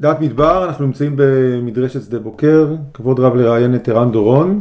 דעת 0.00 0.20
מדבר, 0.20 0.64
אנחנו 0.64 0.86
נמצאים 0.86 1.12
במדרשת 1.16 2.02
שדה 2.02 2.18
בוקר, 2.18 2.74
כבוד 2.94 3.20
רב 3.20 3.36
לראיין 3.36 3.74
את 3.74 3.88
ערן 3.88 4.12
דורון. 4.12 4.60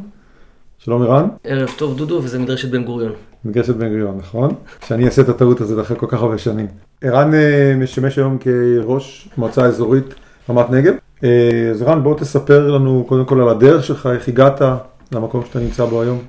שלום 0.78 1.02
ערן. 1.02 1.28
ערב 1.44 1.70
טוב 1.78 1.98
דודו, 1.98 2.22
וזה 2.24 2.40
מדרשת 2.40 2.70
בן 2.70 2.84
גוריון. 2.84 3.12
מדרשת 3.46 3.76
בן 3.76 3.88
גוריון, 3.88 4.18
נכון? 4.18 4.54
שאני 4.88 5.06
אעשה 5.06 5.22
את 5.22 5.30
הטעות 5.30 5.62
הזאת 5.62 5.86
אחרי 5.86 5.98
כל 6.00 6.06
כך 6.10 6.22
הרבה 6.22 6.38
שנים. 6.38 6.68
ערן 7.02 7.34
אה, 7.34 7.74
משמש 7.78 8.18
היום 8.18 8.38
כראש 8.38 9.30
מועצה 9.38 9.66
אזורית 9.66 10.16
רמת 10.50 10.70
נגב. 10.70 10.94
אה, 11.24 11.70
אז 11.72 11.82
ערן, 11.82 12.04
בוא 12.04 12.20
תספר 12.20 12.72
לנו 12.72 13.06
קודם 13.08 13.26
כל 13.26 13.42
על 13.42 13.50
הדרך 13.50 13.84
שלך, 13.84 14.10
איך 14.14 14.28
הגעת 14.28 14.62
למקום 15.12 15.46
שאתה 15.46 15.60
נמצא 15.60 15.86
בו 15.86 16.02
היום. 16.02 16.20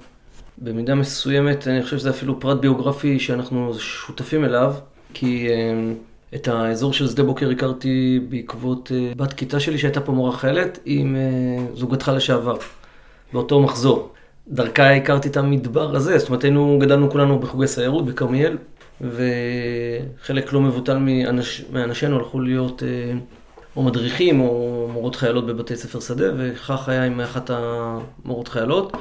במידה 0.59 0.95
מסוימת, 0.95 1.68
אני 1.68 1.82
חושב 1.82 1.98
שזה 1.98 2.11
אפילו 2.11 2.40
פרט 2.40 2.61
ביוגרפי 2.61 3.18
שאנחנו 3.18 3.75
שותפים 3.79 4.45
אליו, 4.45 4.75
כי 5.14 5.48
אה, 5.48 5.93
את 6.34 6.48
האזור 6.48 6.92
של 6.92 7.08
שדה 7.08 7.22
בוקר 7.22 7.50
הכרתי 7.50 8.20
בעקבות 8.28 8.92
בת 9.16 9.32
כיתה 9.32 9.60
שלי 9.60 9.78
שהייתה 9.78 10.00
פה 10.00 10.12
מורה 10.12 10.32
חיילת 10.32 10.78
עם 10.84 11.16
זוגתך 11.74 12.12
לשעבר, 12.14 12.56
באותו 13.32 13.60
מחזור. 13.60 14.12
דרכה 14.48 14.95
הכרתי 14.95 15.28
את 15.28 15.36
המדבר 15.36 15.96
הזה, 15.96 16.19
זאת 16.19 16.28
אומרת 16.28 16.45
היינו, 16.45 16.78
גדלנו 16.80 17.10
כולנו 17.10 17.38
בחוגי 17.38 17.66
סיירות 17.66 18.06
בכרמיאל, 18.06 18.56
וחלק 19.00 20.52
לא 20.52 20.60
מבוטל 20.60 20.98
מאנש, 20.98 21.64
מאנשינו 21.72 22.16
הלכו 22.16 22.41
להיות 22.41 22.83
אה, 22.83 23.19
או 23.77 23.83
מדריכים 23.83 24.41
או 24.41 24.88
מורות 24.92 25.16
חיילות 25.16 25.47
בבתי 25.47 25.77
ספר 25.77 26.00
שדה, 26.00 26.27
וכך 26.36 26.88
היה 26.88 27.05
עם 27.05 27.20
אחת 27.20 27.50
המורות 27.50 28.48
חיילות. 28.48 28.97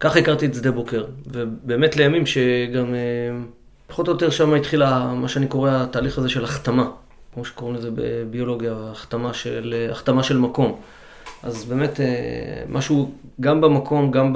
ככה 0.00 0.18
הכרתי 0.18 0.46
את 0.46 0.54
שדה 0.54 0.70
בוקר, 0.70 1.04
ובאמת 1.26 1.96
לימים 1.96 2.26
שגם 2.26 2.94
אה, 2.94 3.38
פחות 3.86 4.08
או 4.08 4.12
יותר 4.12 4.30
שם 4.30 4.54
התחילה 4.54 5.12
מה 5.14 5.28
שאני 5.28 5.46
קורא 5.46 5.70
התהליך 5.70 6.18
הזה 6.18 6.28
של 6.28 6.44
החתמה, 6.44 6.90
כמו 7.34 7.44
שקוראים 7.44 7.76
לזה 7.76 7.90
בביולוגיה, 7.94 8.74
החתמה 8.92 9.34
של, 9.34 9.88
החתמה 9.90 10.22
של 10.22 10.38
מקום. 10.38 10.80
אז 11.42 11.64
באמת 11.64 12.00
אה, 12.00 12.06
משהו 12.68 13.10
גם 13.40 13.60
במקום, 13.60 14.10
גם 14.10 14.32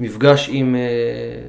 במפגש 0.00 0.48
עם 0.52 0.76
אה, 0.76 0.80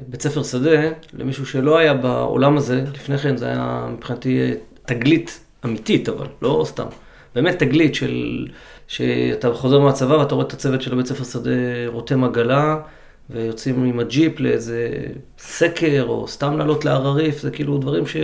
בית 0.08 0.22
ספר 0.22 0.42
שדה, 0.42 0.90
למישהו 1.12 1.46
שלא 1.46 1.78
היה 1.78 1.94
בעולם 1.94 2.56
הזה, 2.56 2.84
לפני 2.94 3.18
כן 3.18 3.36
זה 3.36 3.46
היה 3.46 3.86
מבחינתי 3.92 4.40
אה, 4.40 4.52
תגלית 4.84 5.40
אמיתית, 5.64 6.08
אבל 6.08 6.26
לא 6.42 6.62
סתם. 6.66 6.86
באמת 7.34 7.58
תגלית 7.58 7.94
של, 7.94 8.46
שאתה 8.88 9.54
חוזר 9.54 9.80
מהצבא 9.80 10.14
ואתה 10.14 10.34
רואה 10.34 10.46
את 10.46 10.52
הצוות 10.52 10.82
של 10.82 10.92
הבית 10.92 11.06
ספר 11.06 11.24
שדה 11.24 11.50
רותם 11.86 12.24
עגלה, 12.24 12.76
ויוצאים 13.30 13.84
עם 13.84 14.00
הג'יפ 14.00 14.40
לאיזה 14.40 14.90
סקר, 15.38 16.04
או 16.08 16.28
סתם 16.28 16.58
לעלות 16.58 16.84
להר 16.84 17.06
הריף, 17.06 17.40
זה 17.40 17.50
כאילו 17.50 17.78
דברים 17.78 18.06
ש... 18.06 18.16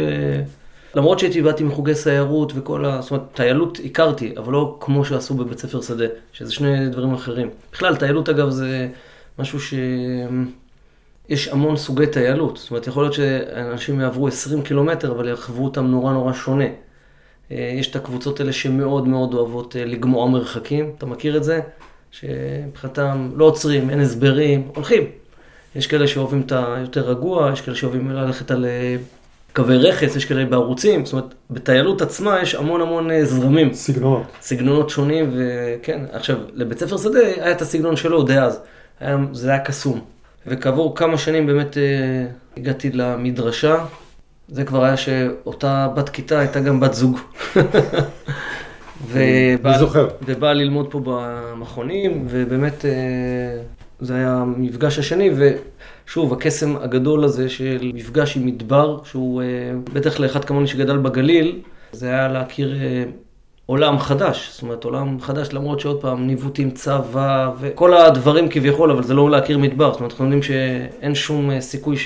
למרות 0.95 1.19
שהייתי 1.19 1.43
באתי 1.43 1.65
מחוגי 1.65 1.95
סיירות 1.95 2.53
וכל 2.55 2.85
ה... 2.85 3.01
זאת 3.03 3.11
אומרת, 3.11 3.25
טיילות 3.35 3.81
הכרתי, 3.85 4.35
אבל 4.37 4.53
לא 4.53 4.77
כמו 4.81 5.05
שעשו 5.05 5.35
בבית 5.35 5.59
ספר 5.59 5.83
שדה, 5.83 6.07
שזה 6.33 6.53
שני 6.53 6.89
דברים 6.89 7.15
אחרים. 7.15 7.51
בכלל, 7.73 7.97
טיילות 7.97 8.29
אגב 8.29 8.51
זה 8.51 8.89
משהו 9.39 9.61
ש... 9.61 9.75
יש 11.29 11.49
המון 11.49 11.77
סוגי 11.77 12.07
טיילות. 12.07 12.57
זאת 12.57 12.71
אומרת, 12.71 12.87
יכול 12.87 13.03
להיות 13.03 13.15
שאנשים 13.15 14.01
יעברו 14.01 14.29
20 14.29 14.63
קילומטר, 14.63 15.13
אבל 15.13 15.29
יחוו 15.29 15.65
אותם 15.65 15.87
נורא 15.87 16.13
נורא 16.13 16.33
שונה. 16.33 16.65
אה, 17.51 17.73
יש 17.79 17.91
את 17.91 17.97
הקבוצות 17.97 18.41
האלה 18.41 18.53
שמאוד 18.53 19.09
מאוד 19.09 19.35
אוהבות 19.35 19.77
אה, 19.77 19.85
לגמוע 19.85 20.29
מרחקים, 20.29 20.93
אתה 20.99 21.07
מכיר 21.07 21.37
את 21.37 21.45
זה? 21.45 21.61
שמבחינתם 22.13 23.31
לא 23.37 23.45
עוצרים, 23.45 23.91
אין 23.91 24.01
הסברים, 24.01 24.69
הולכים. 24.75 25.03
יש 25.77 25.87
כאלה 25.87 26.07
שאוהבים 26.07 26.41
את 26.47 26.53
היותר 26.53 27.01
רגוע, 27.01 27.51
יש 27.53 27.61
כאלה 27.61 27.77
שאוהבים 27.77 28.11
ללכת 28.11 28.51
על 28.51 28.65
אה, 28.65 28.97
קווי 29.53 29.77
רכס, 29.77 30.17
יש 30.17 30.25
כאלה 30.25 30.45
בערוצים, 30.45 31.05
זאת 31.05 31.13
אומרת, 31.13 31.35
בטיילות 31.51 32.03
עצמה 32.03 32.43
יש 32.43 32.55
המון 32.55 32.81
המון 32.81 33.11
אה, 33.11 33.25
זרמים. 33.25 33.75
סגנונות. 33.75 34.23
סגנונות 34.43 34.91
שונים, 34.91 35.31
וכן, 35.37 36.01
עכשיו, 36.13 36.37
לבית 36.55 36.79
ספר 36.79 36.97
שדה 36.97 37.19
היה 37.19 37.53
את 37.53 37.63
הסגנון 37.63 37.97
שלו 37.97 38.23
די 38.23 38.39
אז, 38.39 38.61
היה, 39.01 39.17
זה 39.33 39.51
היה 39.51 39.59
קסום. 39.59 40.01
וכעבור 40.47 40.97
כמה 40.97 41.19
שנים 41.19 41.47
באמת 41.47 41.79
אה, 41.79 42.27
הגעתי 42.57 42.91
למדרשה, 42.93 43.85
זה 44.49 44.65
כבר 44.65 44.85
היה 44.85 44.97
שאותה 44.97 45.89
בת 45.95 46.09
כיתה 46.09 46.39
הייתה 46.39 46.61
גם 46.61 46.81
בת 46.81 46.95
זוג. 46.95 47.19
ובא, 49.07 49.79
זוכר. 49.79 50.09
ובאה 50.25 50.53
ללמוד 50.53 50.91
פה 50.91 51.01
במכונים, 51.05 52.27
ובאמת 52.29 52.85
אה, 52.85 52.91
זה 54.01 54.15
היה 54.15 54.35
המפגש 54.35 54.99
השני, 54.99 55.31
ושוב, 56.07 56.33
הקסם 56.33 56.77
הגדול 56.77 57.25
הזה 57.25 57.49
של 57.49 57.91
מפגש 57.95 58.37
עם 58.37 58.47
מדבר, 58.47 58.99
שהוא 59.05 59.43
אה, 59.43 59.47
בטח 59.93 60.21
לאחד 60.21 60.45
כמוני 60.45 60.67
שגדל 60.67 60.97
בגליל, 60.97 61.61
זה 61.93 62.07
היה 62.07 62.29
להכיר 62.29 62.77
אה, 62.83 63.05
עולם 63.67 63.99
חדש. 63.99 64.51
זאת 64.53 64.63
אומרת, 64.63 64.85
עולם 64.85 65.21
חדש, 65.21 65.53
למרות 65.53 65.81
שעוד 65.81 66.01
פעם, 66.01 66.27
ניווטים, 66.27 66.71
צבא, 66.71 67.51
וכל 67.61 67.95
הדברים 67.95 68.49
כביכול, 68.49 68.91
אבל 68.91 69.03
זה 69.03 69.15
לא 69.15 69.31
להכיר 69.31 69.59
מדבר. 69.59 69.93
זאת 69.93 70.01
אומרת, 70.01 70.13
אנחנו 70.13 70.25
יודעים 70.25 70.43
שאין 70.43 71.15
שום 71.15 71.61
סיכוי 71.61 71.97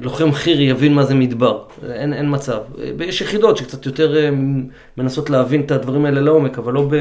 שלוחם 0.00 0.32
חי"ר 0.32 0.60
יבין 0.60 0.94
מה 0.94 1.04
זה 1.04 1.14
מדבר. 1.14 1.62
אין, 1.90 2.12
אין 2.12 2.34
מצב. 2.34 2.58
יש 3.00 3.20
יחידות 3.20 3.56
שקצת 3.56 3.86
יותר 3.86 4.34
מנסות 4.96 5.30
להבין 5.30 5.60
את 5.60 5.70
הדברים 5.70 6.04
האלה 6.04 6.20
לעומק, 6.20 6.58
אבל 6.58 6.72
לא 6.72 6.88
ב... 6.90 6.94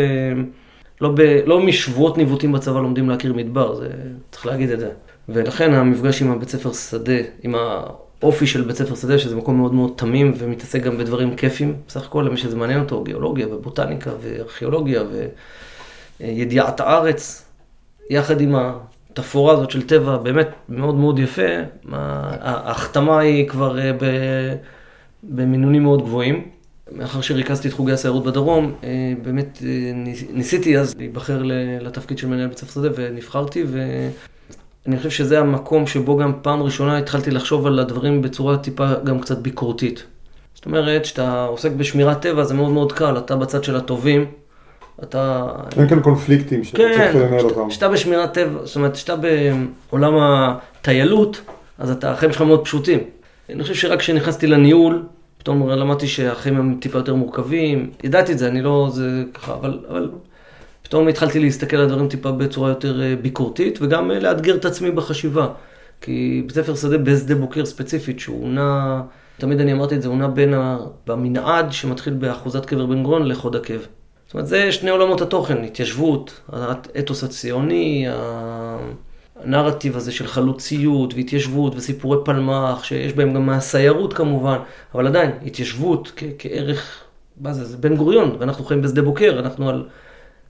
לא, 1.01 1.09
ב, 1.15 1.21
לא 1.45 1.59
משבועות 1.59 2.17
ניווטים 2.17 2.51
בצבא 2.51 2.79
לומדים 2.79 3.09
להכיר 3.09 3.33
מדבר, 3.33 3.75
זה, 3.75 3.89
צריך 4.31 4.45
להגיד 4.45 4.69
את 4.69 4.79
זה. 4.79 4.89
ולכן 5.29 5.73
המפגש 5.73 6.21
עם 6.21 6.31
הבית 6.31 6.49
ספר 6.49 6.73
שדה, 6.73 7.13
עם 7.43 7.55
האופי 7.55 8.47
של 8.47 8.61
בית 8.61 8.75
ספר 8.75 8.95
שדה, 8.95 9.19
שזה 9.19 9.35
מקום 9.35 9.57
מאוד 9.57 9.73
מאוד 9.73 9.91
תמים 9.95 10.33
ומתעסק 10.37 10.83
גם 10.83 10.97
בדברים 10.97 11.35
כיפים, 11.35 11.75
בסך 11.87 12.05
הכל 12.05 12.25
למי 12.27 12.37
שזה 12.37 12.55
מעניין 12.55 12.79
אותו, 12.79 13.03
גיאולוגיה 13.03 13.47
ובוטניקה 13.47 14.11
וארכיאולוגיה 14.21 15.03
וידיעת 16.19 16.79
הארץ, 16.79 17.45
יחד 18.09 18.41
עם 18.41 18.55
התפאורה 19.19 19.53
הזאת 19.53 19.71
של 19.71 19.81
טבע, 19.81 20.17
באמת 20.17 20.49
מאוד 20.69 20.95
מאוד 20.95 21.19
יפה, 21.19 21.41
ההחתמה 21.91 23.19
היא 23.19 23.47
כבר 23.47 23.79
אה, 23.79 23.91
במינונים 25.23 25.83
מאוד 25.83 26.01
גבוהים. 26.01 26.45
מאחר 26.91 27.21
שריכזתי 27.21 27.67
את 27.67 27.73
חוגי 27.73 27.91
הסיירות 27.91 28.23
בדרום, 28.23 28.73
אה, 28.83 29.13
באמת 29.21 29.59
אה, 29.65 29.91
ניסיתי 30.33 30.77
אז 30.77 30.95
להיבחר 30.97 31.41
לתפקיד 31.81 32.17
של 32.17 32.27
מנהל 32.27 32.47
בית 32.47 32.57
ספר 32.57 32.71
שדה 32.71 32.89
ונבחרתי 32.95 33.63
ואני 33.67 34.97
חושב 34.97 35.09
שזה 35.09 35.39
המקום 35.39 35.87
שבו 35.87 36.17
גם 36.17 36.33
פעם 36.41 36.63
ראשונה 36.63 36.97
התחלתי 36.97 37.31
לחשוב 37.31 37.67
על 37.67 37.79
הדברים 37.79 38.21
בצורה 38.21 38.57
טיפה 38.57 38.93
גם 39.03 39.19
קצת 39.19 39.37
ביקורתית. 39.37 40.03
זאת 40.55 40.65
אומרת, 40.65 41.03
כשאתה 41.03 41.45
עוסק 41.45 41.71
בשמירת 41.71 42.21
טבע 42.21 42.43
זה 42.43 42.53
מאוד 42.53 42.71
מאוד 42.71 42.91
קל, 42.91 43.17
אתה 43.17 43.35
בצד 43.35 43.63
של 43.63 43.75
הטובים, 43.75 44.25
אתה... 45.03 45.47
אין 45.77 45.87
כאן 45.87 45.99
קונפליקטים 45.99 46.63
שצריך 46.63 46.97
כן, 46.97 47.19
לנהל 47.19 47.45
אותם. 47.45 47.69
כשאתה 47.69 47.89
בשמירת 47.89 48.33
טבע, 48.33 48.65
זאת 48.65 48.75
אומרת, 48.75 48.93
כשאתה 48.93 49.15
בעולם 49.15 50.13
הטיילות, 50.17 51.41
אז 51.77 51.93
החיים 52.03 52.31
שלך 52.31 52.41
מאוד 52.41 52.65
פשוטים. 52.65 52.99
אני 53.49 53.63
חושב 53.63 53.73
שרק 53.73 53.99
כשנכנסתי 53.99 54.47
לניהול, 54.47 55.03
פתאום 55.37 55.69
למדתי 55.69 56.07
שהחיים 56.07 56.57
הם 56.57 56.77
טיפה 56.81 56.97
יותר 56.97 57.15
מורכבים, 57.15 57.91
ידעתי 58.03 58.31
את 58.31 58.37
זה, 58.37 58.47
אני 58.47 58.61
לא, 58.61 58.89
זה 58.91 59.23
ככה, 59.33 59.53
אבל, 59.53 59.79
אבל 59.89 60.09
פתאום 60.83 61.07
התחלתי 61.07 61.39
להסתכל 61.39 61.77
על 61.77 61.83
הדברים 61.83 62.07
טיפה 62.07 62.31
בצורה 62.31 62.69
יותר 62.69 63.01
אה, 63.01 63.15
ביקורתית, 63.21 63.79
וגם 63.81 64.11
אה, 64.11 64.19
לאתגר 64.19 64.55
את 64.55 64.65
עצמי 64.65 64.91
בחשיבה. 64.91 65.47
כי 66.01 66.43
בית 66.45 66.55
ספר 66.55 66.75
שדה 66.75 66.97
בשדה 66.97 67.35
בוקר 67.35 67.65
ספציפית, 67.65 68.19
שהוא 68.19 68.49
נע, 68.49 69.01
תמיד 69.37 69.59
אני 69.59 69.73
אמרתי 69.73 69.95
את 69.95 70.01
זה, 70.01 70.07
הוא 70.07 70.17
נע 70.17 70.27
בין 70.27 70.53
המנעד 71.07 71.71
שמתחיל 71.71 72.13
באחוזת 72.13 72.65
קבר 72.65 72.85
בן 72.85 73.03
גורן 73.03 73.23
לחוד 73.23 73.55
עקב. 73.55 73.79
זאת 74.27 74.33
אומרת, 74.33 74.47
זה 74.47 74.71
שני 74.71 74.89
עולמות 74.89 75.21
התוכן, 75.21 75.63
התיישבות, 75.63 76.41
האתוס 76.49 77.23
הציוני, 77.23 78.07
הנרטיב 79.43 79.97
הזה 79.97 80.11
של 80.11 80.27
חלוציות 80.27 81.13
והתיישבות 81.13 81.75
וסיפורי 81.75 82.17
פלמ"ח, 82.25 82.83
שיש 82.83 83.13
בהם 83.13 83.33
גם 83.33 83.45
מהסיירות 83.45 84.13
כמובן, 84.13 84.57
אבל 84.95 85.07
עדיין, 85.07 85.31
התיישבות 85.45 86.11
כ- 86.15 86.23
כערך, 86.39 87.03
מה 87.41 87.53
זה, 87.53 87.65
זה 87.65 87.77
בן 87.77 87.95
גוריון, 87.95 88.35
ואנחנו 88.39 88.65
חיים 88.65 88.81
בשדה 88.81 89.01
בוקר, 89.01 89.39
אנחנו 89.39 89.69
על... 89.69 89.87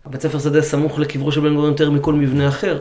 הבית 0.05 0.21
ספר 0.21 0.39
שדה 0.39 0.61
סמוך 0.61 0.99
לקברו 0.99 1.31
של 1.31 1.41
בן 1.41 1.53
גוריון 1.53 1.71
יותר 1.71 1.91
מכל 1.91 2.13
מבנה 2.13 2.47
אחר. 2.47 2.79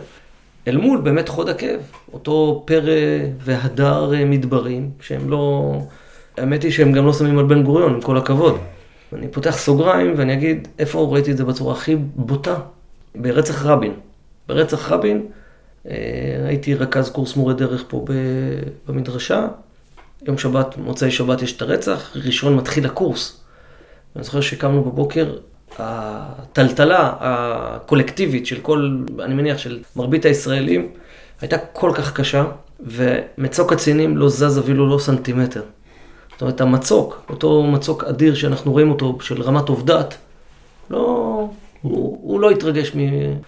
אל 0.69 0.77
מול 0.77 1.01
באמת 1.01 1.29
חוד 1.29 1.49
עקב, 1.49 1.79
אותו 2.13 2.63
פרא 2.67 2.93
והדר 3.41 4.13
מדברים, 4.27 4.91
שהם 5.01 5.31
לא... 5.31 5.73
האמת 6.37 6.63
היא 6.63 6.71
שהם 6.73 6.93
גם 6.93 7.07
לא 7.07 7.13
שמים 7.13 7.39
על 7.39 7.45
בן 7.45 7.63
גוריון, 7.63 7.95
עם 7.95 8.01
כל 8.01 8.17
הכבוד. 8.17 8.59
אני 9.13 9.29
פותח 9.29 9.57
סוגריים 9.59 10.15
ואני 10.17 10.33
אגיד, 10.33 10.69
איפה 10.79 11.09
ראיתי 11.13 11.31
את 11.31 11.37
זה 11.37 11.45
בצורה 11.45 11.75
הכי 11.75 11.97
בוטה? 11.97 12.57
ברצח 13.15 13.67
רבין. 13.67 13.93
ברצח 14.49 14.93
רבין, 14.93 15.27
אה, 15.89 15.95
הייתי 16.47 16.75
רכז 16.75 17.11
קורס 17.11 17.37
מורה 17.37 17.55
דרך 17.55 17.85
פה 17.89 18.05
במדרשה. 18.89 19.47
יום 20.23 20.39
שבת, 20.39 20.77
מוצאי 20.77 21.11
שבת 21.11 21.43
יש 21.43 21.57
את 21.57 21.63
הרצח, 21.63 22.17
ראשון 22.25 22.57
מתחיל 22.57 22.87
הקורס. 22.87 23.41
אני 24.17 24.25
זוכר 24.25 24.41
שקמנו 24.41 24.85
בבוקר, 24.85 25.37
הטלטלה 25.79 27.13
הקולקטיבית 27.21 28.47
של 28.47 28.61
כל, 28.61 28.99
אני 29.21 29.35
מניח 29.35 29.59
של 29.59 29.83
מרבית 29.97 30.25
הישראלים, 30.25 30.89
הייתה 31.41 31.59
כל 31.59 31.93
כך 31.95 32.13
קשה, 32.13 32.45
ומצוק 32.81 33.73
הקצינים 33.73 34.17
לא 34.17 34.29
זז 34.29 34.59
אפילו 34.59 34.89
לא 34.89 34.99
סנטימטר. 34.99 35.63
זאת 36.37 36.43
אומרת, 36.43 36.61
המצוק, 36.61 37.23
אותו 37.31 37.63
מצוק 37.63 38.05
אדיר 38.05 38.35
שאנחנו 38.35 38.73
רואים 38.73 38.91
אותו, 38.91 39.19
של 39.21 39.43
רמת 39.43 39.69
עובדת, 39.69 40.17
לא, 40.91 40.99
הוא, 41.83 42.19
הוא 42.23 42.41
לא 42.41 42.51
התרגש 42.51 42.93
מ, 42.97 43.01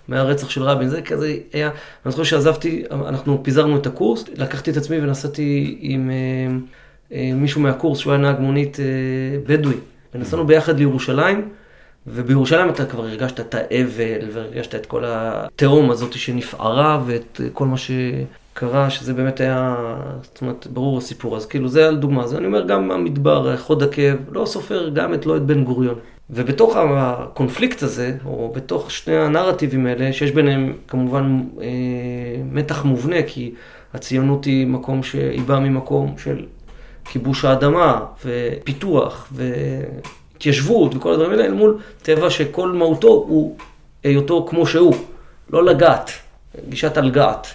מהרצח 0.08 0.50
של 0.50 0.62
רבין, 0.62 0.88
זה 0.88 1.02
כזה 1.02 1.36
היה, 1.52 1.70
אני 2.04 2.10
זוכר 2.10 2.22
שעזבתי, 2.22 2.84
אנחנו 2.90 3.40
פיזרנו 3.42 3.76
את 3.76 3.86
הקורס, 3.86 4.24
לקחתי 4.36 4.70
את 4.70 4.76
עצמי 4.76 5.00
ונסעתי 5.00 5.78
עם 5.80 6.10
אה, 6.10 6.56
אה, 7.12 7.30
מישהו 7.34 7.60
מהקורס 7.60 7.98
שהוא 7.98 8.12
היה 8.12 8.22
נהג 8.22 8.40
מונית 8.40 8.80
אה, 8.80 8.84
בדואי, 9.46 9.76
ונסענו 10.14 10.46
ביחד 10.46 10.78
לירושלים. 10.78 11.48
ובירושלים 12.06 12.68
אתה 12.68 12.86
כבר 12.86 13.04
הרגשת 13.04 13.40
את 13.40 13.54
האבל, 13.54 14.28
והרגשת 14.32 14.74
את 14.74 14.86
כל 14.86 15.04
התהום 15.06 15.90
הזאת 15.90 16.12
שנפערה, 16.12 17.02
ואת 17.06 17.40
כל 17.52 17.66
מה 17.66 17.76
שקרה, 18.58 18.90
שזה 18.90 19.14
באמת 19.14 19.40
היה, 19.40 19.76
זאת 20.22 20.40
אומרת, 20.40 20.66
ברור 20.72 20.98
הסיפור. 20.98 21.36
אז 21.36 21.46
כאילו, 21.46 21.68
זה 21.68 21.88
על 21.88 21.96
דוגמה. 21.96 22.22
אז 22.22 22.34
אני 22.34 22.46
אומר, 22.46 22.66
גם 22.66 22.90
המדבר, 22.90 23.56
חוד 23.56 23.82
עקב, 23.82 24.16
לא 24.32 24.46
סופר 24.46 24.88
גם 24.88 25.14
את 25.14 25.26
לא 25.26 25.36
את 25.36 25.42
בן 25.42 25.64
גוריון. 25.64 25.94
ובתוך 26.30 26.76
הקונפליקט 26.76 27.82
הזה, 27.82 28.16
או 28.24 28.52
בתוך 28.56 28.90
שני 28.90 29.16
הנרטיבים 29.16 29.86
האלה, 29.86 30.12
שיש 30.12 30.30
ביניהם 30.30 30.72
כמובן 30.88 31.42
אה, 31.60 31.66
מתח 32.52 32.84
מובנה, 32.84 33.22
כי 33.26 33.54
הציונות 33.94 34.44
היא 34.44 34.66
מקום 34.66 35.02
שהיא 35.02 35.42
באה 35.42 35.60
ממקום 35.60 36.14
של 36.18 36.46
כיבוש 37.04 37.44
האדמה, 37.44 38.00
ופיתוח, 38.24 39.32
והתיישבות, 39.32 40.94
וכל 40.94 41.12
הדברים 41.12 41.30
האלה, 41.30 41.44
אל 41.44 41.54
מול 41.54 41.78
טבע 42.02 42.30
שכל 42.30 42.68
מהותו 42.68 43.08
הוא 43.08 43.56
היותו 44.04 44.46
כמו 44.50 44.66
שהוא, 44.66 44.94
לא 45.50 45.64
לגעת, 45.64 46.10
גישת 46.68 46.96
הלגעת. 46.96 47.46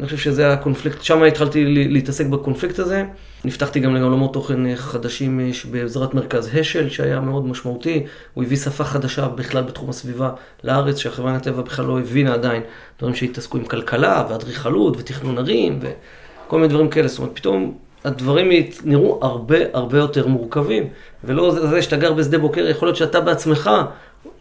אני 0.00 0.06
חושב 0.06 0.18
שזה 0.18 0.52
הקונפליקט, 0.52 1.02
שם 1.02 1.22
התחלתי 1.22 1.64
להתעסק 1.66 2.26
בקונפליקט 2.26 2.78
הזה. 2.78 3.04
נפתחתי 3.44 3.80
גם 3.80 3.94
לעולמות 3.94 4.32
תוכן 4.32 4.76
חדשים 4.76 5.40
אה, 5.40 5.50
בעזרת 5.70 6.14
מרכז 6.14 6.50
השל, 6.54 6.88
שהיה 6.88 7.20
מאוד 7.20 7.46
משמעותי. 7.46 8.06
הוא 8.34 8.44
הביא 8.44 8.56
שפה 8.56 8.84
חדשה 8.84 9.28
בכלל 9.28 9.62
בתחום 9.62 9.90
הסביבה 9.90 10.30
לארץ, 10.64 10.96
שהחברה 10.96 11.36
לטבע 11.36 11.62
בכלל 11.62 11.84
לא 11.84 12.00
הבינה 12.00 12.34
עדיין. 12.34 12.62
דברים 12.98 13.14
שהתעסקו 13.14 13.58
עם 13.58 13.64
כלכלה 13.64 14.24
ואדריכלות 14.30 14.96
ותכנון 14.96 15.38
ערים 15.38 15.78
וכל 15.82 16.56
מיני 16.56 16.68
דברים 16.68 16.88
כאלה. 16.88 17.08
זאת 17.08 17.18
אומרת, 17.18 17.36
פתאום 17.36 17.78
הדברים 18.04 18.48
נראו 18.84 19.18
הרבה 19.22 19.56
הרבה 19.72 19.98
יותר 19.98 20.26
מורכבים. 20.26 20.88
ולא 21.24 21.50
זה 21.50 21.82
שאתה 21.82 21.96
גר 21.96 22.12
בשדה 22.12 22.38
בוקר, 22.38 22.68
יכול 22.68 22.88
להיות 22.88 22.96
שאתה 22.96 23.20
בעצמך, 23.20 23.70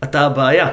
אתה 0.04 0.22
הבעיה. 0.22 0.70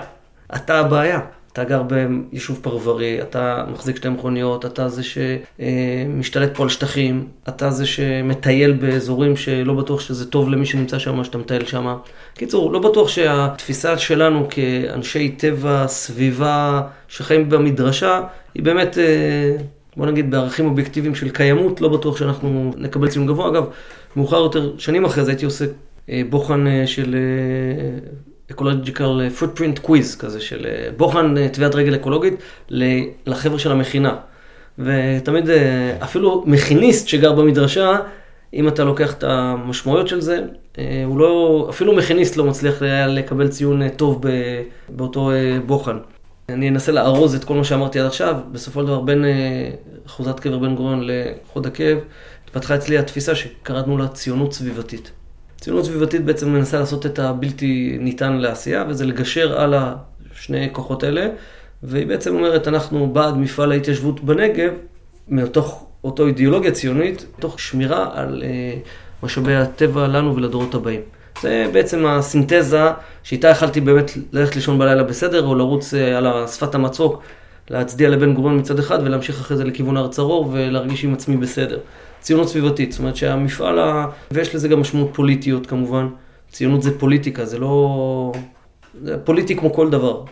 אתה 0.54 0.80
הבעיה. 0.80 1.20
אתה 1.56 1.64
גר 1.64 1.82
ביישוב 1.82 2.58
פרברי, 2.62 3.22
אתה 3.22 3.64
מחזיק 3.72 3.96
שתי 3.96 4.08
מכוניות, 4.08 4.66
אתה 4.66 4.88
זה 4.88 5.02
שמשתלט 5.02 6.56
פה 6.56 6.62
על 6.62 6.68
שטחים, 6.68 7.28
אתה 7.48 7.70
זה 7.70 7.86
שמטייל 7.86 8.72
באזורים 8.72 9.36
שלא 9.36 9.74
בטוח 9.74 10.00
שזה 10.00 10.30
טוב 10.30 10.50
למי 10.50 10.66
שנמצא 10.66 10.98
שם, 10.98 11.24
שאתה 11.24 11.38
מטייל 11.38 11.64
שם. 11.64 11.96
קיצור, 12.34 12.72
לא 12.72 12.78
בטוח 12.78 13.08
שהתפיסה 13.08 13.98
שלנו 13.98 14.46
כאנשי 14.50 15.28
טבע, 15.28 15.86
סביבה, 15.86 16.82
שחיים 17.08 17.48
במדרשה, 17.48 18.20
היא 18.54 18.62
באמת, 18.62 18.98
אה, 18.98 19.56
בוא 19.96 20.06
נגיד, 20.06 20.30
בערכים 20.30 20.66
אובייקטיביים 20.66 21.14
של 21.14 21.28
קיימות, 21.30 21.80
לא 21.80 21.88
בטוח 21.88 22.16
שאנחנו 22.16 22.72
נקבל 22.76 23.08
ציון 23.08 23.26
גבוה. 23.26 23.48
אגב, 23.48 23.66
מאוחר 24.16 24.36
יותר, 24.36 24.72
שנים 24.78 25.04
אחרי 25.04 25.24
זה 25.24 25.30
הייתי 25.30 25.44
עושה 25.44 25.64
אה, 26.10 26.22
בוחן 26.30 26.66
אה, 26.66 26.86
של 26.86 27.16
ecological 28.50 29.30
footprint 29.38 29.78
quiz 29.78 30.16
כזה 30.16 30.40
של 30.40 30.66
אה, 30.66 30.88
בוחן 30.96 31.38
אה, 31.38 31.48
טביעת 31.48 31.75
רגל 31.75 31.94
אקולוגית 31.94 32.34
לחבר'ה 33.26 33.58
של 33.58 33.72
המכינה. 33.72 34.16
ותמיד 34.78 35.50
אה, 35.50 35.96
אפילו 36.02 36.44
מכיניסט 36.46 37.08
שגר 37.08 37.32
במדרשה, 37.32 37.98
אם 38.54 38.69
אתה 38.69 38.84
לוקח 38.84 39.12
את 39.12 39.25
המשמעויות 39.25 40.08
של 40.08 40.20
זה, 40.20 40.43
הוא 41.04 41.19
לא, 41.19 41.66
אפילו 41.70 41.96
מכיניסט 41.96 42.37
לא 42.37 42.44
מצליח 42.44 42.82
לקבל 43.08 43.48
ציון 43.48 43.88
טוב 43.88 44.22
באותו 44.88 45.31
בוחן. 45.66 45.99
אני 46.49 46.69
אנסה 46.69 46.92
לארוז 46.92 47.34
את 47.34 47.44
כל 47.44 47.54
מה 47.54 47.64
שאמרתי 47.64 48.00
עד 48.00 48.06
עכשיו, 48.06 48.37
בסופו 48.52 48.81
של 48.81 48.87
דבר 48.87 49.00
בין 49.00 49.25
אחוזת 50.06 50.40
קבר 50.40 50.58
בן 50.58 50.75
גוריון 50.75 51.02
לחוד 51.04 51.66
עקב, 51.66 51.99
התפתחה 52.44 52.75
אצלי 52.75 52.99
התפיסה 52.99 53.34
שקראנו 53.34 53.99
לה 53.99 54.08
ציונות 54.08 54.52
סביבתית. 54.52 55.10
ציונות 55.60 55.84
סביבתית 55.84 56.24
בעצם 56.24 56.48
מנסה 56.48 56.78
לעשות 56.78 57.06
את 57.06 57.18
הבלתי 57.18 57.96
ניתן 58.00 58.32
לעשייה, 58.32 58.84
וזה 58.88 59.06
לגשר 59.06 59.60
על 59.60 59.74
השני 59.76 60.68
כוחות 60.72 61.02
האלה, 61.02 61.28
והיא 61.82 62.06
בעצם 62.06 62.34
אומרת, 62.34 62.68
אנחנו 62.68 63.06
בעד 63.12 63.36
מפעל 63.36 63.72
ההתיישבות 63.72 64.20
בנגב, 64.24 64.72
מתוך 65.28 65.86
אותו 66.04 66.26
אידיאולוגיה 66.26 66.72
ציונית, 66.72 67.26
תוך 67.40 67.60
שמירה 67.60 68.10
על 68.14 68.42
אה, 68.46 68.78
משאבי 69.22 69.56
הטבע 69.56 70.06
לנו 70.06 70.36
ולדורות 70.36 70.74
הבאים. 70.74 71.00
זה 71.42 71.66
בעצם 71.72 72.06
הסינתזה 72.06 72.80
שאיתה 73.22 73.48
יכלתי 73.48 73.80
באמת 73.80 74.10
ללכת 74.32 74.56
לישון 74.56 74.78
בלילה 74.78 75.02
בסדר, 75.02 75.46
או 75.46 75.54
לרוץ 75.54 75.94
אה, 75.94 76.18
על 76.18 76.46
שפת 76.46 76.74
המצוק, 76.74 77.22
להצדיע 77.70 78.08
לבן 78.08 78.34
גוריון 78.34 78.58
מצד 78.58 78.78
אחד, 78.78 78.98
ולהמשיך 79.04 79.40
אחרי 79.40 79.56
זה 79.56 79.64
לכיוון 79.64 79.96
הר 79.96 80.08
צרור, 80.08 80.50
ולהרגיש 80.52 81.04
עם 81.04 81.14
עצמי 81.14 81.36
בסדר. 81.36 81.78
ציונות 82.26 82.49
סביבתית, 82.49 82.93
זאת 82.93 82.99
אומרת 82.99 83.17
שהמפעל, 83.17 83.78
ה... 83.78 84.06
ויש 84.31 84.55
לזה 84.55 84.69
גם 84.69 84.81
משמעות 84.81 85.11
פוליטיות 85.12 85.67
כמובן, 85.67 86.08
ציונות 86.52 86.82
זה 86.82 86.99
פוליטיקה, 86.99 87.44
זה 87.44 87.58
לא... 87.58 88.32
זה 89.02 89.19
פוליטי 89.25 89.56
כמו 89.56 89.73
כל 89.73 89.90
דבר. 89.90 90.25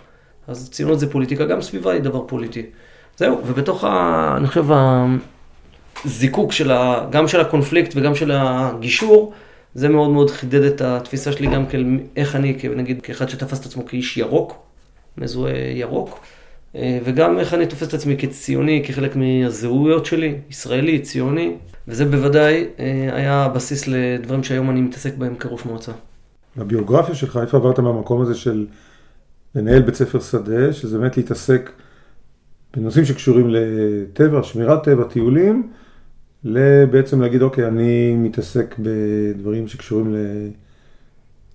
אז 0.48 0.70
ציונות 0.70 1.00
זה 1.00 1.10
פוליטיקה, 1.10 1.44
גם 1.44 1.62
סביבה 1.62 1.92
היא 1.92 2.00
דבר 2.00 2.24
פוליטי. 2.26 2.62
זהו, 3.16 3.40
ובתוך, 3.46 3.84
ה... 3.84 4.34
אני 4.36 4.46
חושב, 4.46 4.64
הזיקוק 6.04 6.52
של 6.52 6.70
ה... 6.70 7.06
גם 7.10 7.28
של 7.28 7.40
הקונפליקט 7.40 7.92
וגם 7.96 8.14
של 8.14 8.30
הגישור, 8.34 9.32
זה 9.74 9.88
מאוד 9.88 10.10
מאוד 10.10 10.30
חידד 10.30 10.62
את 10.62 10.80
התפיסה 10.80 11.32
שלי 11.32 11.46
גם 11.46 11.66
כאל 11.66 11.84
איך 12.16 12.36
אני, 12.36 12.56
נגיד, 12.76 13.02
כאחד 13.02 13.28
שתפס 13.28 13.60
את 13.60 13.66
עצמו 13.66 13.86
כאיש 13.86 14.16
ירוק, 14.16 14.56
מזוהה 15.18 15.70
ירוק. 15.74 16.20
אה, 16.76 16.98
וגם 17.04 17.38
איך 17.38 17.54
אני 17.54 17.66
תופס 17.66 17.88
את 17.88 17.94
עצמי 17.94 18.16
כציוני, 18.16 18.82
כחלק 18.86 19.16
מהזהויות 19.16 20.06
שלי, 20.06 20.34
ישראלי, 20.50 20.98
ציוני, 20.98 21.56
וזה 21.88 22.04
בוודאי 22.04 22.66
אה, 22.78 23.10
היה 23.12 23.44
הבסיס 23.44 23.88
לדברים 23.88 24.42
שהיום 24.42 24.70
אני 24.70 24.80
מתעסק 24.80 25.14
בהם 25.14 25.34
כראש 25.34 25.64
מועצה. 25.64 25.92
בביוגרפיה 26.56 27.14
שלך, 27.14 27.38
איפה 27.42 27.56
עברת 27.56 27.78
מהמקום 27.78 28.22
הזה 28.22 28.34
של 28.34 28.66
לנהל 29.54 29.82
בית 29.82 29.94
ספר 29.94 30.20
שדה, 30.20 30.72
שזה 30.72 30.98
באמת 30.98 31.16
להתעסק 31.16 31.70
בנושאים 32.76 33.04
שקשורים 33.04 33.46
לטבע, 33.50 34.42
שמירת 34.42 34.84
טבע, 34.84 35.04
טיולים, 35.04 35.70
לבעצם 36.44 37.20
להגיד, 37.20 37.42
אוקיי, 37.42 37.68
אני 37.68 38.14
מתעסק 38.16 38.74
בדברים 38.78 39.68
שקשורים 39.68 40.14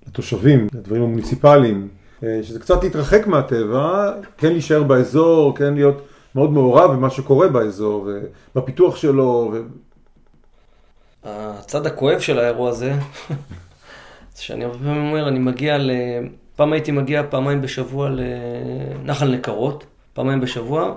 לתושבים, 0.07 0.68
לדברים 0.74 1.01
המוניציפליים, 1.01 1.88
שזה 2.21 2.60
קצת 2.60 2.83
להתרחק 2.83 3.27
מהטבע, 3.27 4.14
כן 4.38 4.52
להישאר 4.52 4.83
באזור, 4.83 5.56
כן 5.56 5.73
להיות 5.73 6.02
מאוד 6.35 6.52
מעורב 6.52 6.92
במה 6.92 7.09
שקורה 7.09 7.47
באזור, 7.47 8.09
ובפיתוח 8.56 8.95
שלו. 8.95 9.52
ו... 9.54 9.61
הצד 11.23 11.85
הכואב 11.85 12.19
של 12.19 12.40
האירוע 12.40 12.69
הזה, 12.69 12.94
זה 14.35 14.44
שאני 14.44 14.64
הרבה 14.64 14.78
פעמים 14.78 15.09
אומר, 15.09 15.28
אני 15.28 15.40
מגיע 15.40 15.78
ל... 15.78 15.92
פעם 16.56 16.73
הייתי 16.73 16.92
מגיע 16.92 17.23
פעמיים 17.30 17.61
בשבוע 17.61 18.09
לנחל 18.09 19.28
נקרות, 19.28 19.85
פעמיים 20.14 20.42
בשבוע, 20.42 20.95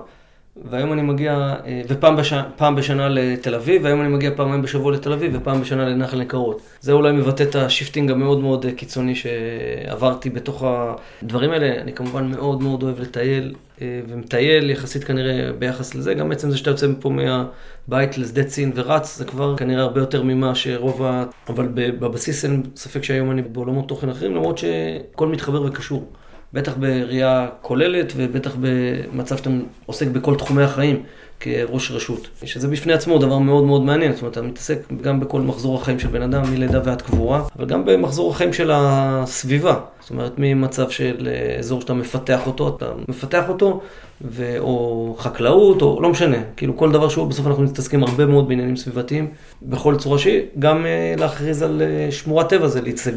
והיום 0.61 0.93
אני 0.93 1.01
מגיע, 1.01 1.55
אה, 1.65 1.81
ופעם 1.87 2.15
בשנה, 2.15 2.43
פעם 2.55 2.75
בשנה 2.75 3.09
לתל 3.09 3.55
אביב, 3.55 3.83
והיום 3.83 4.01
אני 4.01 4.09
מגיע 4.09 4.31
פעמיים 4.35 4.61
בשבוע 4.61 4.91
לתל 4.91 5.13
אביב 5.13 5.31
ופעם 5.35 5.61
בשנה 5.61 5.89
לנחל 5.89 6.19
נקרות. 6.19 6.61
זה 6.81 6.91
אולי 6.91 7.11
מבטא 7.11 7.43
את 7.43 7.55
ה 7.55 7.61
shifting 7.61 8.11
המאוד 8.11 8.39
מאוד 8.39 8.65
קיצוני 8.75 9.15
שעברתי 9.15 10.29
בתוך 10.29 10.63
הדברים 10.63 11.51
האלה. 11.51 11.81
אני 11.81 11.93
כמובן 11.93 12.27
מאוד 12.27 12.63
מאוד 12.63 12.83
אוהב 12.83 12.99
לטייל, 12.99 13.55
אה, 13.81 14.01
ומטייל 14.07 14.69
יחסית 14.69 15.03
כנראה 15.03 15.53
ביחס 15.59 15.95
לזה. 15.95 16.13
גם 16.13 16.29
בעצם 16.29 16.51
זה 16.51 16.57
שאתה 16.57 16.69
יוצא 16.69 16.87
מפה 16.87 17.09
מהבית 17.09 18.17
לשדה 18.17 18.43
צין 18.43 18.71
ורץ, 18.75 19.17
זה 19.17 19.25
כבר 19.25 19.57
כנראה 19.57 19.81
הרבה 19.81 19.99
יותר 19.99 20.23
ממה 20.23 20.55
שרוב 20.55 21.03
ה... 21.03 21.23
אבל 21.49 21.67
בבסיס 21.75 22.45
אין 22.45 22.63
ספק 22.75 23.03
שהיום 23.03 23.31
אני 23.31 23.41
בעולמות 23.41 23.87
תוכן 23.87 24.09
אחרים, 24.09 24.35
למרות 24.35 24.57
שהכל 24.57 25.27
מתחבר 25.27 25.61
וקשור. 25.61 26.07
בטח 26.53 26.73
בראייה 26.79 27.47
כוללת 27.61 28.13
ובטח 28.15 28.55
במצב 28.59 29.37
שאתה 29.37 29.49
עוסק 29.85 30.07
בכל 30.07 30.35
תחומי 30.35 30.63
החיים 30.63 31.03
כראש 31.39 31.91
רשות. 31.91 32.27
שזה 32.45 32.67
בפני 32.67 32.93
עצמו 32.93 33.19
דבר 33.19 33.37
מאוד 33.37 33.63
מאוד 33.63 33.83
מעניין, 33.83 34.13
זאת 34.13 34.21
אומרת, 34.21 34.37
אתה 34.37 34.41
מתעסק 34.41 34.79
גם 35.01 35.19
בכל 35.19 35.41
מחזור 35.41 35.81
החיים 35.81 35.99
של 35.99 36.07
בן 36.07 36.21
אדם, 36.21 36.43
מלידה 36.51 36.79
ועד 36.83 37.01
קבורה, 37.01 37.43
אבל 37.55 37.65
גם 37.65 37.85
במחזור 37.85 38.31
החיים 38.31 38.53
של 38.53 38.71
הסביבה. 38.73 39.79
זאת 39.99 40.09
אומרת, 40.09 40.31
ממצב 40.37 40.89
של 40.89 41.29
אזור 41.59 41.81
שאתה 41.81 41.93
מפתח 41.93 42.47
אותו, 42.47 42.75
אתה 42.77 42.91
מפתח 43.07 43.49
אותו, 43.49 43.81
ו... 44.21 44.55
או 44.59 45.15
חקלאות, 45.19 45.81
או 45.81 46.01
לא 46.01 46.09
משנה, 46.09 46.37
כאילו 46.57 46.77
כל 46.77 46.91
דבר 46.91 47.09
שהוא, 47.09 47.27
בסוף 47.27 47.47
אנחנו 47.47 47.63
מתעסקים 47.63 48.03
הרבה 48.03 48.25
מאוד 48.25 48.47
בעניינים 48.47 48.75
סביבתיים, 48.75 49.27
בכל 49.61 49.95
צורה 49.97 50.19
שהיא, 50.19 50.41
גם 50.59 50.85
uh, 50.85 51.19
להכריז 51.19 51.61
על 51.61 51.81
uh, 51.81 52.11
שמורת 52.11 52.49
טבע 52.49 52.67
זה 52.67 52.81
להתעסק 52.81 53.13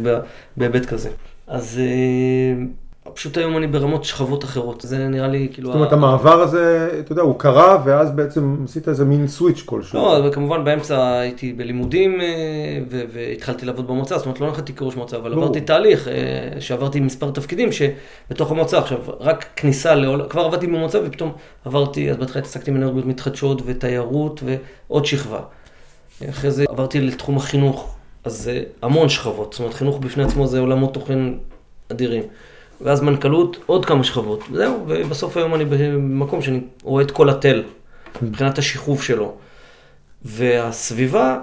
בהיבט 0.56 0.86
כזה. 0.86 1.10
אז... 1.46 1.80
פשוט 3.14 3.36
היום 3.36 3.56
אני 3.56 3.66
ברמות 3.66 4.04
שכבות 4.04 4.44
אחרות. 4.44 4.80
זה 4.80 5.08
נראה 5.08 5.28
לי 5.28 5.48
כאילו... 5.52 5.68
זאת 5.68 5.76
אומרת, 5.76 5.92
המעבר 5.92 6.40
הזה, 6.40 6.88
אתה 7.00 7.12
יודע, 7.12 7.22
הוא 7.22 7.38
קרה, 7.38 7.82
ואז 7.84 8.10
בעצם 8.10 8.56
עשית 8.64 8.88
איזה 8.88 9.04
מין 9.04 9.28
סוויץ' 9.28 9.62
כלשהו. 9.66 9.98
לא, 9.98 10.20
וכמובן 10.24 10.64
באמצע 10.64 11.18
הייתי 11.18 11.52
בלימודים 11.52 12.20
אה, 12.20 12.26
והתחלתי 13.12 13.66
לעבוד 13.66 13.86
במועצה, 13.86 14.18
זאת 14.18 14.26
אומרת 14.26 14.40
לא 14.40 14.48
נחתי 14.48 14.72
כראש 14.72 14.96
מועצה, 14.96 15.16
אבל 15.16 15.32
עברתי 15.32 15.60
תהליך 15.60 16.08
אה, 16.08 16.60
שעברתי 16.60 17.00
מספר 17.00 17.30
תפקידים 17.30 17.68
שבתוך 17.72 18.50
המועצה, 18.50 18.78
עכשיו 18.78 18.98
רק 19.20 19.46
כניסה 19.56 19.94
לעולם, 19.94 20.28
כבר 20.28 20.42
עבדתי 20.42 20.66
במועצה 20.66 20.98
ופתאום 21.04 21.32
עברתי, 21.64 22.10
אז 22.10 22.16
בהתחלה 22.16 22.40
התעסקתי 22.40 22.70
באנרגיות 22.70 23.06
מתחדשות 23.06 23.62
ותיירות 23.64 24.42
ועוד 24.88 25.06
שכבה. 25.06 25.40
אחרי 26.30 26.50
זה 26.50 26.64
עברתי 26.68 27.00
לתחום 27.00 27.36
החינוך, 27.36 27.96
אז 28.24 28.42
זה 28.42 28.62
המון 28.82 29.08
שכבות, 29.08 29.52
זאת 29.52 29.60
אומרת 29.60 29.74
חינוך 29.74 29.98
בפני 29.98 30.24
עצמו 30.24 30.46
זה 30.46 30.60
עולמות 30.60 30.94
תוכן 30.94 31.18
אדירים. 31.92 32.22
ואז 32.80 33.00
מנכ"לות, 33.00 33.56
עוד 33.66 33.84
כמה 33.84 34.04
שכבות, 34.04 34.44
וזהו, 34.50 34.84
ובסוף 34.88 35.36
היום 35.36 35.54
אני 35.54 35.64
במקום 35.64 36.42
שאני 36.42 36.60
רואה 36.82 37.02
את 37.02 37.10
כל 37.10 37.30
התל, 37.30 37.62
מבחינת 38.22 38.58
השכרוב 38.58 39.02
שלו. 39.02 39.34
והסביבה 40.24 41.38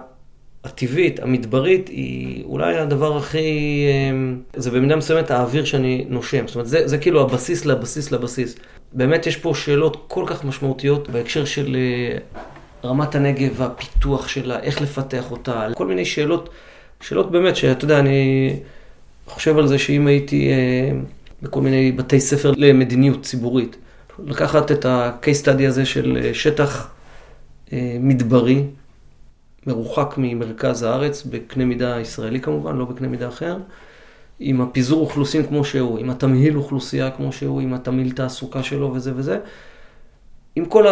הטבעית, 0.64 1.20
המדברית, 1.20 1.88
היא 1.88 2.44
אולי 2.46 2.78
הדבר 2.78 3.18
הכי... 3.18 3.86
אמ, 4.12 4.40
זה 4.56 4.72
במידה 4.72 4.96
מסוימת 4.96 5.32
האוויר 5.32 5.66
שאני 5.66 6.06
נושם. 6.10 6.48
זאת 6.48 6.56
אומרת, 6.56 6.68
זה, 6.68 6.88
זה 6.88 6.98
כאילו 6.98 7.22
הבסיס 7.22 7.66
לבסיס 7.66 8.12
לבסיס. 8.12 8.56
באמת 8.94 9.28
יש 9.28 9.38
פה 9.38 9.54
שאלות 9.56 10.06
כל 10.08 10.24
כך 10.28 10.46
משמעותיות 10.46 11.10
בהקשר 11.10 11.46
של 11.46 11.76
אה, 11.76 12.18
רמת 12.90 13.16
הנגב 13.16 13.50
והפיתוח 13.56 14.28
שלה, 14.28 14.60
איך 14.60 14.82
לפתח 14.82 15.32
אותה, 15.32 15.68
כל 15.76 15.88
מיני 15.88 16.06
שאלות, 16.06 16.50
שאלות 17.02 17.32
באמת 17.32 17.56
שאתה 17.56 17.86
יודע, 17.86 18.00
אני 18.00 18.56
חושב 19.28 19.58
על 19.58 19.68
זה 19.68 19.80
שאם 19.80 20.08
הייתי 20.08 20.50
אה, 20.50 20.92
בכל 21.44 21.62
מיני 21.62 21.92
בתי 21.92 22.20
ספר 22.20 22.52
למדיניות 22.58 23.24
ציבורית, 23.24 23.78
לקחת 24.26 24.72
את 24.72 24.86
ה-case 24.86 25.46
study 25.46 25.68
הזה 25.68 25.86
של 25.86 26.18
אה, 26.24 26.34
שטח 26.34 26.90
אה, 27.74 27.98
מדברי, 28.00 28.64
מרוחק 29.68 30.14
ממרכז 30.18 30.84
הארץ, 30.84 31.24
בקנה 31.24 31.66
מידה 31.66 32.00
ישראלי 32.00 32.42
כמובן, 32.42 32.76
לא 32.76 32.86
בקנה 32.86 33.08
מידה 33.08 33.28
אחר, 33.28 33.58
עם 34.40 34.62
הפיזור 34.62 35.02
אוכלוסין 35.02 35.46
כמו 35.46 35.66
שהוא, 35.66 36.00
עם 36.00 36.10
התמהיל 36.10 36.58
אוכלוסייה 36.58 37.12
כמו 37.12 37.32
שהוא, 37.32 37.62
עם 37.62 37.74
התמהיל 37.74 38.12
תעסוקה 38.12 38.64
שלו 38.64 38.94
וזה 38.94 39.12
וזה, 39.16 39.40
עם 40.56 40.66
כל 40.66 40.86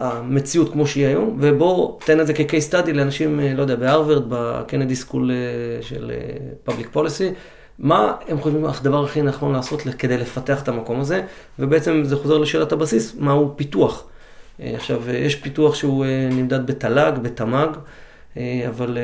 המציאות 0.00 0.72
כמו 0.72 0.86
שהיא 0.86 1.06
היום, 1.06 1.36
ובוא 1.40 2.00
תן 2.04 2.20
את 2.20 2.26
זה 2.26 2.34
כ-case 2.34 2.72
study 2.72 2.92
לאנשים, 2.92 3.40
אה, 3.40 3.54
לא 3.54 3.62
יודע, 3.62 3.76
בהרווארד, 3.76 4.24
בקנדי 4.28 4.96
סקול 4.96 5.30
של 5.80 6.12
Public 6.68 6.96
Policy, 6.96 7.34
מה 7.78 8.14
הם 8.28 8.40
חושבים 8.40 8.64
הדבר 8.64 9.04
הכי 9.04 9.22
נכון 9.22 9.52
לעשות 9.52 9.82
כדי 9.98 10.18
לפתח 10.18 10.62
את 10.62 10.68
המקום 10.68 11.00
הזה, 11.00 11.22
ובעצם 11.58 12.04
זה 12.04 12.16
חוזר 12.16 12.38
לשאלת 12.38 12.72
הבסיס, 12.72 13.14
מהו 13.18 13.52
פיתוח. 13.56 14.04
עכשיו, 14.60 15.10
יש 15.10 15.34
פיתוח 15.34 15.74
שהוא 15.74 16.06
נמדד 16.30 16.66
בתל"ג, 16.66 17.12
בתמ"ג, 17.22 17.68
אבל 18.68 18.98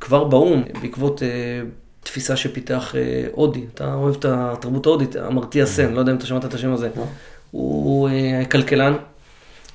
כבר 0.00 0.24
באו"ם, 0.24 0.62
בעקבות 0.82 1.22
תפיסה 2.00 2.36
שפיתח 2.36 2.94
הודי, 3.32 3.64
אתה 3.74 3.94
אוהב 3.94 4.16
את 4.16 4.24
התרבות 4.28 4.86
ההודית, 4.86 5.16
אמרתיה 5.16 5.66
סן, 5.66 5.92
לא 5.92 6.00
יודע 6.00 6.12
אם 6.12 6.16
אתה 6.16 6.26
שמעת 6.26 6.44
את 6.44 6.54
השם 6.54 6.72
הזה. 6.72 6.88
הוא 7.50 8.08
כלכלן, 8.50 8.94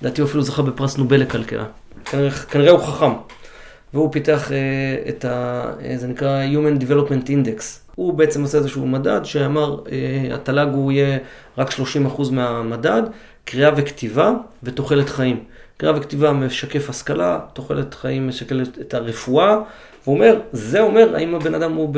לדעתי 0.02 0.22
הוא 0.22 0.30
אפילו 0.30 0.44
זכה 0.44 0.62
בפרס 0.62 0.98
נובל 0.98 1.18
לכלכלה. 1.22 1.66
כנראה, 2.06 2.32
כנראה 2.32 2.72
הוא 2.72 2.80
חכם. 2.80 3.12
והוא 3.94 4.12
פיתח 4.12 4.52
את 5.10 5.26
ה... 5.26 5.64
זה 5.96 6.08
נקרא 6.08 6.44
Human 6.44 6.82
Development 6.82 7.28
Index. 7.28 7.81
הוא 7.96 8.14
בעצם 8.14 8.42
עושה 8.42 8.58
איזשהו 8.58 8.88
מדד 8.88 9.22
שאמר, 9.24 9.78
uh, 9.86 9.90
התל"ג 10.34 10.68
הוא 10.74 10.92
יהיה 10.92 11.18
רק 11.58 11.70
30% 11.70 12.32
מהמדד, 12.32 13.02
קריאה 13.46 13.72
וכתיבה 13.76 14.34
ותוחלת 14.64 15.10
חיים. 15.10 15.44
קריאה 15.78 15.98
וכתיבה 15.98 16.32
משקף 16.32 16.90
השכלה, 16.90 17.40
תוחלת 17.54 17.94
חיים 17.94 18.28
משקלת 18.28 18.80
את 18.82 18.94
הרפואה, 18.94 19.58
והוא 20.04 20.16
אומר, 20.16 20.40
זה 20.52 20.82
אומר 20.82 21.16
האם 21.16 21.36
הבן 21.36 21.56
אדם 21.56 21.74
הוא, 21.74 21.90
ב... 21.92 21.98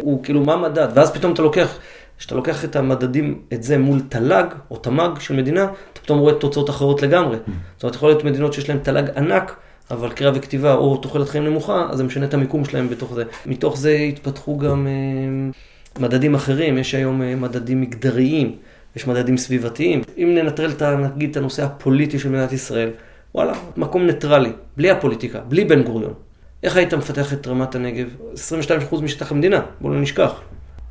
הוא 0.00 0.24
כאילו 0.24 0.40
מה 0.40 0.52
המדד, 0.52 0.88
ואז 0.94 1.12
פתאום 1.12 1.32
אתה 1.32 1.42
לוקח 1.42 1.78
כשאתה 2.22 2.34
לוקח 2.34 2.64
את 2.64 2.76
המדדים, 2.76 3.42
את 3.52 3.62
זה 3.62 3.78
מול 3.78 4.00
תל"ג 4.08 4.44
או 4.70 4.76
תמ"ג 4.76 5.20
של 5.20 5.36
מדינה, 5.36 5.64
אתה 5.64 6.00
פתאום 6.00 6.18
רואה 6.18 6.34
תוצאות 6.34 6.70
אחרות 6.70 7.02
לגמרי. 7.02 7.36
Mm. 7.36 7.50
זאת 7.74 7.82
אומרת, 7.82 7.96
יכול 7.96 8.08
להיות 8.08 8.24
מדינות 8.24 8.52
שיש 8.52 8.68
להן 8.68 8.78
תל"ג 8.78 9.10
ענק, 9.16 9.56
אבל 9.92 10.10
קריאה 10.10 10.32
וכתיבה 10.34 10.74
או 10.74 10.96
תוחלת 10.96 11.28
חיים 11.28 11.44
נמוכה, 11.44 11.86
אז 11.90 11.96
זה 11.98 12.04
משנה 12.04 12.26
את 12.26 12.34
המיקום 12.34 12.64
שלהם 12.64 12.88
בתוך 12.88 13.14
זה. 13.14 13.24
מתוך 13.46 13.76
זה 13.76 13.92
התפתחו 13.92 14.58
גם 14.58 14.86
אה, 14.86 16.02
מדדים 16.02 16.34
אחרים, 16.34 16.78
יש 16.78 16.94
היום 16.94 17.22
אה, 17.22 17.34
מדדים 17.34 17.80
מגדריים, 17.80 18.56
יש 18.96 19.06
מדדים 19.06 19.36
סביבתיים. 19.36 20.02
אם 20.18 20.34
ננטרל 20.34 20.70
את, 20.70 20.82
נגיד, 20.82 21.30
את 21.30 21.36
הנושא 21.36 21.64
הפוליטי 21.64 22.18
של 22.18 22.28
מדינת 22.28 22.52
ישראל, 22.52 22.90
וואלה, 23.34 23.52
מקום 23.76 24.06
ניטרלי, 24.06 24.52
בלי 24.76 24.90
הפוליטיקה, 24.90 25.40
בלי 25.40 25.64
בן 25.64 25.82
גוריון. 25.82 26.14
איך 26.62 26.76
היית 26.76 26.94
מפתח 26.94 27.32
את 27.32 27.46
רמת 27.46 27.74
הנגב? 27.74 28.06
22% 28.92 29.02
משטח 29.02 29.32
המדינה, 29.32 29.60
בואו 29.80 29.94
לא 29.94 30.00
נשכח. 30.00 30.40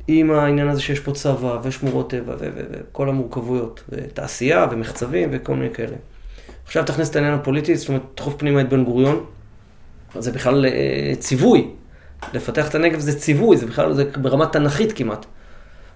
עם 0.08 0.30
העניין 0.30 0.68
הזה 0.68 0.80
שיש 0.80 1.00
פה 1.00 1.12
צבא 1.12 1.58
ושמורות 1.62 2.10
טבע 2.10 2.34
וכל 2.38 3.08
המורכבויות, 3.08 3.82
ותעשייה 3.88 4.66
ומחצבים 4.70 5.28
וכל 5.32 5.54
מיני 5.54 5.74
כאלה. 5.74 5.96
עכשיו 6.72 6.84
תכניס 6.84 7.10
את 7.10 7.16
העניין 7.16 7.34
הפוליטי, 7.34 7.76
זאת 7.76 7.88
אומרת, 7.88 8.02
תדחוף 8.14 8.34
פנימה 8.36 8.60
את 8.60 8.68
בן 8.68 8.84
גוריון, 8.84 9.24
זה 10.18 10.32
בכלל 10.32 10.66
אה, 10.66 11.12
ציווי. 11.18 11.68
לפתח 12.34 12.68
את 12.68 12.74
הנגב 12.74 12.98
זה 13.00 13.18
ציווי, 13.18 13.56
זה 13.56 13.66
בכלל, 13.66 13.92
זה 13.92 14.04
ברמה 14.16 14.46
תנכית 14.46 14.92
כמעט. 14.92 15.26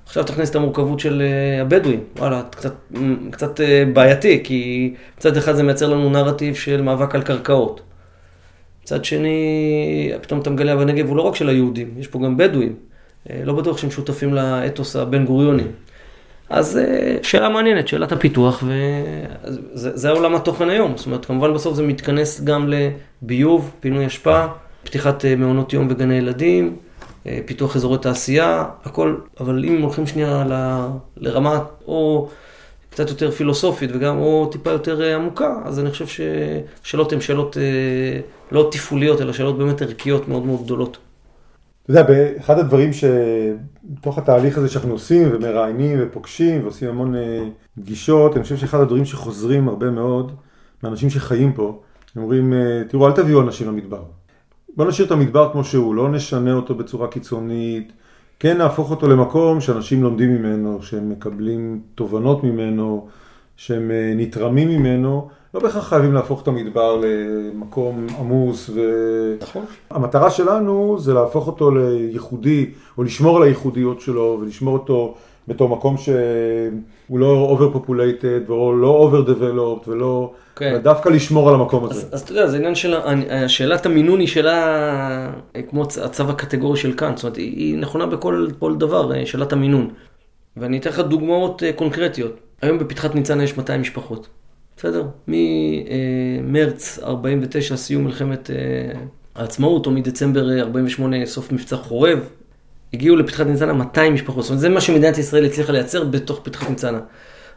עכשיו 0.07 0.25
תכניס 0.25 0.51
את 0.51 0.57
המורכבות 0.57 1.01
של 1.01 1.23
אה, 1.23 1.63
הבדואים, 1.63 2.01
וואלה, 2.17 2.43
קצת, 2.51 2.75
קצת 3.31 3.61
אה, 3.61 3.85
בעייתי, 3.93 4.41
כי 4.45 4.95
מצד 5.19 5.37
אחד 5.37 5.53
זה 5.53 5.63
מייצר 5.63 5.89
לנו 5.89 6.11
נרטיב 6.11 6.55
של 6.55 6.83
מאבק 6.83 7.15
על 7.15 7.23
קרקעות. 7.23 7.81
מצד 8.83 9.05
שני, 9.05 10.13
פתאום 10.23 10.41
אתה 10.41 10.51
מגלה 10.51 10.77
בנגב 10.77 11.09
הוא 11.09 11.17
לא 11.17 11.23
רק 11.23 11.35
של 11.35 11.49
היהודים, 11.49 11.95
יש 11.99 12.07
פה 12.07 12.19
גם 12.25 12.37
בדואים. 12.37 12.75
לא 13.45 13.55
בטוח 13.55 13.79
שהם 13.79 13.91
שותפים 13.91 14.35
לאתוס 14.35 14.97
הבן 14.97 15.25
גוריוני. 15.25 15.65
אז 16.51 16.79
אה, 16.79 17.17
שאלה 17.23 17.49
מעניינת, 17.49 17.89
שאלת 17.89 18.13
הפיתוח, 18.13 18.63
וזה 19.75 20.11
עולם 20.11 20.35
התוכן 20.35 20.71
היום. 20.71 20.97
זאת 20.97 21.07
אומרת, 21.07 21.25
כמובן 21.25 21.55
בסוף 21.55 21.77
זה 21.77 21.83
מתכנס 21.83 22.41
גם 22.41 22.73
לביוב, 23.23 23.71
פינוי 23.81 24.07
אשפה, 24.07 24.47
פתיחת 24.85 25.25
אה, 25.25 25.37
מעונות 25.37 25.73
יום 25.73 25.87
וגני 25.91 26.15
ילדים, 26.15 26.77
פיתוח 27.47 27.77
אזורי 27.77 27.99
תעשייה, 27.99 28.65
הכל, 28.85 29.17
אבל 29.41 29.65
אם 29.65 29.83
הולכים 29.83 30.07
שנייה 30.07 30.45
ל, 30.49 30.87
לרמה 31.17 31.61
או 31.87 32.29
קצת 32.91 33.09
יותר 33.09 33.31
פילוסופית 33.31 33.91
וגם 33.95 34.19
או 34.19 34.49
טיפה 34.53 34.71
יותר 34.71 35.15
עמוקה, 35.15 35.55
אז 35.65 35.81
אני 35.81 35.91
חושב 35.91 36.07
ששאלות 36.07 37.13
הן 37.13 37.21
שאלות 37.21 37.57
לא 38.53 38.69
תפעוליות, 38.73 39.21
אלא 39.21 39.33
שאלות 39.33 39.59
באמת 39.59 39.83
ערכיות 39.83 40.29
מאוד 40.29 40.47
מאוד 40.47 40.65
גדולות. 40.65 40.99
אתה 41.91 42.01
יודע, 42.01 42.37
אחד 42.39 42.59
הדברים 42.59 42.91
שבתוך 42.93 44.19
התהליך 44.19 44.59
הזה 44.59 44.69
שאנחנו 44.69 44.93
עושים 44.93 45.29
ומראיינים 45.33 45.99
ופוגשים 46.03 46.63
ועושים 46.63 46.89
המון 46.89 47.15
אה, 47.15 47.45
פגישות, 47.81 48.37
אני 48.37 48.43
חושב 48.43 48.57
שאחד 48.57 48.81
הדברים 48.81 49.05
שחוזרים 49.05 49.69
הרבה 49.69 49.91
מאוד 49.91 50.33
מאנשים 50.83 51.11
שחיים 51.11 51.53
פה, 51.53 51.83
הם 52.17 52.23
אומרים, 52.23 52.53
אה, 52.53 52.83
תראו, 52.89 53.07
אל 53.07 53.13
תביאו 53.13 53.41
אנשים 53.41 53.69
למדבר. 53.69 54.03
בוא 54.77 54.85
נשאיר 54.85 55.07
את 55.07 55.13
המדבר 55.13 55.53
כמו 55.53 55.65
שהוא, 55.65 55.95
לא 55.95 56.09
נשנה 56.09 56.53
אותו 56.53 56.75
בצורה 56.75 57.09
קיצונית, 57.09 57.93
כן 58.39 58.59
נהפוך 58.59 58.91
אותו 58.91 59.09
למקום 59.09 59.61
שאנשים 59.61 60.03
לומדים 60.03 60.35
ממנו, 60.35 60.83
שהם 60.83 61.11
מקבלים 61.11 61.81
תובנות 61.95 62.45
ממנו, 62.45 63.09
שהם 63.57 63.91
אה, 63.91 64.13
נתרמים 64.17 64.69
ממנו, 64.69 65.29
לא 65.55 65.61
בהכרח 65.61 65.89
חייבים 65.89 66.13
להפוך 66.13 66.43
את 66.43 66.49
המדבר 66.49 67.01
למקום 67.03 68.07
עמוס. 68.19 68.71
ו... 68.75 68.81
נכון. 69.41 69.65
המטרה 69.91 70.31
שלנו 70.31 70.97
זה 70.99 71.15
להפוך 71.15 71.47
אותו 71.47 71.71
לייחודי, 71.71 72.71
או 72.99 73.03
לשמור 73.03 73.37
על 73.37 73.43
הייחודיות 73.43 74.01
שלו, 74.01 74.39
ולשמור 74.41 74.75
אותו 74.75 75.15
בתור 75.49 75.69
מקום 75.69 75.97
שהוא 75.97 77.19
לא 77.19 77.59
over 77.59 77.77
populated, 77.77 78.51
ולא 78.51 78.81
לא 78.81 79.11
over 79.11 79.29
developed, 79.29 79.89
ולא... 79.89 80.33
כן. 80.57 80.79
דווקא 80.83 81.09
לשמור 81.09 81.49
על 81.49 81.55
המקום 81.55 81.85
הזה. 81.85 82.01
אז, 82.01 82.09
אז 82.13 82.21
אתה 82.21 82.33
יודע, 82.33 82.47
זה 82.47 82.57
עניין 82.57 82.75
של, 82.75 82.95
שאלת 83.47 83.87
המינון 83.87 84.21
היא 84.21 84.29
שאלה 84.29 85.31
כמו 85.69 85.83
הצו 85.83 86.23
הקטגורי 86.31 86.77
של 86.77 86.93
כאן, 86.93 87.13
זאת 87.17 87.25
אומרת, 87.25 87.37
היא, 87.37 87.57
היא 87.57 87.79
נכונה 87.79 88.07
בכל 88.07 88.77
דבר, 88.79 89.25
שאלת 89.25 89.53
המינון. 89.53 89.91
ואני 90.57 90.79
אתן 90.79 90.91
לך 90.91 91.01
דוגמאות 91.01 91.63
אה, 91.63 91.73
קונקרטיות. 91.73 92.33
היום 92.63 92.79
בפתחת 92.79 93.15
ניצנה 93.15 93.45
יש 93.45 93.59
200 93.59 93.81
משפחות. 93.81 94.29
בסדר? 94.77 95.07
ממרץ 95.29 96.99
49, 97.03 97.77
סיום 97.77 98.05
מלחמת 98.05 98.51
אה, 98.51 98.57
העצמאות, 99.35 99.87
או 99.87 99.91
מדצמבר 99.91 100.59
48, 100.61 101.21
אה, 101.21 101.27
סוף 101.27 101.53
מבצע 101.53 101.77
חורב, 101.77 102.19
הגיעו 102.95 103.17
לפתחת 103.17 103.47
ניצנה 103.47 103.73
200 103.73 104.15
משפחות. 104.15 104.43
זאת 104.43 104.51
אומרת, 104.51 104.61
זה 104.61 104.69
מה 104.69 104.81
שמדינת 104.81 105.19
ישראל 105.19 105.45
הצליחה 105.45 105.73
לייצר 105.73 106.05
בתוך 106.05 106.41
פתחת 106.43 106.71
ניצנה. 106.71 107.01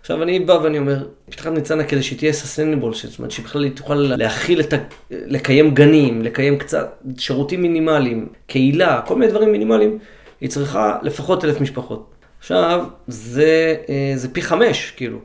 עכשיו 0.02 0.24
אני 0.24 0.40
בא 0.40 0.54
ואני 0.54 0.78
אומר, 0.78 1.08
פתחת 1.30 1.52
ניצנה 1.52 1.84
כדי 1.84 2.04
שהיא 2.04 2.20
תהיה 2.20 2.34
ססטיינבול, 2.34 2.94
זאת 2.94 3.20
אומרת 3.20 3.32
שבכלל 3.32 3.64
היא 3.64 3.72
תוכל 3.76 3.96
להכיל 3.96 4.60
את 4.60 4.74
ה... 4.74 4.78
לקיים 5.12 5.74
גנים, 5.74 6.22
לקיים 6.22 6.58
קצת 6.58 7.04
שירותים 7.18 7.62
מינימליים, 7.62 8.28
קהילה, 8.48 9.02
כל 9.06 9.16
מיני 9.16 9.32
דברים 9.32 9.52
מינימליים, 9.52 9.98
היא 10.42 10.50
צריכה 10.50 10.98
לפחות 11.02 11.46
אלף 11.46 11.62
משפחות. 11.62 12.10
עכשיו, 12.40 12.86
זה, 13.08 13.76
אה, 13.90 14.12
זה 14.16 14.34
פי 14.34 14.42
חמש, 14.42 14.94
כאילו. 14.98 15.20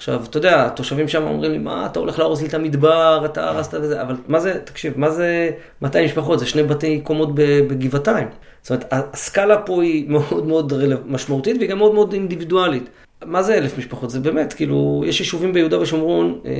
עכשיו, 0.00 0.24
אתה 0.30 0.38
יודע, 0.38 0.66
התושבים 0.66 1.08
שם 1.08 1.22
אומרים 1.22 1.52
לי, 1.52 1.58
מה, 1.58 1.86
אתה 1.86 2.00
הולך 2.00 2.18
להרוס 2.18 2.42
לי 2.42 2.48
את 2.48 2.54
המדבר, 2.54 3.22
אתה 3.24 3.48
הרסת 3.50 3.74
וזה, 3.74 4.02
אבל 4.02 4.16
מה 4.28 4.40
זה, 4.40 4.58
תקשיב, 4.64 4.92
מה 4.96 5.10
זה 5.10 5.50
200 5.82 6.04
משפחות? 6.04 6.38
זה 6.38 6.46
שני 6.46 6.62
בתי 6.62 7.00
קומות 7.00 7.34
בגבעתיים. 7.34 8.28
זאת 8.62 8.70
אומרת, 8.70 8.84
הסקאלה 8.92 9.58
פה 9.62 9.82
היא 9.82 10.08
מאוד 10.10 10.46
מאוד 10.46 10.72
משמעותית 11.06 11.56
והיא 11.56 11.70
גם 11.70 11.78
מאוד 11.78 11.94
מאוד 11.94 12.12
אינדיבידואלית. 12.12 12.88
מה 13.24 13.42
זה 13.42 13.54
אלף 13.54 13.78
משפחות? 13.78 14.10
זה 14.10 14.20
באמת, 14.20 14.52
כאילו, 14.52 15.04
יש 15.06 15.20
יישובים 15.20 15.52
ביהודה 15.52 15.80
ושומרון 15.80 16.40
אה, 16.46 16.52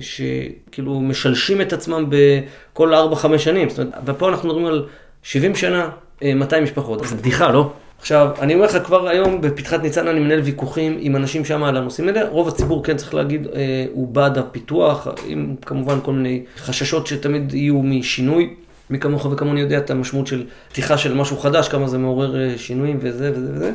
שכאילו 0.00 1.00
משלשים 1.00 1.60
את 1.60 1.72
עצמם 1.72 2.06
בכל 2.08 2.94
4-5 2.94 3.38
שנים. 3.38 3.68
זאת 3.68 3.78
אומרת, 3.78 3.94
ופה 4.06 4.28
אנחנו 4.28 4.48
מדברים 4.48 4.66
על 4.66 4.86
70 5.22 5.54
שנה, 5.54 5.90
אה, 6.22 6.34
200 6.34 6.62
משפחות. 6.62 7.04
זה 7.04 7.16
בדיחה, 7.16 7.52
לא? 7.52 7.72
עכשיו, 8.00 8.30
אני 8.40 8.54
אומר 8.54 8.64
לך, 8.64 8.78
כבר 8.84 9.08
היום 9.08 9.40
בפתחת 9.40 9.82
ניצנה 9.82 10.10
אני 10.10 10.20
מנהל 10.20 10.40
ויכוחים 10.40 10.96
עם 11.00 11.16
אנשים 11.16 11.44
שם 11.44 11.64
על 11.64 11.76
הנושאים 11.76 12.08
האלה. 12.08 12.28
רוב 12.28 12.48
הציבור, 12.48 12.84
כן, 12.84 12.96
צריך 12.96 13.14
להגיד, 13.14 13.46
אה, 13.46 13.86
הוא 13.92 14.08
בעד 14.08 14.38
הפיתוח, 14.38 15.08
עם 15.26 15.56
כמובן 15.66 15.98
כל 16.02 16.12
מיני 16.12 16.44
חששות 16.56 17.06
שתמיד 17.06 17.54
יהיו 17.54 17.82
משינוי. 17.82 18.54
מי 18.90 18.98
כמוך 18.98 19.26
וכמוני 19.26 19.60
יודע 19.60 19.78
את 19.78 19.90
המשמעות 19.90 20.26
של 20.26 20.46
פתיחה 20.68 20.98
של 20.98 21.14
משהו 21.14 21.36
חדש, 21.36 21.68
כמה 21.68 21.88
זה 21.88 21.98
מעורר 21.98 22.40
אה, 22.40 22.58
שינויים 22.58 22.98
וזה 23.00 23.32
וזה 23.34 23.52
וזה. 23.54 23.72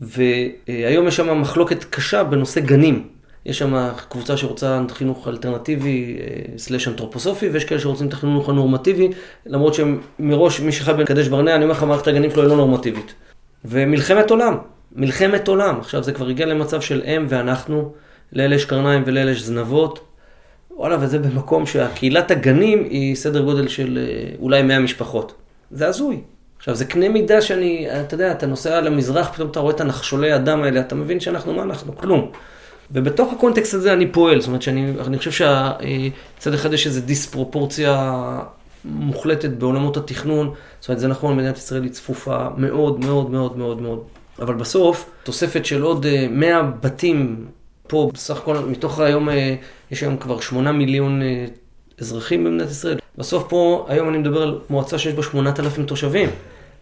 והיום 0.00 1.06
יש 1.08 1.16
שם 1.16 1.40
מחלוקת 1.40 1.84
קשה 1.84 2.24
בנושא 2.24 2.60
גנים. 2.60 3.08
יש 3.46 3.58
שם 3.58 3.88
קבוצה 4.08 4.36
שרוצה 4.36 4.80
חינוך 4.90 5.28
אלטרנטיבי 5.28 6.16
אה, 6.20 6.58
סלאש 6.58 6.88
אנתרופוסופי, 6.88 7.48
ויש 7.48 7.64
כאלה 7.64 7.80
שרוצים 7.80 8.08
את 8.08 8.12
החינוך 8.12 8.48
הנורמטיבי, 8.48 9.08
למרות 9.46 9.74
שמראש 9.74 10.60
מי 10.60 10.72
שחי 10.72 10.92
בקדש 10.92 11.28
ברנע, 11.28 11.54
אני 11.54 11.64
אומר 11.64 11.74
לך, 11.74 11.82
מערכת 11.82 12.06
הגנים 12.06 12.30
שלו 12.30 12.42
היא 12.42 12.48
לא 12.48 12.56
נורמטיבית. 12.56 13.14
ומלחמת 13.68 14.30
עולם, 14.30 14.56
מלחמת 14.92 15.48
עולם. 15.48 15.78
עכשיו 15.80 16.02
זה 16.02 16.12
כבר 16.12 16.28
הגיע 16.28 16.46
למצב 16.46 16.80
של 16.80 17.02
הם 17.04 17.26
ואנחנו, 17.28 17.92
לאלה 18.32 18.54
יש 18.54 18.64
קרניים 18.64 19.02
ולאלה 19.06 19.30
יש 19.30 19.42
זנבות. 19.42 20.00
וואלה, 20.70 20.96
וזה 21.00 21.18
במקום 21.18 21.66
שהקהילת 21.66 22.30
הגנים 22.30 22.84
היא 22.90 23.16
סדר 23.16 23.40
גודל 23.40 23.68
של 23.68 23.98
אה, 23.98 24.34
אולי 24.40 24.62
100 24.62 24.78
משפחות. 24.78 25.34
זה 25.70 25.88
הזוי. 25.88 26.20
עכשיו, 26.58 26.74
זה 26.74 26.84
קנה 26.84 27.08
מידה 27.08 27.40
שאני, 27.40 27.86
אתה 28.00 28.14
יודע, 28.14 28.32
אתה 28.32 28.46
נוסע 28.46 28.80
למזרח, 28.80 29.32
פתאום 29.32 29.50
אתה 29.50 29.60
רואה 29.60 29.74
את 29.74 29.80
הנחשולי 29.80 30.32
הדם 30.32 30.62
האלה, 30.62 30.80
אתה 30.80 30.94
מבין 30.94 31.20
שאנחנו, 31.20 31.54
מה 31.54 31.62
אנחנו? 31.62 31.96
כלום. 31.96 32.30
ובתוך 32.90 33.32
הקונטקסט 33.32 33.74
הזה 33.74 33.92
אני 33.92 34.06
פועל, 34.12 34.40
זאת 34.40 34.46
אומרת 34.46 34.62
שאני 34.62 35.18
חושב 35.18 35.30
שצד 35.30 36.54
אחד 36.54 36.72
יש 36.72 36.86
איזו 36.86 37.00
דיספרופורציה 37.00 38.22
מוחלטת 38.84 39.50
בעולמות 39.50 39.96
התכנון, 39.96 40.52
זאת 40.86 40.88
אומרת 40.88 41.00
זה 41.00 41.08
נכון, 41.08 41.36
מדינת 41.36 41.56
ישראל 41.56 41.82
היא 41.82 41.90
צפופה 41.90 42.48
מאוד 42.56 43.00
מאוד 43.00 43.30
מאוד 43.30 43.58
מאוד 43.58 43.82
מאוד, 43.82 44.02
אבל 44.38 44.54
בסוף 44.54 45.10
תוספת 45.22 45.66
של 45.66 45.82
עוד 45.82 46.06
100 46.30 46.56
אה, 46.56 46.62
בתים 46.62 47.46
פה, 47.86 48.10
בסך 48.14 48.36
הכל 48.36 48.58
מתוך 48.58 49.00
היום, 49.00 49.28
אה, 49.28 49.54
יש 49.90 50.02
היום 50.02 50.16
כבר 50.16 50.40
8 50.40 50.72
מיליון 50.72 51.22
אה, 51.22 51.46
אזרחים 52.00 52.44
במדינת 52.44 52.70
ישראל, 52.70 52.98
בסוף 53.18 53.44
פה, 53.48 53.86
היום 53.88 54.08
אני 54.08 54.18
מדבר 54.18 54.42
על 54.42 54.58
מועצה 54.70 54.98
שיש 54.98 55.14
בה 55.14 55.22
8,000 55.22 55.84
תושבים. 55.84 56.28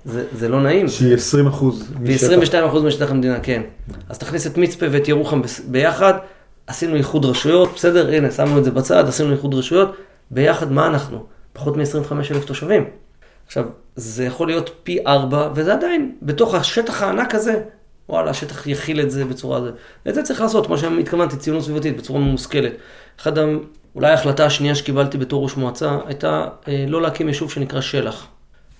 זה, 0.05 0.25
זה 0.33 0.49
לא 0.49 0.61
נעים. 0.63 0.89
שהיא 0.89 1.15
20 1.15 1.47
אחוז 1.47 1.81
משטח. 1.81 2.01
והיא 2.03 2.17
22 2.17 2.65
אחוז 2.65 2.85
משטח 2.85 3.11
המדינה, 3.11 3.41
כן. 3.41 3.63
אז 4.09 4.19
תכניס 4.19 4.47
את 4.47 4.59
מצפה 4.59 4.87
ואת 4.91 5.09
ירוחם 5.09 5.43
ביחד, 5.69 6.15
עשינו 6.67 6.97
איחוד 6.97 7.25
רשויות, 7.25 7.73
בסדר, 7.75 8.15
הנה, 8.15 8.31
שמנו 8.31 8.59
את 8.59 8.65
זה 8.65 8.71
בצד, 8.71 9.09
עשינו 9.09 9.33
איחוד 9.33 9.55
רשויות, 9.55 9.97
ביחד 10.31 10.73
מה 10.73 10.87
אנחנו? 10.87 11.25
פחות 11.53 11.77
מ-25 11.77 12.13
אלף 12.31 12.45
תושבים. 12.45 12.85
עכשיו, 13.47 13.65
זה 13.97 14.25
יכול 14.25 14.47
להיות 14.47 14.71
פי 14.83 15.07
ארבע, 15.07 15.51
וזה 15.55 15.73
עדיין, 15.73 16.13
בתוך 16.23 16.55
השטח 16.55 17.03
הענק 17.03 17.35
הזה, 17.35 17.63
וואלה, 18.09 18.31
השטח 18.31 18.67
יכיל 18.67 19.01
את 19.01 19.11
זה 19.11 19.25
בצורה 19.25 19.59
הזאת. 19.59 19.75
ואת 20.07 20.15
זה 20.15 20.23
צריך 20.23 20.41
לעשות, 20.41 20.69
מה 20.69 20.79
שהתכוונתי, 20.79 21.37
ציונות 21.37 21.63
סביבתית, 21.63 21.97
בצורה 21.97 22.21
מושכלת. 22.21 22.73
אחד, 23.21 23.39
אולי 23.95 24.11
ההחלטה 24.11 24.47
השנייה 24.47 24.75
שקיבלתי 24.75 25.19
בתור 25.19 25.43
ראש 25.43 25.57
מועצה, 25.57 25.99
הייתה 26.07 26.49
אה, 26.69 26.85
לא 26.89 27.03
להקים 27.03 27.29
יישוב 27.29 27.51
שנקרא 27.51 27.81
שלח. 27.81 28.27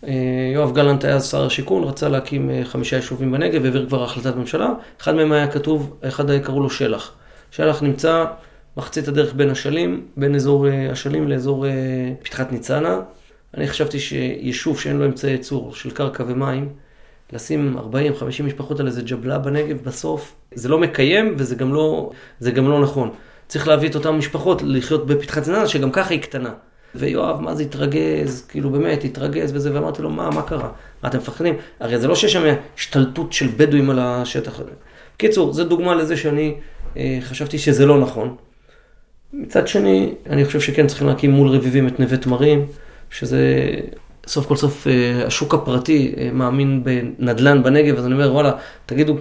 אה, 0.07 0.13
יואב 0.55 0.75
גלנט 0.75 1.05
היה 1.05 1.21
שר 1.21 1.47
השיכון, 1.47 1.85
רצה 1.85 2.09
להקים 2.09 2.51
אה, 2.51 2.61
חמישה 2.65 2.97
יישובים 2.97 3.33
בנגב, 3.33 3.63
והעביר 3.63 3.87
כבר 3.87 4.05
החלטת 4.05 4.37
ממשלה. 4.37 4.71
אחד 5.01 5.15
מהם 5.15 5.33
היה 5.33 5.47
כתוב, 5.47 5.97
אחד 6.09 6.31
היה 6.31 6.41
קראו 6.41 6.61
לו 6.61 6.71
שלח. 6.71 7.13
שלח 7.51 7.83
נמצא 7.83 8.25
מחצית 8.77 9.09
הדרך 9.09 9.35
בין 9.35 9.51
אשלים, 9.51 10.07
בין 10.17 10.35
אזור 10.35 10.67
אשלים 10.93 11.29
לאזור 11.29 11.67
פתחת 12.23 12.53
ניצנה. 12.53 13.01
אני 13.57 13.69
חשבתי 13.69 14.01
שיישוב 14.01 14.81
שאין 14.81 14.97
לו 14.97 15.05
אמצעי 15.05 15.31
ייצור 15.31 15.75
של 15.75 15.91
קרקע 15.91 16.25
ומים, 16.27 16.69
לשים 17.33 17.77
40-50 17.79 18.43
משפחות 18.43 18.81
על 18.81 18.87
איזה 18.87 19.03
ג'בלה 19.03 19.39
בנגב, 19.39 19.77
בסוף 19.85 20.35
זה 20.55 20.69
לא 20.69 20.79
מקיים 20.79 21.35
וזה 21.37 21.55
גם 21.55 21.75
לא, 21.75 22.11
גם 22.55 22.69
לא 22.69 22.81
נכון. 22.81 23.11
צריך 23.49 23.69
להביא 23.69 23.89
את 23.89 23.95
אותן 23.95 24.11
משפחות 24.11 24.63
לחיות 24.65 25.07
בפתחת 25.07 25.39
ניצנה, 25.39 25.69
שגם 25.69 25.93
ככה 25.93 26.15
היא 26.15 26.21
קטנה. 26.21 26.51
ויואב, 26.95 27.41
מה 27.41 27.55
זה 27.55 27.63
התרגז, 27.63 28.47
כאילו 28.49 28.71
באמת, 28.71 29.05
התרגז 29.05 29.51
וזה, 29.55 29.75
ואמרתי 29.75 30.03
לו, 30.03 30.11
מה, 30.11 30.31
מה 30.31 30.43
קרה? 30.43 30.71
מה 31.03 31.09
אתם 31.09 31.19
מפחדים? 31.19 31.55
הרי 31.81 31.99
זה 31.99 32.09
לא 32.09 32.15
שיש 32.15 32.33
שם 32.33 32.55
השתלטות 32.77 33.33
של 33.33 33.49
בדואים 33.57 33.91
על 33.91 33.99
השטח 33.99 34.61
הזה. 34.61 34.71
בקיצור, 35.17 35.53
זו 35.53 35.65
דוגמה 35.65 35.95
לזה 35.95 36.17
שאני 36.17 36.55
אה, 36.97 37.19
חשבתי 37.21 37.59
שזה 37.59 37.87
לא 37.87 37.99
נכון. 37.99 38.37
מצד 39.33 39.69
שני, 39.69 40.15
אני 40.31 40.45
חושב 40.45 40.61
שכן 40.61 40.87
צריכים 40.87 41.07
להקים 41.07 41.31
מול 41.31 41.49
רביבים 41.49 41.89
את 41.89 42.01
נווה 42.01 42.17
תמרים, 42.17 42.67
שזה 43.15 43.71
סוף 44.27 44.47
כל 44.47 44.57
סוף 44.57 44.87
אה, 44.87 45.27
השוק 45.27 45.55
הפרטי 45.55 46.15
אה, 46.19 46.31
מאמין 46.33 46.85
בנדל"ן 46.85 47.63
בנגב, 47.63 47.97
אז 47.97 48.07
אני 48.07 48.15
אומר, 48.15 48.33
וואלה, 48.33 48.53
תגידו, 48.87 49.17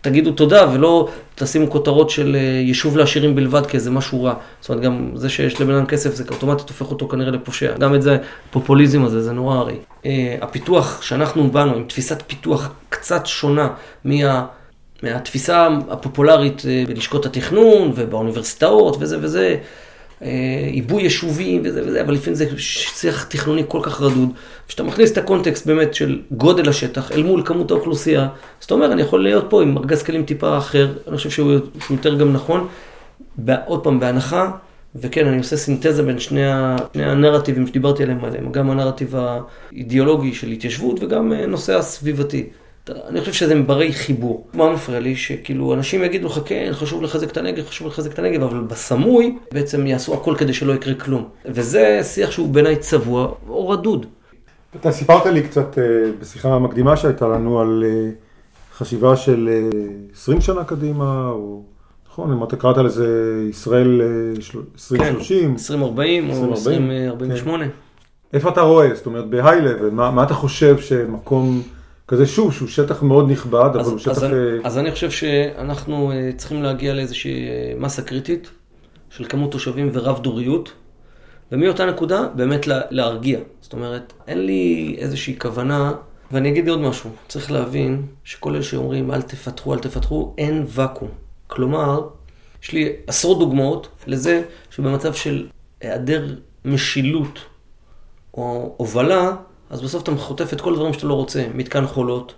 תגידו 0.00 0.32
תודה 0.32 0.70
ולא 0.72 1.08
תשימו 1.34 1.70
כותרות 1.70 2.10
של 2.10 2.36
אה, 2.36 2.40
יישוב 2.40 2.96
לעשירים 2.96 3.34
בלבד 3.34 3.66
כאיזה 3.66 3.90
משהו 3.90 4.24
רע. 4.24 4.34
זאת 4.60 4.68
אומרת, 4.68 4.84
גם 4.84 5.10
זה 5.14 5.28
שיש 5.28 5.60
לבן 5.60 5.74
אדם 5.74 5.86
כסף 5.86 6.14
זה 6.14 6.24
אוטומטית 6.30 6.68
הופך 6.68 6.90
אותו 6.90 7.08
כנראה 7.08 7.30
לפושע. 7.30 7.76
גם 7.78 7.94
את 7.94 8.02
זה, 8.02 8.18
פופוליזם 8.50 9.04
הזה, 9.04 9.22
זה 9.22 9.32
נורא 9.32 9.56
הרי. 9.56 9.76
הפיתוח 10.40 11.02
שאנחנו 11.02 11.50
באנו 11.50 11.74
עם 11.74 11.84
תפיסת 11.84 12.22
פיתוח 12.26 12.70
קצת 12.88 13.26
שונה 13.26 13.68
מה... 14.04 14.46
מהתפיסה 15.02 15.68
הפופולרית 15.90 16.62
בלשכות 16.88 17.26
התכנון 17.26 17.92
ובאוניברסיטאות 17.94 18.96
וזה 19.00 19.18
וזה, 19.20 19.56
עיבוי 20.70 21.02
יישובים 21.02 21.62
וזה 21.64 21.82
וזה, 21.86 22.02
אבל 22.02 22.14
לפעמים 22.14 22.34
זה 22.34 22.46
שיח 22.56 23.24
תכנוני 23.24 23.62
כל 23.68 23.80
כך 23.82 24.00
רדוד. 24.00 24.28
כשאתה 24.68 24.82
מכניס 24.82 25.12
את 25.12 25.18
הקונטקסט 25.18 25.66
באמת 25.66 25.94
של 25.94 26.20
גודל 26.30 26.68
השטח 26.68 27.12
אל 27.12 27.22
מול 27.22 27.42
כמות 27.44 27.70
האוכלוסייה, 27.70 28.22
אז 28.60 28.64
אתה 28.64 28.74
אומר, 28.74 28.92
אני 28.92 29.02
יכול 29.02 29.22
להיות 29.22 29.46
פה 29.48 29.62
עם 29.62 29.78
ארגז 29.78 30.02
כלים 30.02 30.24
טיפה 30.24 30.58
אחר, 30.58 30.92
אני 31.08 31.16
חושב 31.16 31.30
שהוא, 31.30 31.52
שהוא 31.80 31.96
יותר 31.96 32.14
גם 32.14 32.32
נכון. 32.32 32.68
עוד 33.66 33.84
פעם, 33.84 34.00
בהנחה, 34.00 34.50
וכן, 34.96 35.26
אני 35.26 35.38
עושה 35.38 35.56
סינתזה 35.56 36.02
בין 36.02 36.18
שני, 36.18 36.40
שני 36.92 37.04
הנרטיבים 37.04 37.66
שדיברתי 37.66 38.02
עליהם, 38.02 38.24
עליהם, 38.24 38.52
גם 38.52 38.70
הנרטיב 38.70 39.14
האידיאולוגי 39.16 40.34
של 40.34 40.48
התיישבות 40.48 41.02
וגם 41.02 41.32
אה, 41.32 41.46
נושא 41.46 41.78
הסביבתי. 41.78 42.48
אני 43.08 43.20
חושב 43.20 43.32
שזה 43.32 43.62
ברי 43.62 43.92
חיבור. 43.92 44.46
מה 44.54 44.72
מפריע 44.72 45.00
לי? 45.00 45.16
שכאילו 45.16 45.74
אנשים 45.74 46.04
יגידו 46.04 46.26
לך, 46.26 46.40
כן, 46.44 46.68
חשוב 46.72 47.02
לחזק 47.02 47.30
את 47.30 47.36
הנגב, 47.36 47.66
חשוב 47.66 47.86
לחזק 47.86 48.12
את 48.12 48.18
הנגב, 48.18 48.42
אבל 48.42 48.60
בסמוי 48.60 49.36
בעצם 49.52 49.86
יעשו 49.86 50.14
הכל 50.14 50.34
כדי 50.38 50.52
שלא 50.52 50.72
יקרה 50.72 50.94
כלום. 50.94 51.28
וזה 51.44 52.00
שיח 52.02 52.30
שהוא 52.30 52.48
בעיניי 52.48 52.76
צבוע 52.76 53.32
או 53.48 53.68
רדוד. 53.68 54.06
אתה 54.76 54.92
סיפרת 54.92 55.26
לי 55.26 55.42
קצת 55.42 55.78
אה, 55.78 55.84
בשיחה 56.20 56.48
המקדימה 56.48 56.96
שהייתה 56.96 57.28
לנו 57.28 57.60
על 57.60 57.84
אה, 57.86 58.10
חשיבה 58.76 59.16
של 59.16 59.48
20 60.12 60.38
אה, 60.38 60.42
שנה 60.42 60.64
קדימה, 60.64 61.28
או 61.28 61.62
נכון, 62.08 62.32
אם 62.32 62.44
אתה 62.44 62.56
קראת 62.56 62.76
לזה 62.76 63.08
ישראל 63.50 64.02
2030. 64.74 65.38
כן, 65.40 65.50
2040 65.52 66.30
או 66.30 66.50
2048. 66.50 67.64
כן. 67.64 67.70
איפה 68.32 68.48
אתה 68.48 68.60
רואה? 68.60 68.94
זאת 68.94 69.06
אומרת, 69.06 69.30
בהיי-לבל, 69.30 69.90
מה, 69.90 70.10
מה 70.10 70.22
אתה 70.22 70.34
חושב 70.34 70.78
שמקום... 70.78 71.62
כזה 72.10 72.26
שוב, 72.26 72.52
שהוא 72.52 72.68
שטח 72.68 73.02
מאוד 73.02 73.30
נכבד, 73.30 73.70
אבל 73.74 73.90
הוא 73.90 73.98
שטח... 73.98 74.22
אז, 74.22 74.24
אז 74.64 74.78
אני 74.78 74.90
חושב 74.90 75.10
שאנחנו 75.10 76.12
צריכים 76.36 76.62
להגיע 76.62 76.94
לאיזושהי 76.94 77.48
מסה 77.78 78.02
קריטית 78.02 78.50
של 79.10 79.24
כמות 79.28 79.52
תושבים 79.52 79.90
ורב 79.92 80.22
דוריות, 80.22 80.72
ומאותה 81.52 81.86
נקודה 81.86 82.28
באמת 82.34 82.66
להרגיע. 82.66 83.38
זאת 83.60 83.72
אומרת, 83.72 84.12
אין 84.28 84.46
לי 84.46 84.94
איזושהי 84.98 85.38
כוונה, 85.38 85.92
ואני 86.32 86.50
אגיד 86.50 86.68
עוד 86.68 86.80
משהו, 86.80 87.10
צריך 87.28 87.52
להבין 87.52 88.02
שכל 88.24 88.54
אלה 88.54 88.62
שאומרים 88.62 89.10
אל 89.10 89.22
תפתחו, 89.22 89.74
אל 89.74 89.78
תפתחו, 89.78 90.34
אין 90.38 90.64
ואקום. 90.68 91.08
כלומר, 91.46 92.08
יש 92.62 92.72
לי 92.72 92.92
עשרות 93.06 93.38
דוגמאות 93.38 93.88
לזה 94.06 94.42
שבמצב 94.70 95.14
של 95.14 95.46
היעדר 95.80 96.34
משילות 96.64 97.38
או 98.34 98.74
הובלה, 98.76 99.36
אז 99.70 99.82
בסוף 99.82 100.02
אתה 100.02 100.16
חוטף 100.16 100.52
את 100.52 100.60
כל 100.60 100.72
הדברים 100.72 100.92
שאתה 100.92 101.06
לא 101.06 101.14
רוצה, 101.14 101.46
מתקן 101.54 101.86
חולות, 101.86 102.34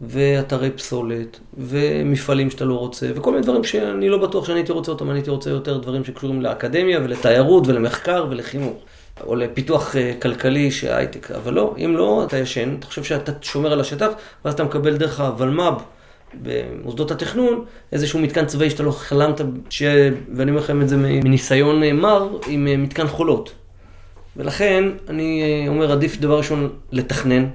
ואתרי 0.00 0.70
פסולת, 0.70 1.40
ומפעלים 1.58 2.50
שאתה 2.50 2.64
לא 2.64 2.74
רוצה, 2.74 3.10
וכל 3.14 3.30
מיני 3.30 3.42
דברים 3.42 3.64
שאני 3.64 4.08
לא 4.08 4.18
בטוח 4.18 4.46
שאני 4.46 4.58
הייתי 4.58 4.72
רוצה 4.72 4.92
אותם, 4.92 5.10
אני 5.10 5.18
הייתי 5.18 5.30
רוצה 5.30 5.50
יותר 5.50 5.78
דברים 5.78 6.04
שקשורים 6.04 6.42
לאקדמיה 6.42 7.00
ולתיירות 7.04 7.66
ולמחקר 7.66 8.26
ולחינוך. 8.30 8.76
או 9.26 9.36
לפיתוח 9.36 9.96
אה, 9.96 10.12
כלכלי 10.22 10.70
שהייטק, 10.70 11.30
אבל 11.30 11.54
לא, 11.54 11.74
אם 11.84 11.96
לא, 11.96 12.24
אתה 12.26 12.38
ישן, 12.38 12.74
אתה 12.78 12.86
חושב 12.86 13.04
שאתה 13.04 13.32
שומר 13.42 13.72
על 13.72 13.80
השטח, 13.80 14.08
ואז 14.44 14.54
אתה 14.54 14.64
מקבל 14.64 14.96
דרך 14.96 15.20
הוולמ"ב 15.20 15.74
במוסדות 16.42 17.10
התכנון, 17.10 17.64
איזשהו 17.92 18.18
מתקן 18.18 18.46
צבאי 18.46 18.70
שאתה 18.70 18.82
לא 18.82 18.90
חלמת, 18.90 19.40
ש... 19.70 19.82
ואני 20.34 20.50
אומר 20.50 20.62
לכם 20.62 20.82
את 20.82 20.88
זה 20.88 20.96
מניסיון 20.96 21.82
מר, 21.92 22.28
עם 22.46 22.82
מתקן 22.82 23.06
חולות. 23.06 23.52
ולכן 24.36 24.84
אני 25.08 25.64
אומר, 25.68 25.92
עדיף 25.92 26.20
דבר 26.20 26.38
ראשון 26.38 26.68
לתכנן, 26.92 27.46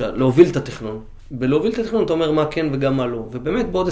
להוביל 0.00 0.48
את 0.48 0.56
התכנון. 0.56 1.00
בלהוביל 1.30 1.72
את 1.72 1.78
התכנון 1.78 2.04
אתה 2.04 2.12
אומר 2.12 2.32
מה 2.32 2.46
כן 2.46 2.66
וגם 2.72 2.96
מה 2.96 3.06
לא. 3.06 3.26
ובאמת 3.32 3.70
בעוד 3.70 3.88
20-25 3.88 3.90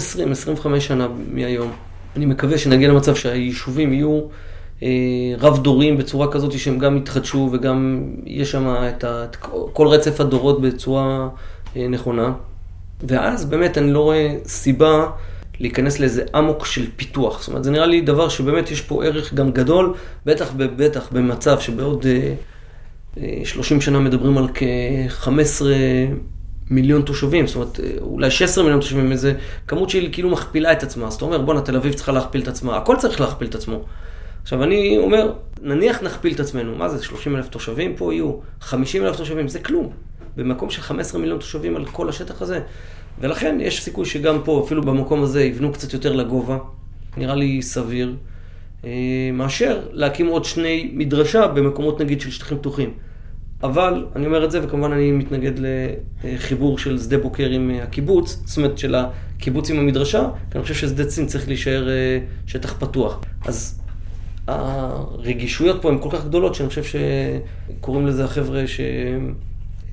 שנה 0.79 1.07
מהיום, 1.31 1.71
אני 2.15 2.25
מקווה 2.25 2.57
שנגיע 2.57 2.89
למצב 2.89 3.15
שהיישובים 3.15 3.93
יהיו 3.93 4.21
אה, 4.83 4.89
רב-דוריים 5.39 5.97
בצורה 5.97 6.31
כזאת 6.31 6.59
שהם 6.59 6.77
גם 6.77 6.97
יתחדשו 6.97 7.49
וגם 7.51 8.03
יש 8.25 8.51
שם 8.51 8.75
את, 8.89 9.03
ה, 9.03 9.23
את 9.23 9.35
כל 9.73 9.87
רצף 9.87 10.21
הדורות 10.21 10.61
בצורה 10.61 11.29
אה, 11.75 11.87
נכונה. 11.87 12.33
ואז 13.07 13.45
באמת 13.45 13.77
אני 13.77 13.91
לא 13.91 13.99
רואה 13.99 14.35
סיבה 14.45 15.07
להיכנס 15.59 15.99
לאיזה 15.99 16.23
אמוק 16.37 16.65
של 16.65 16.85
פיתוח. 16.95 17.39
זאת 17.39 17.47
אומרת, 17.47 17.63
זה 17.63 17.71
נראה 17.71 17.85
לי 17.85 18.01
דבר 18.01 18.29
שבאמת 18.29 18.71
יש 18.71 18.81
פה 18.81 19.05
ערך 19.05 19.33
גם 19.33 19.51
גדול, 19.51 19.93
בטח 20.25 20.51
בטח 20.57 21.07
במצב 21.11 21.59
שבעוד 21.59 22.05
אה, 22.05 23.41
30 23.43 23.81
שנה 23.81 23.99
מדברים 23.99 24.37
על 24.37 24.47
כ-15 24.53 25.61
מיליון 26.69 27.01
תושבים, 27.01 27.47
זאת 27.47 27.55
אומרת, 27.55 27.79
אולי 28.01 28.31
16 28.31 28.63
מיליון 28.63 28.81
תושבים, 28.81 29.11
איזה 29.11 29.33
כמות 29.67 29.89
שהיא 29.89 30.13
כאילו 30.13 30.29
מכפילה 30.29 30.71
את 30.71 30.83
עצמה. 30.83 31.07
אז 31.07 31.13
אתה 31.13 31.25
אומר, 31.25 31.41
בואנה, 31.41 31.61
תל 31.61 31.75
אביב 31.75 31.93
צריכה 31.93 32.11
להכפיל 32.11 32.41
את 32.41 32.47
עצמה, 32.47 32.77
הכל 32.77 32.95
צריך 32.99 33.21
להכפיל 33.21 33.47
את 33.47 33.55
עצמו. 33.55 33.85
עכשיו, 34.41 34.63
אני 34.63 34.97
אומר, 34.97 35.33
נניח 35.61 36.03
נכפיל 36.03 36.33
את 36.33 36.39
עצמנו, 36.39 36.75
מה 36.75 36.89
זה, 36.89 37.03
30 37.03 37.35
אלף 37.35 37.47
תושבים 37.47 37.95
פה 37.95 38.13
יהיו, 38.13 38.33
50 38.61 39.05
אלף 39.05 39.15
תושבים, 39.17 39.47
זה 39.47 39.59
כלום. 39.59 39.89
במקום 40.35 40.69
של 40.69 40.81
15 40.81 41.21
מיליון 41.21 41.39
תושבים 41.39 41.75
על 41.75 41.85
כל 41.85 42.09
השטח 42.09 42.41
הזה. 42.41 42.59
ולכן 43.19 43.57
יש 43.61 43.83
סיכוי 43.83 44.05
שגם 44.05 44.41
פה, 44.43 44.63
אפילו 44.65 44.81
במקום 44.81 45.23
הזה, 45.23 45.43
יבנו 45.43 45.71
קצת 45.71 45.93
יותר 45.93 46.13
לגובה. 46.13 46.57
נראה 47.17 47.35
לי 47.35 47.61
סביר. 47.61 48.15
אה, 48.85 49.29
מאשר 49.33 49.81
להקים 49.91 50.27
עוד 50.27 50.45
שני 50.45 50.91
מדרשה 50.93 51.47
במקומות 51.47 52.01
נגיד 52.01 52.21
של 52.21 52.31
שטחים 52.31 52.57
פתוחים. 52.57 52.93
אבל 53.63 54.05
אני 54.15 54.25
אומר 54.25 54.45
את 54.45 54.51
זה, 54.51 54.59
וכמובן 54.63 54.91
אני 54.91 55.11
מתנגד 55.11 55.51
לחיבור 56.23 56.77
של 56.77 56.99
שדה 56.99 57.17
בוקר 57.17 57.49
עם 57.49 57.71
הקיבוץ, 57.83 58.41
זאת 58.45 58.57
אומרת 58.57 58.77
של 58.77 58.95
הקיבוץ 58.95 59.69
עם 59.69 59.79
המדרשה, 59.79 60.29
כי 60.51 60.57
אני 60.57 60.63
חושב 60.63 60.75
ששדה 60.75 61.05
צין 61.05 61.25
צריך 61.25 61.47
להישאר 61.47 61.89
אה, 61.89 62.19
שטח 62.47 62.73
פתוח. 62.79 63.21
אז 63.45 63.81
הרגישויות 64.47 65.81
פה 65.81 65.89
הן 65.89 65.97
כל 66.01 66.09
כך 66.11 66.25
גדולות, 66.25 66.55
שאני 66.55 66.69
חושב 66.69 66.83
שקוראים 66.83 68.07
לזה 68.07 68.25
החבר'ה 68.25 68.67
ש... 68.67 68.81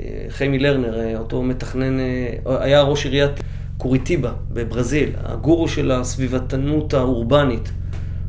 אה, 0.00 0.24
חיימי 0.28 0.58
לרנר, 0.58 1.00
אה, 1.00 1.18
אותו 1.18 1.42
מתכנן, 1.42 1.98
היה 2.46 2.82
ראש 2.82 3.04
עיריית 3.04 3.30
קוריטיבה 3.76 4.32
בברזיל, 4.50 5.10
הגורו 5.16 5.68
של 5.68 5.90
הסביבתנות 5.90 6.94
האורבנית, 6.94 7.72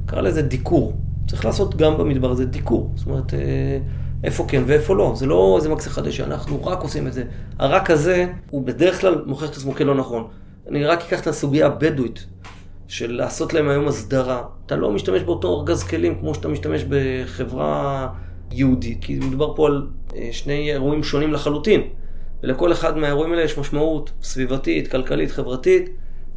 קרא 0.06 0.22
לזה 0.22 0.42
דיקור. 0.42 0.94
צריך 1.28 1.46
לעשות 1.46 1.76
גם 1.76 1.98
במדבר 1.98 2.32
הזה 2.32 2.46
דיקור. 2.46 2.92
זאת 2.96 3.08
אומרת... 3.08 3.34
איפה 4.24 4.46
כן 4.48 4.64
ואיפה 4.66 4.96
לא. 4.96 5.14
זה 5.16 5.26
לא 5.26 5.54
איזה 5.58 5.70
מקצה 5.70 5.90
חדש 5.90 6.18
שאנחנו 6.18 6.66
רק 6.66 6.82
עושים 6.82 7.08
את 7.08 7.14
זה. 7.14 7.24
הרק 7.60 7.90
הזה, 7.90 8.28
הוא 8.50 8.66
בדרך 8.66 9.02
כלל 9.02 9.24
מוכיח 9.26 9.50
את 9.50 9.56
עצמו 9.56 9.74
כלא 9.74 9.96
נכון. 9.96 10.28
אני 10.68 10.86
רק 10.86 11.02
אקח 11.02 11.22
את 11.22 11.28
הסוגיה 11.28 11.66
הבדואית, 11.66 12.26
של 12.88 13.12
לעשות 13.12 13.54
להם 13.54 13.70
היום 13.70 13.88
הסדרה. 13.88 14.44
אתה 14.66 14.76
לא 14.76 14.92
משתמש 14.92 15.22
באותו 15.22 15.60
ארגז 15.60 15.84
כלים 15.84 16.20
כמו 16.20 16.36
שאתה 16.36 16.48
משתמש 16.48 16.86
בחברה 16.90 18.08
יהודית, 18.52 18.98
כי 19.02 19.16
מדובר 19.16 19.56
פה 19.56 19.68
על 19.68 19.88
אה, 20.16 20.30
שני 20.32 20.72
אירועים 20.72 21.04
שונים 21.04 21.34
לחלוטין. 21.34 21.82
ולכל 22.44 22.72
אחד 22.72 22.98
מהאירועים 22.98 23.32
האלה 23.32 23.44
יש 23.44 23.58
משמעות 23.58 24.12
סביבתית, 24.24 24.92
כלכלית, 24.92 25.32
חברתית, 25.32 25.90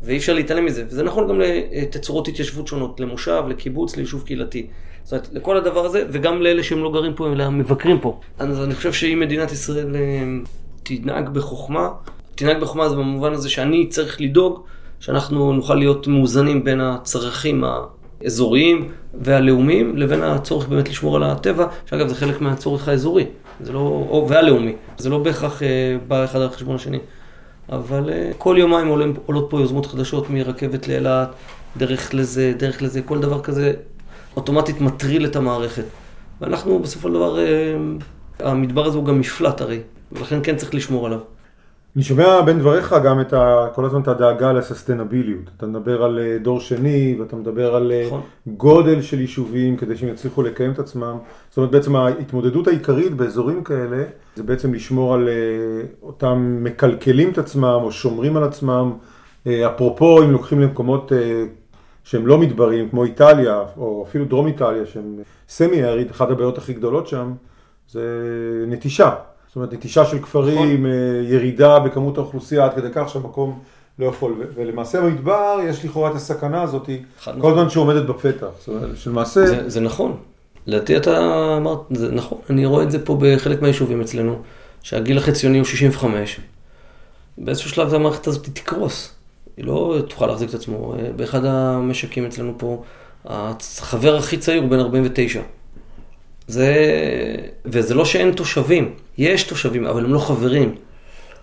ואי 0.02 0.16
אפשר 0.16 0.34
להתעלם 0.34 0.64
מזה. 0.64 0.84
וזה 0.88 1.02
נכון 1.02 1.28
גם 1.28 1.40
לתצורות 1.40 2.28
התיישבות 2.28 2.66
שונות, 2.66 3.00
למושב, 3.00 3.42
לקיבוץ, 3.48 3.96
ליישוב 3.96 4.22
קהילתי. 4.22 4.66
זאת 5.02 5.12
אומרת, 5.12 5.28
לכל 5.32 5.56
הדבר 5.56 5.86
הזה, 5.86 6.04
וגם 6.12 6.42
לאלה 6.42 6.62
שהם 6.62 6.82
לא 6.82 6.92
גרים 6.92 7.14
פה, 7.14 7.32
אלא 7.32 7.50
מבקרים 7.50 8.00
פה. 8.00 8.20
אז 8.38 8.64
אני 8.64 8.74
חושב 8.74 8.92
שאם 8.92 9.20
מדינת 9.20 9.52
ישראל 9.52 9.96
אה, 9.96 10.00
תנהג 10.82 11.28
בחוכמה, 11.28 11.88
תנהג 12.34 12.60
בחוכמה 12.60 12.88
זה 12.88 12.96
במובן 12.96 13.32
הזה 13.32 13.50
שאני 13.50 13.86
צריך 13.86 14.20
לדאוג 14.20 14.64
שאנחנו 15.00 15.52
נוכל 15.52 15.74
להיות 15.74 16.06
מאוזנים 16.06 16.64
בין 16.64 16.80
הצרכים 16.80 17.64
האזוריים 18.24 18.88
והלאומיים, 19.20 19.96
לבין 19.96 20.22
הצורך 20.22 20.68
באמת 20.68 20.88
לשמור 20.88 21.16
על 21.16 21.22
הטבע, 21.22 21.66
שאגב 21.86 22.08
זה 22.08 22.14
חלק 22.14 22.40
מהצורך 22.40 22.88
האזורי, 22.88 23.26
זה 23.60 23.72
לא, 23.72 23.78
או, 23.78 24.26
והלאומי, 24.28 24.74
זה 24.98 25.10
לא 25.10 25.18
בהכרח 25.18 25.62
אה, 25.62 25.96
בא 26.08 26.24
אחד 26.24 26.40
על 26.40 26.50
חשבון 26.50 26.74
השני. 26.74 26.98
אבל 27.68 28.10
אה, 28.10 28.30
כל 28.38 28.56
יומיים 28.58 28.88
עולים, 28.88 29.14
עולות 29.26 29.46
פה 29.50 29.60
יוזמות 29.60 29.86
חדשות 29.86 30.30
מרכבת 30.30 30.88
לאילת, 30.88 31.28
דרך 31.76 32.14
לזה, 32.14 32.52
דרך 32.56 32.82
לזה, 32.82 33.02
כל 33.02 33.18
דבר 33.18 33.42
כזה 33.42 33.72
אוטומטית 34.36 34.80
מטריל 34.80 35.26
את 35.26 35.36
המערכת. 35.36 35.84
ואנחנו 36.40 36.78
בסופו 36.78 37.08
של 37.08 37.14
דבר, 37.14 37.38
אה, 37.38 37.74
המדבר 38.38 38.86
הזה 38.86 38.96
הוא 38.96 39.04
גם 39.04 39.20
מפלט 39.20 39.60
הרי, 39.60 39.80
ולכן 40.12 40.38
כן 40.42 40.56
צריך 40.56 40.74
לשמור 40.74 41.06
עליו. 41.06 41.20
אני 41.96 42.04
שומע 42.04 42.40
בין 42.40 42.58
דבריך 42.58 42.94
גם 43.04 43.20
את 43.20 43.32
ה, 43.32 43.66
כל 43.74 43.84
הזמן 43.84 44.00
את 44.00 44.08
הדאגה 44.08 44.52
לססטנביליות. 44.52 45.50
אתה 45.56 45.66
מדבר 45.66 46.02
על 46.02 46.18
אה, 46.18 46.38
דור 46.38 46.60
שני, 46.60 47.16
ואתה 47.20 47.36
מדבר 47.36 47.74
על 47.74 47.92
נכון. 48.06 48.20
גודל 48.46 49.02
של 49.02 49.20
יישובים 49.20 49.76
כדי 49.76 49.96
שהם 49.96 50.08
יצליחו 50.08 50.42
לקיים 50.42 50.72
את 50.72 50.78
עצמם. 50.78 51.16
זאת 51.48 51.56
אומרת, 51.56 51.70
בעצם 51.70 51.96
ההתמודדות 51.96 52.68
העיקרית 52.68 53.14
באזורים 53.14 53.64
כאלה, 53.64 54.02
זה 54.36 54.42
בעצם 54.42 54.74
לשמור 54.74 55.14
על 55.14 55.28
אותם 56.02 56.58
מקלקלים 56.62 57.30
את 57.30 57.38
עצמם 57.38 57.78
או 57.82 57.92
שומרים 57.92 58.36
על 58.36 58.44
עצמם. 58.44 58.92
אפרופו, 59.46 60.22
אם 60.22 60.30
לוקחים 60.30 60.60
למקומות 60.60 61.12
שהם 62.04 62.26
לא 62.26 62.38
מדבריים, 62.38 62.88
כמו 62.88 63.04
איטליה, 63.04 63.62
או 63.76 64.04
אפילו 64.08 64.24
דרום 64.24 64.46
איטליה, 64.46 64.86
שהם 64.86 65.18
סמי 65.48 65.84
אריד, 65.84 66.10
אחת 66.10 66.30
הבעיות 66.30 66.58
הכי 66.58 66.72
גדולות 66.72 67.06
שם, 67.06 67.32
זה 67.88 68.02
נטישה. 68.68 69.10
זאת 69.54 69.56
אומרת, 69.56 69.72
נטישה 69.72 70.04
של 70.04 70.18
כפרים, 70.18 70.86
נכון. 70.86 70.86
אה, 70.86 71.34
ירידה 71.34 71.78
בכמות 71.78 72.18
האוכלוסייה, 72.18 72.64
עד 72.64 72.74
כדי 72.74 72.88
כך 72.94 73.08
שהמקום 73.08 73.58
לא 73.98 74.06
יכול. 74.06 74.34
ולמעשה 74.54 75.00
במדבר 75.00 75.58
יש 75.68 75.84
לכאורה 75.84 76.10
את 76.10 76.16
הסכנה 76.16 76.62
הזאת, 76.62 76.90
כל 77.40 77.50
הזמן 77.50 77.70
שעומדת 77.70 78.06
בפתח. 78.06 78.46
זאת 78.58 78.68
אומרת, 78.68 78.96
שלמעשה... 78.96 79.46
זה, 79.46 79.70
זה 79.70 79.80
נכון. 79.80 80.16
לדעתי 80.66 80.96
אתה 80.96 81.18
אמרת, 81.56 81.78
זה 81.90 82.12
נכון, 82.12 82.38
אני 82.50 82.66
רואה 82.66 82.82
את 82.84 82.90
זה 82.90 83.04
פה 83.04 83.18
בחלק 83.20 83.62
מהיישובים 83.62 84.00
אצלנו, 84.00 84.42
שהגיל 84.82 85.18
החציוני 85.18 85.58
הוא 85.58 85.64
65. 85.64 86.40
באיזשהו 87.38 87.70
שלב 87.70 87.94
המערכת 87.94 88.26
הזאת 88.26 88.48
תקרוס. 88.52 89.14
היא 89.56 89.64
לא 89.64 89.96
תוכל 90.08 90.26
להחזיק 90.26 90.48
את 90.48 90.54
עצמו. 90.54 90.94
אה, 90.94 91.10
באחד 91.16 91.44
המשקים 91.44 92.26
אצלנו 92.26 92.54
פה, 92.56 92.82
החבר 93.24 94.16
הכי 94.16 94.38
צעיר 94.38 94.62
הוא 94.62 94.70
בן 94.70 94.78
49. 94.80 95.40
זה... 96.48 96.74
וזה 97.64 97.94
לא 97.94 98.04
שאין 98.04 98.32
תושבים, 98.32 98.90
יש 99.18 99.42
תושבים, 99.42 99.86
אבל 99.86 100.04
הם 100.04 100.14
לא 100.14 100.18
חברים. 100.18 100.74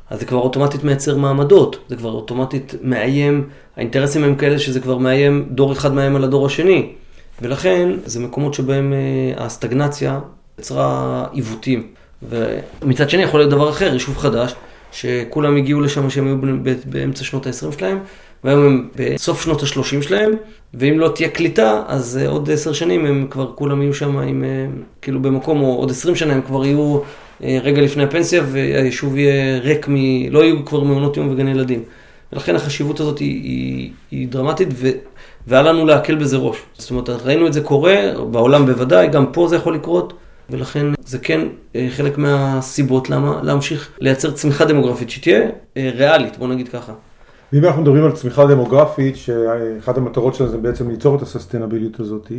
אז 0.10 0.20
זה 0.20 0.26
כבר 0.26 0.40
אוטומטית 0.40 0.84
מייצר 0.84 1.18
מעמדות, 1.18 1.78
זה 1.90 1.96
כבר 1.96 2.12
אוטומטית 2.12 2.76
מאיים, 2.82 3.50
האינטרסים 3.78 4.24
הם 4.24 4.36
כאלה 4.36 4.60
שזה 4.60 4.80
כבר 4.80 4.98
מאיים, 4.98 5.48
דור 5.52 5.72
אחד 5.74 5.94
מאיים 5.94 6.16
על 6.16 6.24
הדור 6.24 6.46
השני. 6.46 6.94
ולכן, 7.42 7.90
זה 8.06 8.20
מקומות 8.20 8.54
שבהם 8.54 8.94
אה, 8.94 9.46
הסטגנציה 9.46 10.20
יצרה 10.60 11.26
עיוותים. 11.32 11.88
ומצד 12.30 13.10
שני 13.10 13.24
יכול 13.24 13.40
להיות 13.40 13.52
דבר 13.52 13.70
אחר, 13.70 13.94
יישוב 13.94 14.18
חדש, 14.18 14.56
שכולם 14.92 15.58
הגיעו 15.58 15.82
לשם 15.82 16.10
שהם 16.10 16.28
היו 16.28 16.38
באמצע 16.86 17.24
שנות 17.24 17.48
ה-20 17.48 17.80
שלהם, 17.80 18.00
והיום 18.44 18.66
הם 18.66 18.88
בסוף 18.96 19.42
שנות 19.42 19.64
ה-30 19.64 20.02
שלהם, 20.02 20.32
ואם 20.74 21.00
לא 21.00 21.12
תהיה 21.16 21.30
קליטה, 21.30 21.84
אז 21.88 22.20
אה, 22.22 22.28
עוד 22.28 22.50
עשר 22.52 22.74
שנים 22.74 23.06
הם 23.06 23.28
כבר 23.30 23.52
כולם 23.56 23.82
יהיו 23.82 23.94
שם 23.94 24.18
עם, 24.18 24.44
אה, 24.44 24.66
כאילו 25.02 25.22
במקום, 25.22 25.62
או 25.62 25.76
עוד 25.76 25.92
עשרים 25.92 26.16
שנה 26.16 26.34
הם 26.34 26.42
כבר 26.42 26.66
יהיו 26.66 27.00
אה, 27.44 27.60
רגע 27.64 27.82
לפני 27.82 28.04
הפנסיה, 28.04 28.44
והיישוב 28.52 29.18
יהיה 29.18 29.60
ריק 29.60 29.88
מ... 29.88 29.96
לא 30.32 30.44
יהיו 30.44 30.66
כבר 30.66 30.84
מעונות 30.84 31.18
יום 31.18 31.30
וגני 31.30 31.52
ילדים. 31.52 31.84
ולכן 32.34 32.56
החשיבות 32.56 33.00
הזאת 33.00 33.20
היא, 33.20 33.44
היא, 33.44 33.92
היא 34.12 34.28
דרמטית, 34.28 34.68
ו, 34.74 34.90
והיה 35.48 35.64
לנו 35.64 35.86
להקל 35.86 36.16
בזה 36.16 36.38
ראש. 36.38 36.58
זאת 36.78 36.90
אומרת, 36.92 37.10
ראינו 37.10 37.48
את 37.48 37.54
זה 37.54 37.62
קורה, 37.62 37.96
בעולם 38.32 38.66
בוודאי, 38.66 39.08
גם 39.08 39.26
פה 39.32 39.48
זה 39.48 39.56
יכול 39.56 39.76
לקרות. 39.76 40.14
ולכן 40.50 40.86
זה 41.06 41.18
כן 41.18 41.42
חלק 41.90 42.18
מהסיבות 42.18 43.10
למה 43.10 43.40
להמשיך 43.44 43.90
לייצר 44.00 44.32
צמיחה 44.32 44.66
דמוגרפית 44.66 45.10
שתהיה 45.10 45.42
ריאלית, 45.78 46.38
בוא 46.38 46.48
נגיד 46.48 46.68
ככה. 46.68 46.94
ואם 47.54 47.66
אנחנו 47.66 47.82
מדברים 47.82 48.04
על 48.04 48.12
צמיחה 48.12 48.46
דמוגרפית, 48.46 49.16
שאחת 49.16 49.98
המטרות 49.98 50.36
שלה 50.36 50.48
זה 50.48 50.58
בעצם 50.58 50.90
ליצור 50.90 51.16
את 51.16 51.22
הססטנביליות 51.22 52.00
הזאת, 52.00 52.32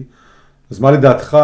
אז 0.71 0.81
מה 0.81 0.91
לדעתך 0.91 1.39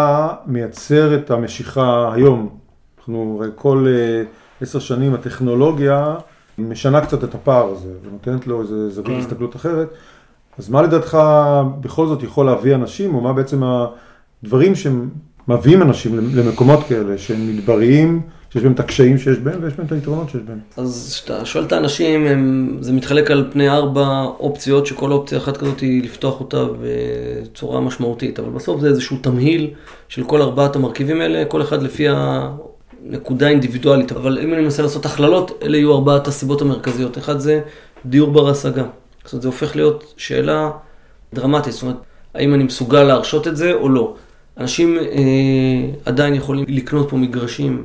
מייצר 0.47 1.15
את 1.15 1.31
המשיכה 1.31 2.13
היום? 2.15 2.59
אנחנו 2.99 3.43
כל 3.55 3.87
אה, 3.89 4.23
עשר 4.61 4.79
שנים 4.79 5.15
הטכנולוגיה 5.15 6.15
משנה 6.59 7.01
קצת 7.01 7.25
את 7.25 7.35
הפער 7.35 7.67
הזה 7.67 7.93
ונותנת 8.05 8.47
לו 8.47 8.61
איזה 8.63 8.91
זווית 8.91 9.07
כן. 9.07 9.19
הסתכלות 9.19 9.57
אחרת. 9.57 9.89
אז 10.59 10.69
מה 10.69 10.83
לדעתך 10.83 11.19
בכל 11.81 12.07
זאת 12.07 12.23
יכול 12.23 12.47
להביא 12.47 12.75
אנשים, 12.75 13.15
או 13.15 13.21
מה 13.21 13.33
בעצם 13.33 13.63
הדברים 14.43 14.75
שהם 14.75 15.09
מביאים 15.49 15.83
אנשים 15.83 16.19
למקומות 16.35 16.85
כאלה 16.89 17.19
שהם 17.19 17.49
מדבריים, 17.49 18.23
שיש 18.53 18.63
בהם 18.63 18.73
את 18.73 18.81
הקשיים 18.81 19.19
שיש 19.19 19.39
בהם 19.39 19.63
ויש 19.63 19.75
בהם 19.75 19.87
את 19.87 19.93
היתרונות 19.93 20.31
שיש 20.31 20.41
בהם. 20.41 20.59
אז 20.77 21.13
כשאתה 21.15 21.45
שואל 21.45 21.65
את 21.65 21.73
האנשים, 21.73 22.27
הם, 22.27 22.77
זה 22.81 22.93
מתחלק 22.93 23.31
על 23.31 23.49
פני 23.53 23.69
ארבע 23.69 24.25
אופציות, 24.41 24.87
שכל 24.87 25.13
אופציה 25.13 25.39
אחת 25.39 25.57
כזאת 25.57 25.81
היא 25.81 26.03
לפתוח 26.03 26.41
אותה 26.41 26.65
בצורה 26.83 27.81
משמעותית, 27.81 28.39
אבל 28.39 28.51
בסוף 28.51 28.81
זה 28.81 28.89
איזשהו 28.89 29.17
תמהיל 29.21 29.71
של 30.09 30.25
כל 30.25 30.43
ארבעת 30.43 30.77
המרכיבים 30.77 31.21
האלה, 31.21 31.45
כל 31.45 31.63
אחד 31.63 31.83
לפי 31.83 32.07
הנקודה 32.09 33.47
האינדיבידואלית, 33.47 34.13
אבל 34.13 34.39
אם 34.39 34.55
אני 34.55 34.63
מנסה 34.63 34.83
לעשות 34.83 35.07
הכללות, 35.07 35.59
אלה 35.63 35.77
יהיו 35.77 35.95
ארבעת 35.95 36.29
הסיבות 36.29 36.63
המרכזיות. 36.63 37.19
אחד 37.19 37.39
זה 37.39 37.61
דיור 38.07 38.31
בר 38.31 38.51
השגה. 38.51 38.85
זאת 39.25 39.33
אומרת, 39.33 39.43
זה 39.43 39.49
הופך 39.49 39.77
להיות 39.77 40.15
שאלה 40.17 40.71
דרמטית, 41.35 41.73
זאת 41.73 41.83
אומרת, 41.83 41.97
האם 42.35 42.55
אני 42.55 42.65
מסוגל 42.65 43.03
להרשות 43.03 43.49
את 43.49 43.57
זה 43.57 43.73
או 43.73 43.89
לא. 43.89 44.15
אנשים 44.59 44.99
אה, 44.99 45.05
עדיין 46.05 46.35
יכולים 46.35 46.65
לקנות 46.69 47.11
פה 47.11 47.17
מגרשים 47.17 47.85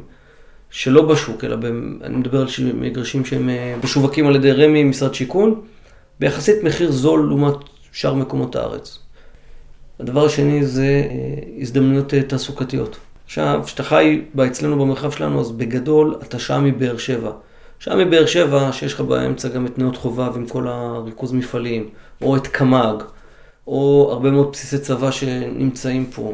שלא 0.74 1.02
בשוק, 1.02 1.44
אלא 1.44 1.56
ב, 1.56 1.66
אני 2.04 2.16
מדבר 2.16 2.42
על 2.42 2.48
מגרשים 2.74 3.26
שהם 3.26 3.50
אה, 3.50 3.76
משווקים 3.84 4.28
על 4.28 4.36
ידי 4.36 4.52
רמ"י, 4.52 4.84
משרד 4.84 5.14
שיכון, 5.14 5.62
ביחסית 6.20 6.64
מחיר 6.64 6.92
זול 6.92 7.26
לעומת 7.28 7.54
שאר 7.92 8.14
מקומות 8.14 8.56
הארץ. 8.56 9.00
הדבר 10.00 10.26
השני 10.26 10.66
זה 10.66 10.84
אה, 10.84 11.62
הזדמנויות 11.62 12.14
אה, 12.14 12.24
תעסוקתיות. 12.24 12.98
עכשיו, 13.26 13.62
כשאתה 13.66 13.84
חי 13.84 14.22
אצלנו 14.48 14.80
במרחב 14.80 15.12
שלנו, 15.12 15.42
אז 15.42 15.52
בגדול 15.52 16.16
אתה 16.24 16.40
שעה 16.40 16.60
מבאר 16.60 16.98
שבע. 16.98 17.32
שעה 17.80 17.96
מבאר 17.96 18.26
שבע, 18.26 18.70
שיש 18.72 18.94
לך 18.94 19.02
באמצע 19.02 19.50
גם 19.50 19.66
את 19.66 19.80
נאות 19.80 19.98
חובב 19.98 20.36
עם 20.36 20.46
כל 20.46 20.68
הריכוז 20.68 21.34
מפעלים, 21.34 21.90
או 22.22 22.36
את 22.36 22.48
קמ"ג, 22.48 23.04
או 23.68 24.10
הרבה 24.12 24.32
מאוד 24.32 24.52
בסיסי 24.52 24.78
צבא 24.78 25.12
שנמצאים 25.12 26.06
פה, 26.06 26.34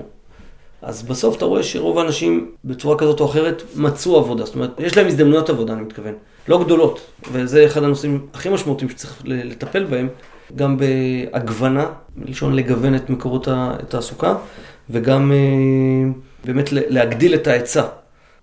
אז 0.82 1.04
בסוף 1.04 1.38
אתה 1.38 1.46
רואה 1.46 1.64
שרוב 1.64 2.00
האנשים 2.00 2.52
בצורה 2.66 2.98
כזאת 2.98 3.20
או 3.20 3.26
אחרת 3.26 3.64
מצאו 3.76 4.18
עבודה. 4.18 4.46
זאת 4.46 4.56
אומרת, 4.56 4.70
יש 4.80 4.98
להם 4.98 5.08
הזדמנויות 5.08 5.50
עבודה, 5.50 5.74
אני 5.74 5.82
מתכוון. 5.82 6.14
לא 6.48 6.64
גדולות, 6.64 7.00
וזה 7.32 7.66
אחד 7.66 7.84
הנושאים 7.84 8.28
הכי 8.34 8.50
משמעותיים 8.50 8.90
שצריך 8.90 9.22
לטפל 9.26 9.84
בהם, 9.84 10.08
גם 10.56 10.78
בהגוונה, 10.78 11.86
מלשון 12.18 12.56
לגוון 12.56 12.96
את 12.96 13.10
מקורות 13.10 13.48
התעסוקה, 13.52 14.36
וגם 14.90 15.32
אה, 15.32 16.12
באמת 16.46 16.70
להגדיל 16.72 17.34
את 17.34 17.48
ההיצע. 17.48 17.84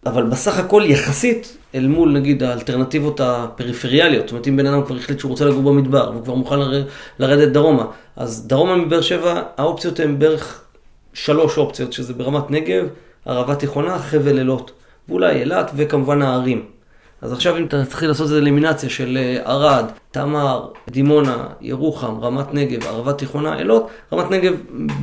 אבל 0.07 0.23
בסך 0.23 0.59
הכל 0.59 0.83
יחסית 0.87 1.57
אל 1.75 1.87
מול 1.87 2.13
נגיד 2.13 2.43
האלטרנטיבות 2.43 3.21
הפריפריאליות, 3.21 4.23
זאת 4.23 4.33
אומרת 4.33 4.49
אם 4.49 4.57
בן 4.57 4.67
אדם 4.67 4.85
כבר 4.85 4.97
החליט 4.97 5.19
שהוא 5.19 5.31
רוצה 5.31 5.45
לגור 5.45 5.63
במדבר 5.63 6.11
והוא 6.13 6.25
כבר 6.25 6.35
מוכן 6.35 6.57
לרדת 7.19 7.49
דרומה, 7.49 7.85
אז 8.17 8.47
דרומה 8.47 8.77
מבאר 8.77 9.01
שבע 9.01 9.43
האופציות 9.57 10.01
הן 10.01 10.19
בערך 10.19 10.66
שלוש 11.17 11.59
אופציות, 11.59 11.93
שזה 11.93 12.15
ברמת 12.15 12.51
נגב, 12.51 12.87
ערבה 13.25 13.55
תיכונה, 13.55 13.99
חבל 13.99 14.39
אילות, 14.39 14.71
ואולי 15.09 15.41
אילת 15.41 15.71
וכמובן 15.77 16.23
הערים. 16.23 16.65
אז 17.23 17.33
עכשיו 17.33 17.57
אם 17.57 17.65
אתה 17.65 17.85
תתחיל 17.85 18.09
לעשות 18.09 18.25
איזה 18.25 18.39
אלימינציה 18.39 18.91
של 18.91 19.19
אה, 19.21 19.53
ערד, 19.53 19.85
תמר, 20.11 20.69
דימונה, 20.91 21.47
ירוחם, 21.61 22.21
רמת 22.21 22.55
נגב, 22.55 22.87
ערבה 22.87 23.13
תיכונה, 23.13 23.59
אילות, 23.59 23.89
רמת 24.13 24.31
נגב 24.31 24.55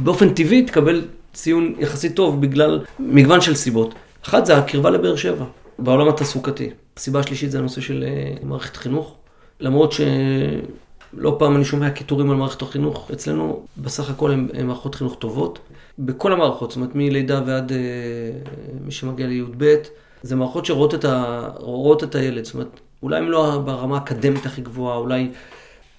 באופן 0.04 0.34
טבעי 0.34 0.66
תקבל 0.66 1.02
ציון 1.34 1.74
יחסית 1.80 2.16
טוב 2.16 2.42
בגלל 2.42 2.80
מגוון 3.00 3.42
של 3.42 3.56
סיבות. 3.56 3.94
אחת 4.26 4.46
זה 4.46 4.58
הקרבה 4.58 4.90
לבאר 4.90 5.16
שבע, 5.16 5.46
בעולם 5.80 6.10
התעסוקתי. 6.10 6.70
הסיבה 6.98 7.20
השלישית 7.20 7.52
זה 7.52 7.60
הנושא 7.60 7.82
של 7.82 8.04
אה, 8.08 8.34
מערכת 8.44 8.78
חינוך. 8.78 9.16
למרות 9.60 9.92
ש... 9.92 10.02
לא 11.18 11.36
פעם 11.40 11.56
אני 11.56 11.66
שומע 11.66 11.90
קיטורים 11.90 12.32
על 12.32 12.38
מערכת 12.38 12.62
החינוך. 12.62 13.12
אצלנו 13.14 13.66
בסך 13.78 14.10
הכל 14.10 14.32
הן 14.32 14.48
מערכות 14.64 14.96
חינוך 14.96 15.16
טובות. 15.20 15.60
בכל 16.00 16.34
המערכות, 16.34 16.72
זאת 16.72 16.76
אומרת 16.76 16.96
מלידה 16.96 17.42
ועד 17.46 17.72
אה, 17.72 17.78
מי 18.82 18.92
שמגיע 18.92 19.28
לי"ב, 19.28 19.76
זה 20.24 20.36
מערכות 20.36 20.66
שרואות 20.66 20.94
את, 20.94 21.06
ה, 21.06 21.50
את 22.04 22.16
הילד. 22.16 22.46
זאת 22.46 22.54
אומרת, 22.54 22.80
אולי 23.04 23.18
הם 23.18 23.32
לא 23.32 23.62
ברמה 23.66 23.96
האקדמית 23.96 24.46
הכי 24.46 24.62
גבוהה, 24.62 24.98
אולי... 24.98 25.30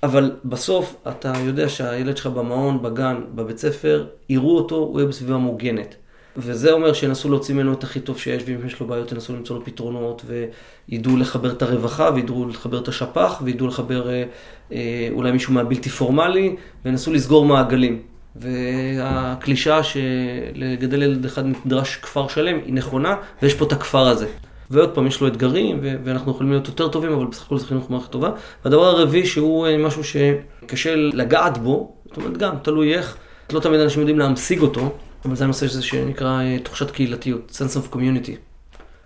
אבל 0.02 0.36
בסוף 0.44 0.96
אתה 1.08 1.32
יודע 1.44 1.68
שהילד 1.68 2.16
שלך 2.16 2.26
במעון, 2.26 2.82
בגן, 2.82 3.20
בבית 3.34 3.58
ספר, 3.58 4.06
יראו 4.28 4.56
אותו, 4.56 4.76
הוא 4.76 5.00
יהיה 5.00 5.08
בסביבה 5.08 5.36
מוגנת. 5.36 5.96
וזה 6.36 6.72
אומר 6.72 6.92
שינסו 6.92 7.28
להוציא 7.28 7.54
ממנו 7.54 7.72
את 7.72 7.84
הכי 7.84 8.00
טוב 8.00 8.18
שיש, 8.18 8.42
ואם 8.46 8.66
יש 8.66 8.80
לו 8.80 8.86
בעיות 8.86 9.12
ינסו 9.12 9.36
למצוא 9.36 9.56
לו 9.56 9.64
פתרונות, 9.64 10.22
וידעו 10.26 11.16
לחבר 11.16 11.52
את 11.52 11.62
הרווחה, 11.62 12.10
וידעו 12.14 12.48
לחבר 12.48 12.78
את 12.78 12.88
השפ"ח, 12.88 13.42
וידעו 13.44 13.66
לחבר 13.66 14.10
אה, 14.10 14.24
אה, 14.72 15.08
אולי 15.10 15.32
מישהו 15.32 15.54
מהבלתי 15.54 15.90
פורמלי, 15.90 16.56
וינסו 16.84 17.12
לסגור 17.12 17.44
מעגלים. 17.44 18.02
והקלישאה 18.36 19.80
שלגדל 19.82 21.02
ילד 21.02 21.24
אחד 21.24 21.44
נדרש 21.46 21.96
כפר 21.96 22.28
שלם 22.28 22.58
היא 22.64 22.74
נכונה, 22.74 23.16
ויש 23.42 23.54
פה 23.54 23.64
את 23.64 23.72
הכפר 23.72 24.08
הזה. 24.08 24.26
ועוד 24.70 24.94
פעם, 24.94 25.06
יש 25.06 25.20
לו 25.20 25.26
אתגרים, 25.26 25.80
ואנחנו 26.04 26.32
יכולים 26.32 26.52
להיות 26.52 26.68
יותר 26.68 26.88
טובים, 26.88 27.12
אבל 27.12 27.26
בסך 27.26 27.46
הכל 27.46 27.58
זה 27.58 27.66
חינוך 27.66 27.90
מערכת 27.90 28.10
טובה. 28.10 28.30
והדבר 28.64 28.84
הרביעי, 28.84 29.26
שהוא 29.26 29.66
אה, 29.66 29.78
משהו 29.78 30.02
שקשה 30.04 30.94
לגעת 30.96 31.58
בו, 31.58 31.96
זאת 32.06 32.16
אומרת, 32.16 32.36
גם, 32.36 32.54
תלוי 32.62 32.94
איך, 32.94 33.16
לא 33.52 33.60
תמיד 33.60 33.80
אנשים 33.80 34.00
יודעים 34.00 34.18
להמשיג 34.18 34.60
אותו, 34.60 34.92
אבל 35.24 35.36
זה 35.36 35.44
הנושא 35.44 35.68
שנקרא 35.68 36.40
אה, 36.40 36.58
תחושת 36.58 36.90
קהילתיות, 36.90 37.50
sense 37.60 37.76
of 37.76 37.94
community. 37.94 38.32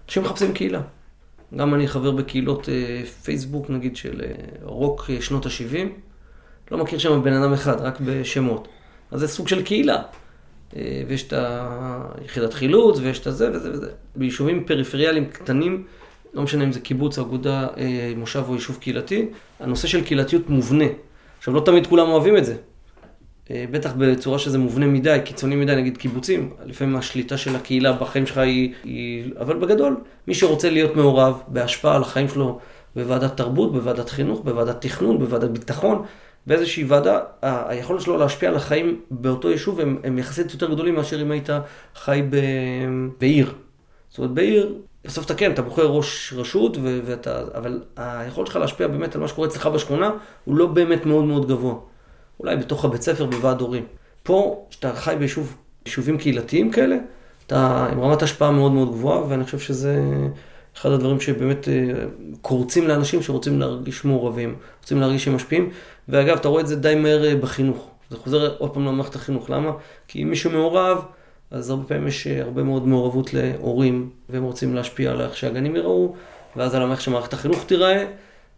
אנשים 0.06 0.22
מחפשים 0.22 0.52
קהילה. 0.52 0.80
גם 1.56 1.74
אני 1.74 1.88
חבר 1.88 2.10
בקהילות 2.10 2.68
אה, 2.68 3.02
פייסבוק, 3.22 3.70
נגיד, 3.70 3.96
של 3.96 4.22
רוק 4.62 5.10
שנות 5.20 5.46
ה-70. 5.46 5.88
לא 6.70 6.78
מכיר 6.78 6.98
שם 6.98 7.22
בן 7.22 7.32
אדם 7.32 7.52
אחד, 7.52 7.80
רק 7.80 8.00
בשמות. 8.00 8.68
אז 9.10 9.20
זה 9.20 9.28
סוג 9.28 9.48
של 9.48 9.62
קהילה. 9.62 10.02
ויש 11.08 11.26
את 11.26 11.32
היחידת 12.20 12.54
חילוץ, 12.54 12.98
ויש 12.98 13.18
את 13.18 13.26
הזה 13.26 13.50
וזה 13.52 13.72
וזה. 13.72 13.90
ביישובים 14.16 14.64
פריפריאליים 14.64 15.26
קטנים, 15.26 15.84
לא 16.34 16.42
משנה 16.42 16.64
אם 16.64 16.72
זה 16.72 16.80
קיבוץ, 16.80 17.18
אגודה, 17.18 17.66
מושב 18.16 18.44
או 18.48 18.54
יישוב 18.54 18.76
קהילתי, 18.80 19.28
הנושא 19.60 19.88
של 19.88 20.04
קהילתיות 20.04 20.50
מובנה. 20.50 20.84
עכשיו, 21.38 21.54
לא 21.54 21.60
תמיד 21.60 21.86
כולם 21.86 22.08
אוהבים 22.08 22.36
את 22.36 22.44
זה. 22.44 22.56
אה, 23.50 23.64
בטח 23.70 23.92
בצורה 23.98 24.38
שזה 24.38 24.58
מובנה 24.58 24.86
מדי, 24.86 25.18
קיצוני 25.24 25.56
מדי, 25.56 25.76
נגיד 25.76 25.96
קיבוצים, 25.96 26.50
לפעמים 26.64 26.96
השליטה 26.96 27.36
של 27.36 27.56
הקהילה 27.56 27.92
בחיים 27.92 28.26
שלך 28.26 28.38
היא, 28.38 28.72
היא... 28.84 29.32
אבל 29.40 29.56
בגדול, 29.56 29.96
מי 30.26 30.34
שרוצה 30.34 30.70
להיות 30.70 30.96
מעורב 30.96 31.42
בהשפעה 31.48 31.96
על 31.96 32.02
החיים 32.02 32.28
שלו 32.28 32.58
בוועדת 32.96 33.36
תרבות, 33.36 33.72
בוועדת 33.72 34.08
חינוך, 34.08 34.40
בוועדת 34.44 34.80
תכנון, 34.80 35.18
בוועדת 35.18 35.50
ביטחון, 35.50 36.02
באיזושהי 36.48 36.84
ועדה, 36.84 37.20
היכולת 37.42 38.00
שלו 38.00 38.16
להשפיע 38.16 38.48
על 38.48 38.56
החיים 38.56 39.00
באותו 39.10 39.50
יישוב 39.50 39.80
הם, 39.80 39.98
הם 40.04 40.18
יחסית 40.18 40.52
יותר 40.52 40.70
גדולים 40.70 40.94
מאשר 40.94 41.22
אם 41.22 41.30
היית 41.30 41.48
חי 41.94 42.22
ב... 42.30 42.36
בעיר. 43.20 43.52
זאת 44.08 44.18
אומרת, 44.18 44.30
בעיר, 44.30 44.74
בסוף 45.04 45.26
אתה 45.26 45.34
כן, 45.34 45.52
אתה 45.52 45.62
בוחר 45.62 45.86
ראש 45.86 46.32
רשות, 46.36 46.76
ו- 46.76 47.00
ואתה, 47.04 47.40
אבל 47.54 47.82
היכולת 47.96 48.46
שלך 48.46 48.56
להשפיע 48.56 48.86
באמת 48.88 49.14
על 49.14 49.20
מה 49.20 49.28
שקורה 49.28 49.48
אצלך 49.48 49.66
בשכונה, 49.66 50.10
הוא 50.44 50.56
לא 50.56 50.66
באמת 50.66 51.06
מאוד 51.06 51.24
מאוד 51.24 51.48
גבוה. 51.48 51.74
אולי 52.40 52.56
בתוך 52.56 52.84
הבית 52.84 53.02
ספר 53.02 53.26
בוועד 53.26 53.60
הורים. 53.60 53.84
פה, 54.22 54.66
כשאתה 54.70 54.92
חי 54.94 55.16
ביישוב, 55.18 55.56
ביישובים 55.84 56.18
קהילתיים 56.18 56.70
כאלה, 56.70 56.96
אתה 57.46 57.86
עם 57.92 58.00
רמת 58.00 58.22
השפעה 58.22 58.50
מאוד 58.50 58.72
מאוד 58.72 58.88
גבוהה, 58.88 59.28
ואני 59.28 59.44
חושב 59.44 59.58
שזה 59.58 60.02
אחד 60.80 60.90
הדברים 60.90 61.20
שבאמת 61.20 61.68
אה, 61.68 61.74
קורצים 62.42 62.88
לאנשים 62.88 63.22
שרוצים 63.22 63.60
להרגיש 63.60 64.04
מעורבים, 64.04 64.56
רוצים 64.80 65.00
להרגיש 65.00 65.24
שהם 65.24 65.34
משפיעים. 65.34 65.70
ואגב, 66.08 66.36
אתה 66.36 66.48
רואה 66.48 66.62
את 66.62 66.66
זה 66.66 66.76
די 66.76 66.94
מהר 66.94 67.24
אה, 67.24 67.36
בחינוך. 67.36 67.90
זה 68.10 68.16
חוזר 68.16 68.54
עוד 68.58 68.74
פעם 68.74 68.86
למערכת 68.86 69.14
החינוך. 69.14 69.50
למה? 69.50 69.72
כי 70.08 70.22
אם 70.22 70.30
מישהו 70.30 70.50
מעורב, 70.50 71.04
אז 71.50 71.70
הרבה 71.70 71.84
פעמים 71.84 72.06
יש 72.06 72.26
אה, 72.26 72.42
הרבה 72.42 72.62
מאוד 72.62 72.88
מעורבות 72.88 73.34
להורים, 73.34 74.10
והם 74.28 74.42
רוצים 74.42 74.74
להשפיע 74.74 75.10
על 75.10 75.20
איך 75.20 75.36
שהגנים 75.36 75.76
יראו, 75.76 76.14
ואז 76.56 76.74
על 76.74 76.90
איך 76.90 77.00
שמערכת 77.00 77.32
החינוך 77.32 77.64
תיראה. 77.64 78.04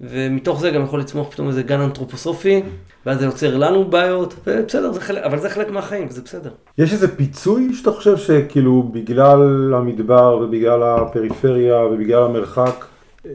ומתוך 0.01 0.61
זה 0.61 0.71
גם 0.71 0.83
יכול 0.83 1.01
לצמוח 1.01 1.29
פתאום 1.31 1.49
איזה 1.49 1.63
גן 1.63 1.81
אנתרופוסופי, 1.81 2.63
ואז 3.07 3.19
זה 3.19 3.25
יוצר 3.25 3.57
לנו 3.57 3.85
בעיות, 3.85 4.35
ובסדר, 4.47 4.93
זה 4.93 5.01
חלק, 5.01 5.23
אבל 5.23 5.39
זה 5.39 5.51
חלק 5.51 5.71
מהחיים, 5.71 6.07
וזה 6.09 6.23
בסדר. 6.23 6.51
יש 6.79 6.93
איזה 6.93 7.17
פיצוי 7.17 7.75
שאתה 7.75 7.93
חושב 7.93 8.17
שכאילו 8.17 8.83
בגלל 8.83 9.75
המדבר 9.75 10.39
ובגלל 10.43 10.83
הפריפריה 10.83 11.79
ובגלל 11.79 12.23
המרחק, 12.23 12.85
אה, 13.27 13.33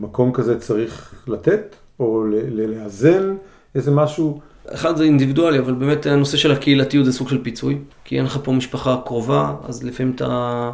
מקום 0.00 0.32
כזה 0.32 0.60
צריך 0.60 1.14
לתת, 1.28 1.76
או 2.00 2.24
לאזן 2.50 3.34
איזה 3.74 3.90
משהו? 3.90 4.40
אחד 4.68 4.96
זה 4.96 5.04
אינדיבידואלי, 5.04 5.58
אבל 5.58 5.74
באמת 5.74 6.06
הנושא 6.06 6.36
של 6.36 6.52
הקהילתיות 6.52 7.04
זה 7.04 7.12
סוג 7.12 7.28
של 7.28 7.44
פיצוי, 7.44 7.78
כי 8.04 8.16
אין 8.16 8.24
לך 8.24 8.38
פה 8.44 8.52
משפחה 8.52 8.96
קרובה, 9.04 9.54
אז 9.68 9.84
לפעמים 9.84 10.12
אתה... 10.16 10.70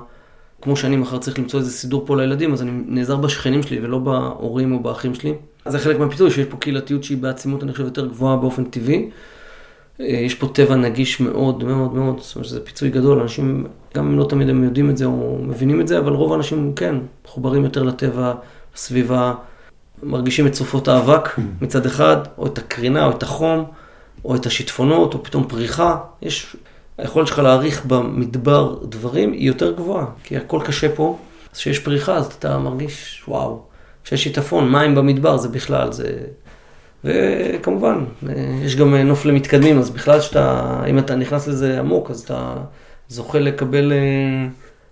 כמו 0.63 0.77
שאני 0.77 0.97
מחר 0.97 1.19
צריך 1.19 1.39
למצוא 1.39 1.61
איזה 1.61 1.71
סידור 1.71 2.03
פה 2.07 2.17
לילדים, 2.17 2.53
אז 2.53 2.63
אני 2.63 2.71
נעזר 2.87 3.17
בשכנים 3.17 3.63
שלי 3.63 3.81
ולא 3.83 3.99
בהורים 3.99 4.73
או 4.73 4.81
באחים 4.81 5.15
שלי. 5.15 5.35
אז 5.65 5.73
זה 5.73 5.79
חלק 5.79 5.99
מהפיתוי, 5.99 6.31
שיש 6.31 6.47
פה 6.47 6.57
קהילתיות 6.57 7.05
שהיא 7.05 7.19
בעצימות, 7.19 7.63
אני 7.63 7.73
חושב, 7.73 7.85
יותר 7.85 8.07
גבוהה 8.07 8.37
באופן 8.37 8.65
טבעי. 8.65 9.11
אה, 10.01 10.07
יש 10.07 10.35
פה 10.35 10.49
טבע 10.49 10.77
נגיש 10.77 11.21
מאוד 11.21 11.65
מאוד 11.65 11.95
מאוד, 11.95 12.21
זאת 12.21 12.37
אומרת 12.37 12.49
שזה 12.49 12.65
פיצוי 12.65 12.91
גדול, 12.91 13.21
אנשים, 13.21 13.67
גם 13.95 14.07
אם 14.07 14.19
לא 14.19 14.25
תמיד 14.25 14.49
הם 14.49 14.65
יודעים 14.65 14.91
את 14.91 14.97
זה 14.97 15.05
או 15.05 15.39
מבינים 15.43 15.81
את 15.81 15.89
זה, 15.89 15.99
אבל 15.99 16.13
רוב 16.13 16.33
האנשים 16.33 16.73
כן, 16.77 16.95
מחוברים 17.25 17.65
יותר 17.65 17.83
לטבע, 17.83 18.35
לסביבה, 18.75 19.35
מרגישים 20.03 20.47
את 20.47 20.55
סופות 20.55 20.89
האבק 20.89 21.29
מצד 21.61 21.87
אחד, 21.87 22.17
או 22.39 22.47
את 22.47 22.59
הקרינה, 22.59 23.07
או 23.07 23.11
את 23.11 23.23
החום, 23.23 23.65
או 24.25 24.35
את 24.37 24.47
השיטפונות, 24.47 25.15
או 25.15 25.23
פתאום 25.23 25.45
פריחה. 25.49 25.99
יש 26.23 26.57
היכולת 26.99 27.27
שלך 27.27 27.39
להעריך 27.39 27.85
במדבר 27.87 28.77
דברים 28.83 29.33
היא 29.33 29.47
יותר 29.47 29.73
גבוהה, 29.73 30.07
כי 30.25 30.37
הכל 30.37 30.61
קשה 30.65 30.95
פה, 30.95 31.19
אז 31.53 31.59
כשיש 31.59 31.79
פריחה 31.79 32.17
אז 32.17 32.27
אתה 32.27 32.59
מרגיש, 32.59 33.25
וואו, 33.29 33.63
כשיש 34.05 34.25
שיטפון, 34.25 34.73
מים 34.73 34.95
במדבר 34.95 35.37
זה 35.37 35.49
בכלל, 35.49 35.93
זה... 35.93 36.19
וכמובן, 37.05 38.05
יש 38.63 38.77
גם 38.77 38.95
נוף 38.95 39.25
למתקדמים, 39.25 39.79
אז 39.79 39.91
בכלל 39.91 40.21
שאתה, 40.21 40.81
אם 40.91 40.99
אתה 40.99 41.15
נכנס 41.15 41.49
לזה 41.49 41.79
עמוק, 41.79 42.11
אז 42.11 42.21
אתה 42.21 42.55
זוכה 43.09 43.39
לקבל 43.39 43.93
אה, 43.93 44.49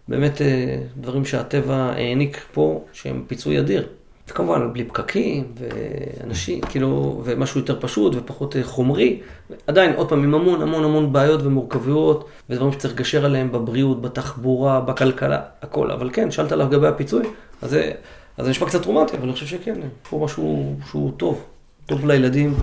באמת 0.09 0.43
אה, 0.43 0.77
דברים 0.97 1.25
שהטבע 1.25 1.75
העניק 1.75 2.41
פה, 2.53 2.85
שהם 2.93 3.25
פיצוי 3.27 3.61
אדיר. 3.61 3.87
וכמובן, 4.29 4.73
בלי 4.73 4.85
פקקים, 4.85 5.45
ואנשים, 5.59 6.61
כאילו, 6.61 7.23
ומשהו 7.25 7.61
יותר 7.61 7.81
פשוט 7.81 8.15
ופחות 8.17 8.57
אה, 8.57 8.65
חומרי. 8.65 9.21
עדיין, 9.67 9.93
עוד 9.97 10.09
פעם, 10.09 10.23
עם 10.23 10.35
המון 10.35 10.63
המון 10.63 10.85
המון 10.85 11.13
בעיות 11.13 11.41
ומורכבויות, 11.43 12.29
ודברים 12.51 12.73
שצריך 12.73 12.95
לגשר 12.95 13.25
עליהם 13.25 13.53
בבריאות, 13.53 14.03
בתחבורה, 14.03 14.81
בכלכלה, 14.81 15.41
הכל. 15.63 15.91
אבל 15.91 16.11
כן, 16.13 16.31
שאלת 16.31 16.53
עליו 16.53 16.67
לגבי 16.67 16.87
הפיצוי, 16.87 17.23
אז 17.63 17.71
זה, 17.71 17.93
אז 18.39 18.45
זה 18.45 18.51
נשמע 18.51 18.69
קצת 18.69 18.83
טראומטי, 18.83 19.17
אבל 19.17 19.25
אני 19.25 19.33
חושב 19.33 19.47
שכן, 19.47 19.75
פה 20.11 20.21
משהו 20.25 20.77
שהוא 20.91 21.13
טוב, 21.17 21.45
טוב 21.87 22.07
לילדים. 22.07 22.55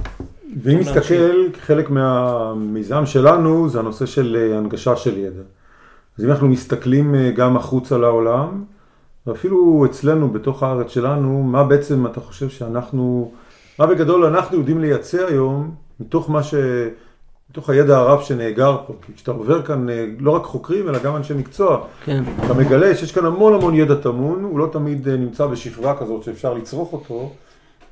ואם 0.63 0.80
נסתכל, 0.80 1.47
חלק 1.60 1.89
מהמיזם 1.89 3.06
שלנו 3.06 3.69
זה 3.69 3.80
הנושא 3.80 4.06
של 4.06 4.54
הנגשה 4.58 4.95
של 4.95 5.17
ידע. 5.17 5.41
אז 6.17 6.26
אם 6.26 6.32
אנחנו 6.32 6.47
מסתכלים 6.47 7.15
אה, 7.15 7.32
גם 7.32 7.58
החוצה 7.58 7.97
לעולם, 7.97 8.63
ואפילו 9.27 9.86
אצלנו, 9.86 10.29
בתוך 10.29 10.63
הארץ 10.63 10.91
שלנו, 10.91 11.43
מה 11.43 11.63
בעצם 11.63 12.05
אתה 12.05 12.21
חושב 12.21 12.49
שאנחנו, 12.49 13.31
מה 13.79 13.86
בגדול 13.86 14.25
אנחנו 14.25 14.57
יודעים 14.57 14.81
לייצר 14.81 15.27
היום, 15.27 15.71
מתוך 15.99 16.29
מה 16.29 16.43
ש... 16.43 16.53
מתוך 17.51 17.69
הידע 17.69 17.97
הרב 17.97 18.21
שנאגר 18.21 18.77
פה, 18.88 18.93
כי 19.05 19.13
כשאתה 19.13 19.31
עובר 19.31 19.62
כאן 19.62 19.89
אה, 19.89 20.05
לא 20.19 20.31
רק 20.31 20.43
חוקרים, 20.43 20.89
אלא 20.89 20.99
גם 20.99 21.15
אנשי 21.15 21.34
מקצוע, 21.34 21.81
כן. 22.05 22.23
אתה 22.45 22.53
מגלה 22.53 22.95
שיש 22.95 23.12
כאן 23.12 23.25
המון 23.25 23.53
המון 23.53 23.75
ידע 23.75 23.95
טמון, 23.95 24.43
הוא 24.43 24.60
לא 24.60 24.69
תמיד 24.71 25.07
אה, 25.07 25.15
נמצא 25.15 25.45
בשפרה 25.45 25.97
כזאת 25.97 26.23
שאפשר 26.23 26.53
לצרוך 26.53 26.93
אותו, 26.93 27.31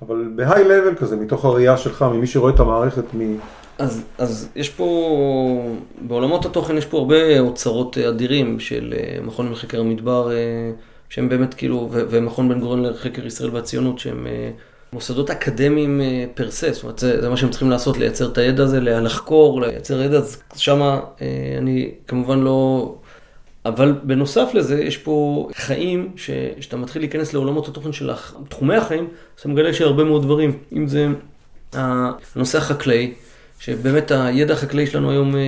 אבל 0.01 0.31
בהיי 0.35 0.63
לבל 0.63 0.95
כזה, 0.95 1.15
מתוך 1.15 1.45
הראייה 1.45 1.77
שלך, 1.77 2.01
ממי 2.01 2.27
שרואה 2.27 2.53
את 2.53 2.59
המערכת 2.59 3.03
מ... 3.17 3.35
אז, 3.77 4.03
אז 4.17 4.49
יש 4.55 4.69
פה, 4.69 4.87
בעולמות 6.01 6.45
התוכן 6.45 6.77
יש 6.77 6.85
פה 6.85 6.97
הרבה 6.97 7.39
אוצרות 7.39 7.97
אדירים 7.97 8.59
של 8.59 8.93
אה, 8.97 9.17
מכון 9.23 9.51
לחקר 9.51 9.79
המדבר, 9.79 10.31
אה, 10.31 10.71
שהם 11.09 11.29
באמת 11.29 11.53
כאילו, 11.53 11.89
ומכון 11.91 12.49
בן 12.49 12.59
גוריון 12.59 12.83
לחקר 12.83 13.25
ישראל 13.25 13.49
והציונות, 13.49 13.99
שהם 13.99 14.27
אה, 14.27 14.51
מוסדות 14.93 15.29
אקדמיים 15.29 16.01
פר 16.33 16.51
סה, 16.51 16.71
זאת 16.71 16.83
אומרת, 16.83 16.99
זה, 16.99 17.21
זה 17.21 17.29
מה 17.29 17.37
שהם 17.37 17.49
צריכים 17.49 17.69
לעשות, 17.69 17.97
לייצר 17.97 18.31
את 18.31 18.37
הידע 18.37 18.63
הזה, 18.63 18.79
לחקור, 18.79 19.61
לייצר 19.61 20.01
ידע, 20.01 20.17
אז 20.17 20.43
שמה 20.55 20.99
אני 21.57 21.91
כמובן 22.07 22.39
לא... 22.39 22.95
אבל 23.65 23.93
בנוסף 24.03 24.49
לזה, 24.53 24.83
יש 24.83 24.97
פה 24.97 25.47
חיים, 25.55 26.11
שאתה 26.59 26.77
מתחיל 26.77 27.01
להיכנס 27.01 27.33
לעולמות 27.33 27.67
התוכן 27.67 27.93
של 27.93 28.09
תחומי 28.49 28.75
החיים, 28.75 29.07
אתה 29.39 29.47
מגלה 29.47 29.73
שהרבה 29.73 30.03
מאוד 30.03 30.23
דברים, 30.23 30.57
אם 30.73 30.87
זה 30.87 31.07
הנושא 31.73 32.57
החקלאי, 32.57 33.13
שבאמת 33.59 34.11
הידע 34.11 34.53
החקלאי 34.53 34.87
שלנו 34.87 35.11
היום 35.11 35.35
אה, 35.35 35.41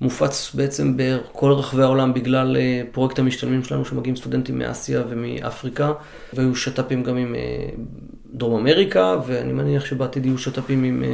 מופץ 0.00 0.54
בעצם 0.54 0.94
בכל 0.96 1.52
רחבי 1.52 1.82
העולם 1.82 2.14
בגלל 2.14 2.56
אה, 2.56 2.82
פרויקט 2.92 3.18
המשתלמים 3.18 3.64
שלנו 3.64 3.84
שמגיעים 3.84 4.16
סטודנטים 4.16 4.58
מאסיה 4.58 5.02
ומאפריקה, 5.08 5.92
והיו 6.32 6.56
שת"פים 6.56 7.02
גם 7.02 7.16
עם 7.16 7.34
אה, 7.34 7.68
דרום 8.34 8.60
אמריקה, 8.60 9.16
ואני 9.26 9.52
מניח 9.52 9.84
שבעתיד 9.84 10.26
יהיו 10.26 10.38
שת"פים 10.38 10.84
עם, 10.84 11.04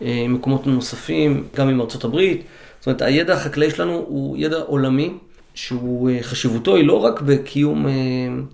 עם 0.00 0.34
מקומות 0.34 0.66
נוספים, 0.66 1.44
גם 1.56 1.68
עם 1.68 1.80
ארצות 1.80 2.04
הברית. 2.04 2.44
זאת 2.78 2.86
אומרת, 2.86 3.02
הידע 3.02 3.34
החקלאי 3.34 3.70
שלנו 3.70 3.92
הוא 3.92 4.36
ידע 4.38 4.56
עולמי, 4.56 5.12
שהוא, 5.54 6.10
חשיבותו 6.22 6.76
היא 6.76 6.86
לא 6.86 7.04
רק 7.04 7.20
בקיום, 7.20 7.86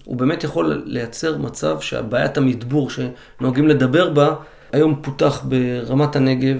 הוא 0.04 0.16
באמת 0.16 0.44
יכול 0.44 0.82
לייצר 0.86 1.38
מצב 1.38 1.80
שהבעיית 1.80 2.36
המדבור 2.36 2.90
שנוהגים 2.90 3.68
לדבר 3.68 4.10
בה, 4.10 4.34
היום 4.72 5.00
פותח 5.02 5.44
ברמת 5.44 6.16
הנגב, 6.16 6.56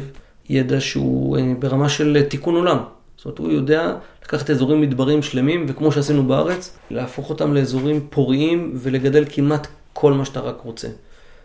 ידע 0.48 0.81
שהוא 0.81 1.38
אה, 1.38 1.53
ברמה 1.59 1.88
של 1.88 2.16
אה, 2.16 2.22
תיקון 2.22 2.55
עולם. 2.55 2.79
זאת 3.23 3.39
אומרת, 3.39 3.39
הוא 3.39 3.59
יודע 3.59 3.95
לקחת 4.25 4.51
אזורים 4.51 4.81
מדברים 4.81 5.23
שלמים, 5.23 5.67
וכמו 5.69 5.93
שעשינו 5.93 6.27
בארץ, 6.27 6.79
להפוך 6.91 7.31
אותם 7.31 7.55
לאזורים 7.55 8.07
פוריים 8.11 8.73
ולגדל 8.75 9.25
כמעט 9.29 9.67
כל 9.93 10.13
מה 10.13 10.25
שאתה 10.25 10.41
רק 10.41 10.61
רוצה. 10.65 10.89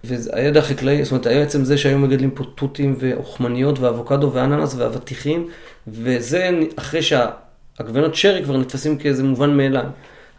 והידע 0.04 0.60
החקלאי, 0.60 1.04
זאת 1.04 1.12
אומרת, 1.12 1.28
עצם 1.28 1.64
זה 1.64 1.78
שהיום 1.78 2.02
מגדלים 2.02 2.32
פה 2.32 2.44
תותים 2.56 2.96
ואוכמניות 3.00 3.80
ואבוקדו 3.80 4.32
ואננס 4.34 4.76
ואבטיחים, 4.78 5.48
וזה 5.88 6.50
אחרי 6.76 7.02
שהעגבנות 7.02 8.16
שרי 8.16 8.44
כבר 8.44 8.58
נתפסים 8.58 8.98
כאיזה 8.98 9.24
מובן 9.24 9.58
מאליו. 9.58 9.86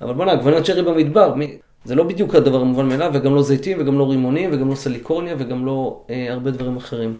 אבל 0.01 0.15
בוא'נה, 0.15 0.33
עגבנות 0.33 0.67
שרי 0.67 0.83
במדבר, 0.83 1.35
מי... 1.35 1.59
זה 1.85 1.95
לא 1.95 2.05
בדיוק 2.05 2.35
הדבר 2.35 2.61
המובן 2.61 2.89
מאליו, 2.89 3.11
וגם 3.15 3.35
לא 3.35 3.43
זיתים, 3.43 3.81
וגם 3.81 3.99
לא 3.99 4.11
רימונים, 4.11 4.51
וגם 4.53 4.71
לא 4.71 4.75
סליקורניה, 4.75 5.35
וגם 5.39 5.67
לא 5.67 6.01
אה, 6.11 6.27
הרבה 6.33 6.51
דברים 6.51 6.77
אחרים. 6.77 7.17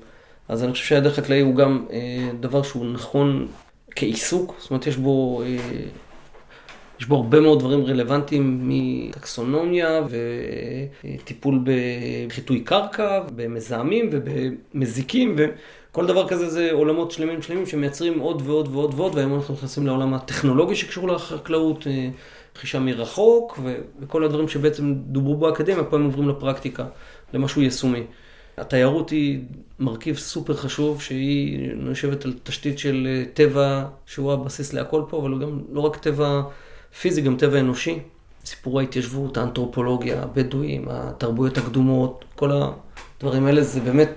אז 0.49 0.65
אני 0.65 0.73
חושב 0.73 0.85
שהידע 0.85 1.11
חקלאי 1.11 1.41
הוא 1.41 1.55
גם 1.55 1.85
אה, 1.91 2.29
דבר 2.41 2.63
שהוא 2.63 2.87
נכון 2.87 3.47
כעיסוק, 3.99 4.55
זאת 4.59 4.71
אומרת 4.71 4.87
יש 4.87 4.97
בו, 4.97 5.43
אה, 5.43 5.57
יש 7.01 7.07
בו 7.07 7.17
הרבה 7.17 7.41
מאוד 7.41 7.59
דברים 7.59 7.85
רלוונטיים 7.87 8.61
מטקסונומיה 8.63 10.01
וטיפול 11.05 11.65
בחיטוי 11.65 12.61
קרקע, 12.61 13.21
במזהמים 13.37 14.11
ובמזיקים 14.13 15.37
וכל 15.37 16.07
דבר 16.07 16.29
כזה 16.29 16.49
זה 16.49 16.73
עולמות 16.73 17.11
שלמים 17.11 17.43
שלמים 17.43 17.67
שמייצרים 17.67 18.19
עוד 18.19 18.43
ועוד 18.45 18.69
ועוד 18.73 18.95
ועוד 18.97 19.15
והיום 19.15 19.35
אנחנו 19.35 19.55
נכנסים 19.55 19.87
לעולם 19.87 20.15
הטכנולוגי 20.15 20.75
שקשור 20.75 21.09
לחקלאות, 21.09 21.87
אה, 21.87 22.09
רכישה 22.57 22.79
מרחוק 22.79 23.59
וכל 24.01 24.25
הדברים 24.25 24.49
שבעצם 24.49 24.95
דוברו 24.95 25.37
באקדמיה, 25.37 25.85
פה 25.85 25.97
הם 25.97 26.05
עוברים 26.05 26.29
לפרקטיקה, 26.29 26.85
למשהו 27.35 27.63
יישומי. 27.63 28.03
התיירות 28.61 29.11
היא 29.11 29.41
מרכיב 29.79 30.17
סופר 30.17 30.55
חשוב, 30.55 31.03
שהיא 31.03 31.71
יושבת 31.87 32.25
על 32.25 32.35
תשתית 32.43 32.79
של 32.79 33.09
אה, 33.11 33.25
טבע, 33.35 33.85
שהוא 34.07 34.33
הבסיס 34.33 34.73
להכל 34.73 35.03
פה, 35.09 35.19
אבל 35.19 35.31
הוא 35.31 35.41
גם 35.41 35.61
לא 35.73 35.81
רק 35.81 35.97
טבע 35.97 36.43
פיזי, 37.01 37.21
גם 37.21 37.37
טבע 37.37 37.61
אנושי. 37.61 37.99
סיפור 38.45 38.81
ההתיישבות, 38.81 39.37
האנתרופולוגיה, 39.37 40.23
הבדואים, 40.23 40.85
התרבויות 40.91 41.59
הקדומות, 41.59 42.25
כל 42.37 42.51
הדברים 42.53 43.47
האלה 43.47 43.63
זה 43.63 43.81
באמת 43.81 44.09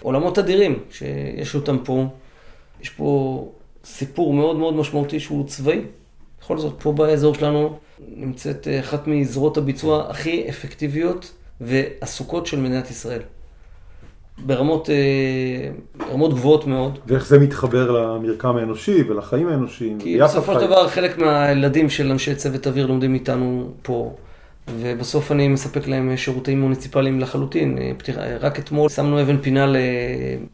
עולמות 0.00 0.38
אדירים 0.38 0.78
שיש 0.90 1.54
אותם 1.54 1.78
פה. 1.84 2.06
יש 2.82 2.90
פה 2.90 3.48
סיפור 3.84 4.34
מאוד 4.34 4.56
מאוד 4.56 4.74
משמעותי 4.74 5.20
שהוא 5.20 5.48
צבאי. 5.48 5.80
בכל 6.40 6.58
זאת, 6.58 6.74
פה 6.82 6.92
באזור 6.92 7.34
שלנו 7.34 7.78
נמצאת 8.16 8.68
אה, 8.68 8.80
אחת 8.80 9.06
מזרועות 9.06 9.56
הביצוע 9.56 10.10
הכי 10.10 10.48
אפקטיביות 10.48 11.32
ועסוקות 11.60 12.46
של 12.46 12.60
מדינת 12.60 12.90
ישראל. 12.90 13.22
ברמות 14.38 14.90
אה, 14.90 14.94
רמות 16.12 16.34
גבוהות 16.34 16.66
מאוד. 16.66 16.98
ואיך 17.06 17.26
זה 17.26 17.38
מתחבר 17.38 17.90
למרקם 17.90 18.56
האנושי 18.56 19.02
ולחיים 19.08 19.48
האנושיים? 19.48 19.98
כי 19.98 20.18
בסופו 20.18 20.52
של 20.52 20.66
דבר 20.66 20.88
חלק 20.88 21.18
מהילדים 21.18 21.90
של 21.90 22.10
אנשי 22.10 22.34
צוות 22.34 22.66
אוויר 22.66 22.86
לומדים 22.86 23.14
איתנו 23.14 23.70
פה, 23.82 24.12
ובסוף 24.80 25.32
אני 25.32 25.48
מספק 25.48 25.86
להם 25.86 26.16
שירותים 26.16 26.60
מוניציפליים 26.60 27.20
לחלוטין. 27.20 27.78
אה, 27.78 27.92
רק 28.40 28.58
אתמול 28.58 28.88
שמנו 28.88 29.22
אבן 29.22 29.38
פינה 29.38 29.72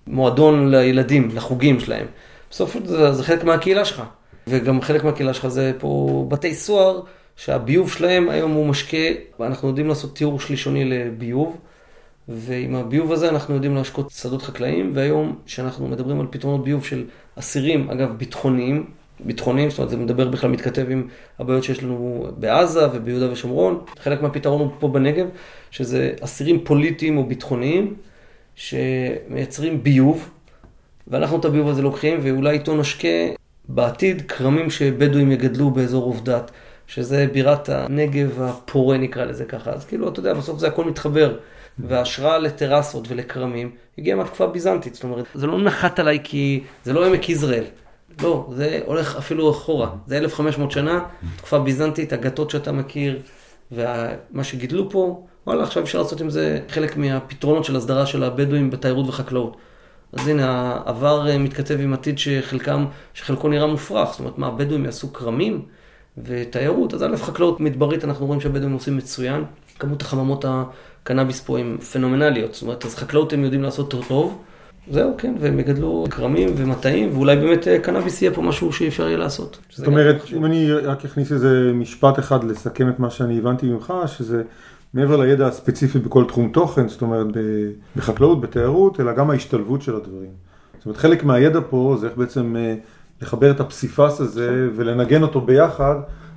למועדון 0.06 0.70
לילדים, 0.70 1.28
לחוגים 1.34 1.80
שלהם. 1.80 2.06
בסוף 2.50 2.76
זה, 2.84 3.12
זה 3.12 3.24
חלק 3.24 3.44
מהקהילה 3.44 3.84
שלך, 3.84 4.02
וגם 4.46 4.80
חלק 4.80 5.04
מהקהילה 5.04 5.34
שלך 5.34 5.48
זה 5.48 5.72
פה 5.78 6.24
בתי 6.28 6.54
סוהר, 6.54 7.00
שהביוב 7.36 7.90
שלהם 7.90 8.28
היום 8.28 8.52
הוא 8.52 8.66
משקה, 8.66 8.96
ואנחנו 9.40 9.68
יודעים 9.68 9.88
לעשות 9.88 10.16
תיאור 10.16 10.40
שלישוני 10.40 10.84
לביוב. 10.84 11.56
ועם 12.28 12.74
הביוב 12.74 13.12
הזה 13.12 13.28
אנחנו 13.28 13.54
יודעים 13.54 13.74
להשקות 13.74 14.10
שדות 14.10 14.42
חקלאיים, 14.42 14.90
והיום 14.94 15.38
כשאנחנו 15.46 15.88
מדברים 15.88 16.20
על 16.20 16.26
פתרונות 16.30 16.64
ביוב 16.64 16.84
של 16.84 17.04
אסירים, 17.38 17.90
אגב, 17.90 18.14
ביטחוניים, 18.18 18.86
ביטחוניים, 19.20 19.70
זאת 19.70 19.78
אומרת 19.78 19.90
זה 19.90 19.96
מדבר 19.96 20.28
בכלל, 20.28 20.50
מתכתב 20.50 20.86
עם 20.90 21.08
הבעיות 21.38 21.64
שיש 21.64 21.82
לנו 21.82 22.26
בעזה 22.38 22.86
וביהודה 22.92 23.32
ושומרון, 23.32 23.84
חלק 23.98 24.22
מהפתרון 24.22 24.60
הוא 24.60 24.70
פה 24.78 24.88
בנגב, 24.88 25.26
שזה 25.70 26.12
אסירים 26.20 26.64
פוליטיים 26.64 27.18
או 27.18 27.24
ביטחוניים, 27.26 27.94
שמייצרים 28.54 29.82
ביוב, 29.82 30.30
ואנחנו 31.08 31.40
את 31.40 31.44
הביוב 31.44 31.68
הזה 31.68 31.82
לוקחים, 31.82 32.18
ואולי 32.22 32.50
איתו 32.50 32.76
נשקה 32.76 33.08
בעתיד 33.68 34.22
כרמים 34.22 34.70
שבדואים 34.70 35.32
יגדלו 35.32 35.70
באזור 35.70 36.04
עובדת, 36.04 36.50
שזה 36.86 37.26
בירת 37.32 37.68
הנגב 37.68 38.42
הפורה 38.42 38.96
נקרא 38.96 39.24
לזה 39.24 39.44
ככה, 39.44 39.70
אז 39.70 39.84
כאילו, 39.84 40.08
אתה 40.08 40.20
יודע, 40.20 40.34
בסוף 40.34 40.58
זה 40.58 40.66
הכל 40.66 40.84
מתחבר. 40.84 41.36
וההשראה 41.78 42.38
לטרסות 42.38 43.04
ולכרמים 43.08 43.70
הגיעה 43.98 44.16
מהתקופה 44.16 44.44
הביזנטית. 44.44 44.94
זאת 44.94 45.04
אומרת, 45.04 45.24
זה 45.34 45.46
לא 45.46 45.60
נחת 45.60 45.98
עליי 45.98 46.20
כי 46.24 46.64
זה 46.84 46.92
לא 46.92 47.06
עמק 47.06 47.28
יזרעאל. 47.28 47.64
לא, 48.22 48.50
זה 48.52 48.80
הולך 48.84 49.16
אפילו 49.16 49.50
אחורה. 49.50 49.90
זה 50.06 50.18
1,500 50.18 50.70
שנה, 50.70 51.00
תקופה 51.36 51.58
ביזנטית, 51.58 52.12
הגתות 52.12 52.50
שאתה 52.50 52.72
מכיר, 52.72 53.22
ומה 53.72 54.44
שגידלו 54.44 54.90
פה, 54.90 55.26
וואלה, 55.46 55.62
עכשיו 55.62 55.82
אפשר 55.82 56.02
לעשות 56.02 56.20
עם 56.20 56.30
זה 56.30 56.60
חלק 56.68 56.96
מהפתרונות 56.96 57.64
של 57.64 57.76
הסדרה 57.76 58.06
של 58.06 58.24
הבדואים 58.24 58.70
בתיירות 58.70 59.08
וחקלאות. 59.08 59.56
אז 60.12 60.28
הנה, 60.28 60.76
העבר 60.86 61.26
מתכתב 61.38 61.80
עם 61.80 61.92
עתיד 61.92 62.18
שחלקם, 62.18 62.84
שחלקו 63.14 63.48
נראה 63.48 63.66
מופרך. 63.66 64.10
זאת 64.10 64.20
אומרת, 64.20 64.38
מה, 64.38 64.46
הבדואים 64.46 64.84
יעשו 64.84 65.12
כרמים? 65.12 65.62
ותיירות, 66.24 66.94
אז 66.94 67.02
א', 67.02 67.16
חקלאות 67.16 67.60
מדברית, 67.60 68.04
אנחנו 68.04 68.26
רואים 68.26 68.40
שהבדואים 68.40 68.72
עושים 68.72 68.96
מצוין. 68.96 69.44
כמות 69.78 70.02
החממות 70.02 70.44
הקנאביס 71.02 71.40
פה 71.40 71.58
הן 71.58 71.76
פנומנליות, 71.92 72.54
זאת 72.54 72.62
אומרת, 72.62 72.84
אז 72.84 72.94
חקלאות 72.94 73.32
הם 73.32 73.44
יודעים 73.44 73.62
לעשות 73.62 73.90
טוב. 73.90 74.38
זהו, 74.90 75.14
כן, 75.18 75.34
והם 75.40 75.58
יגדלו 75.58 76.04
כרמים 76.10 76.48
ומטעים, 76.56 77.10
ואולי 77.12 77.36
באמת 77.36 77.68
אה, 77.68 77.78
קנאביס 77.78 78.22
יהיה 78.22 78.34
פה 78.34 78.42
משהו 78.42 78.72
שאפשר 78.72 79.06
יהיה 79.06 79.18
לעשות. 79.18 79.58
זאת 79.70 79.86
אומרת, 79.86 80.16
אם 80.36 80.44
אני 80.44 80.72
רק 80.72 81.04
אכניס 81.04 81.32
איזה 81.32 81.72
משפט 81.74 82.18
אחד 82.18 82.44
לסכם 82.44 82.88
את 82.88 83.00
מה 83.00 83.10
שאני 83.10 83.38
הבנתי 83.38 83.66
ממך, 83.66 83.92
שזה 84.06 84.42
מעבר 84.94 85.16
לידע 85.16 85.46
הספציפי 85.46 85.98
בכל 85.98 86.24
תחום 86.24 86.48
תוכן, 86.52 86.88
זאת 86.88 87.02
אומרת 87.02 87.26
בחקלאות, 87.96 88.40
בתיירות, 88.40 89.00
אלא 89.00 89.12
גם 89.12 89.30
ההשתלבות 89.30 89.82
של 89.82 89.96
הדברים. 89.96 90.30
זאת 90.78 90.86
אומרת, 90.86 90.98
חלק 90.98 91.24
מהידע 91.24 91.60
פה 91.70 91.96
זה 92.00 92.06
איך 92.06 92.16
בעצם 92.16 92.56
אה, 92.56 92.74
לחבר 93.22 93.50
את 93.50 93.60
הפסיפס 93.60 94.20
הזה 94.20 94.68
ולנגן 94.76 95.22
אותו 95.22 95.40
ביחד. 95.40 95.94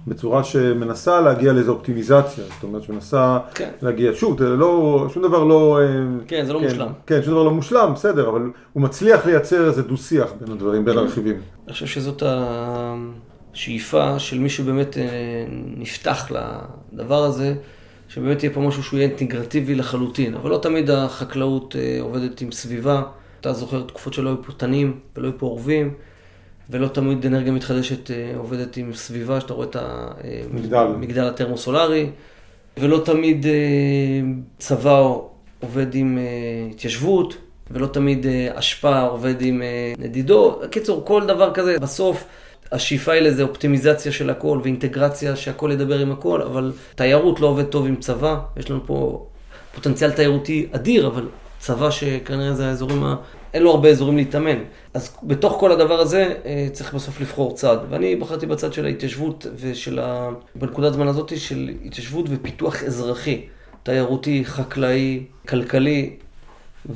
בצורה 0.08 0.44
שמנסה 0.44 1.22
להגיע 1.22 1.54
לאיזו 1.54 1.72
אופטימיזציה, 1.72 2.44
זאת 2.44 2.64
אומרת 2.64 2.84
שמנסה 2.84 3.40
כן. 3.56 3.70
להגיע, 3.82 4.12
שוב, 4.14 4.40
זה 4.40 4.50
לא, 4.50 5.06
שום 5.14 5.24
דבר 5.24 5.44
לא... 5.44 5.80
אה, 5.82 5.86
כן, 6.28 6.46
זה 6.46 6.54
לא 6.54 6.60
כן, 6.60 6.66
מושלם. 6.66 6.92
כן, 7.08 7.24
שום 7.24 7.34
דבר 7.34 7.44
לא 7.44 7.52
מושלם, 7.52 7.92
בסדר, 7.96 8.30
אבל 8.30 8.42
הוא 8.74 8.84
מצליח 8.84 9.26
לייצר 9.26 9.68
איזה 9.68 9.82
דו-שיח 9.82 10.34
בין 10.40 10.52
הדברים, 10.52 10.86
בין 10.86 10.94
כן. 10.94 11.00
הרכיבים. 11.00 11.42
אני 11.66 11.74
חושב 11.74 11.86
שזאת 11.86 12.24
השאיפה 13.54 14.20
של 14.20 14.40
מי 14.40 14.50
שבאמת 14.50 14.98
אה, 14.98 15.04
נפתח 15.78 16.32
לדבר 16.94 17.24
הזה, 17.24 17.54
שבאמת 18.08 18.44
יהיה 18.44 18.54
פה 18.54 18.62
משהו 18.62 18.84
שהוא 18.84 19.00
יהיה 19.00 19.10
אינטגרטיבי 19.10 19.76
לחלוטין, 19.76 20.36
אבל 20.36 20.50
לא 20.50 20.58
תמיד 20.58 20.90
החקלאות 20.90 21.76
אה, 21.76 21.98
עובדת 22.02 22.42
עם 22.42 22.52
סביבה. 22.52 23.02
אתה 23.42 23.54
זוכר 23.54 23.82
תקופות 23.82 24.14
שלא 24.14 24.30
היו 24.30 24.44
פה 24.44 24.52
תנים 24.52 25.00
ולא 25.18 25.28
היו 25.28 25.38
פה 25.38 25.46
עורבים. 25.46 25.94
ולא 26.70 26.88
תמיד 26.88 27.26
אנרגיה 27.26 27.52
מתחדשת 27.52 28.12
אה, 28.12 28.34
עובדת 28.38 28.78
עם 28.78 28.94
סביבה, 28.94 29.42
שאתה 29.42 29.54
רואה 29.54 29.68
את 29.68 29.76
המגדל 30.72 31.24
הטרמוסולרי, 31.24 32.10
ולא 32.78 33.02
תמיד 33.06 33.46
אה, 33.46 33.52
צבא 34.58 35.04
עובד 35.60 35.96
עם 35.96 36.18
אה, 36.18 36.24
התיישבות, 36.72 37.38
ולא 37.72 37.88
תמיד 37.88 38.26
אשפה 38.54 39.02
עובד 39.02 39.42
עם 39.42 39.62
נדידו. 39.98 40.60
בקיצור, 40.64 41.06
כל 41.06 41.26
דבר 41.28 41.54
כזה, 41.54 41.80
בסוף 41.80 42.26
השאיפה 42.72 43.12
היא 43.12 43.22
לזה 43.22 43.44
אופטימיזציה 43.44 44.12
של 44.12 44.30
הכל 44.30 44.60
ואינטגרציה 44.64 45.36
שהכל 45.36 45.70
ידבר 45.74 46.00
עם 46.00 46.12
הכל, 46.12 46.42
אבל 46.42 46.72
תיירות 46.96 47.40
לא 47.40 47.48
עובד 47.48 47.64
טוב 47.64 47.86
עם 47.86 47.96
צבא, 47.96 48.40
יש 48.58 48.70
לנו 48.70 48.80
פה 48.86 49.26
פוטנציאל 49.76 50.12
תיירותי 50.12 50.68
אדיר, 50.72 51.08
אבל 51.08 51.28
צבא 51.60 51.92
שכנראה 51.92 52.54
זה 52.54 52.68
האזורים 52.68 53.04
אין 53.54 53.64
לו 53.64 53.72
הרבה 53.72 53.90
אזורים 53.90 54.18
להתאמן. 54.18 54.58
אז 54.94 55.18
בתוך 55.24 55.54
כל 55.60 55.72
הדבר 55.72 56.00
הזה 56.00 56.34
אה, 56.46 56.68
צריך 56.72 56.94
בסוף 56.94 57.22
לבחור 57.22 57.56
צד. 57.56 57.78
ואני 57.90 58.16
בחרתי 58.16 58.46
בצד 58.46 58.74
של 58.74 58.86
ההתיישבות 58.86 59.46
ושל 59.56 60.00
ה... 60.00 60.30
בנקודת 60.56 60.94
זמן 60.94 61.08
הזאת 61.08 61.40
של 61.40 61.72
התיישבות 61.86 62.26
ופיתוח 62.30 62.84
אזרחי, 62.84 63.46
תיירותי, 63.84 64.46
חקלאי, 64.46 65.24
כלכלי 65.48 66.16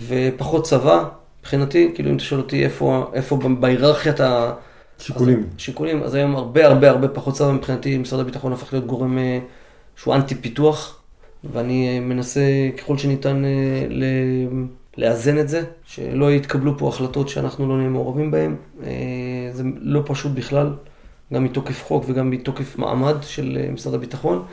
ופחות 0.08 0.64
צבא. 0.64 1.04
מבחינתי, 1.42 1.92
כאילו 1.96 2.10
אם 2.10 2.16
אתה 2.16 2.24
שואל 2.24 2.42
אותי 2.42 2.64
איפה, 2.64 3.12
איפה 3.14 3.38
בהיררכיית 3.60 4.20
ה... 4.20 4.54
שיקולים. 5.00 5.40
אז, 5.40 5.46
שיקולים, 5.58 6.04
אז 6.04 6.16
היום 6.16 6.36
הרבה 6.36 6.68
הרבה 6.68 6.90
הרבה 6.90 7.08
פחות 7.08 7.34
צבא 7.34 7.52
מבחינתי, 7.52 7.98
משרד 7.98 8.20
הביטחון 8.20 8.54
הפך 8.54 8.74
להיות 8.74 8.86
גורם 8.86 9.18
אה, 9.18 9.40
שהוא 9.96 10.16
אנטי 10.16 10.36
פיתוח, 10.36 11.00
ואני 11.54 11.88
אה, 11.88 12.00
מנסה 12.00 12.42
ככל 12.78 12.98
שניתן 12.98 13.44
ל... 13.90 14.04
לאזן 14.98 15.40
את 15.40 15.50
זה, 15.50 15.64
שלא 15.86 16.32
יתקבלו 16.32 16.78
פה 16.78 16.88
החלטות 16.88 17.30
שאנחנו 17.30 17.70
לא 17.70 17.78
נהיה 17.78 17.90
מעורבים 17.90 18.32
בהן. 18.32 18.56
אה, 18.84 18.90
זה 19.52 19.64
לא 19.76 20.02
פשוט 20.06 20.32
בכלל, 20.32 20.74
גם 21.34 21.44
מתוקף 21.44 21.84
חוק 21.84 22.04
וגם 22.08 22.30
מתוקף 22.30 22.78
מעמד 22.78 23.16
של 23.22 23.58
אה, 23.62 23.72
משרד 23.72 23.94
הביטחון. 23.94 24.46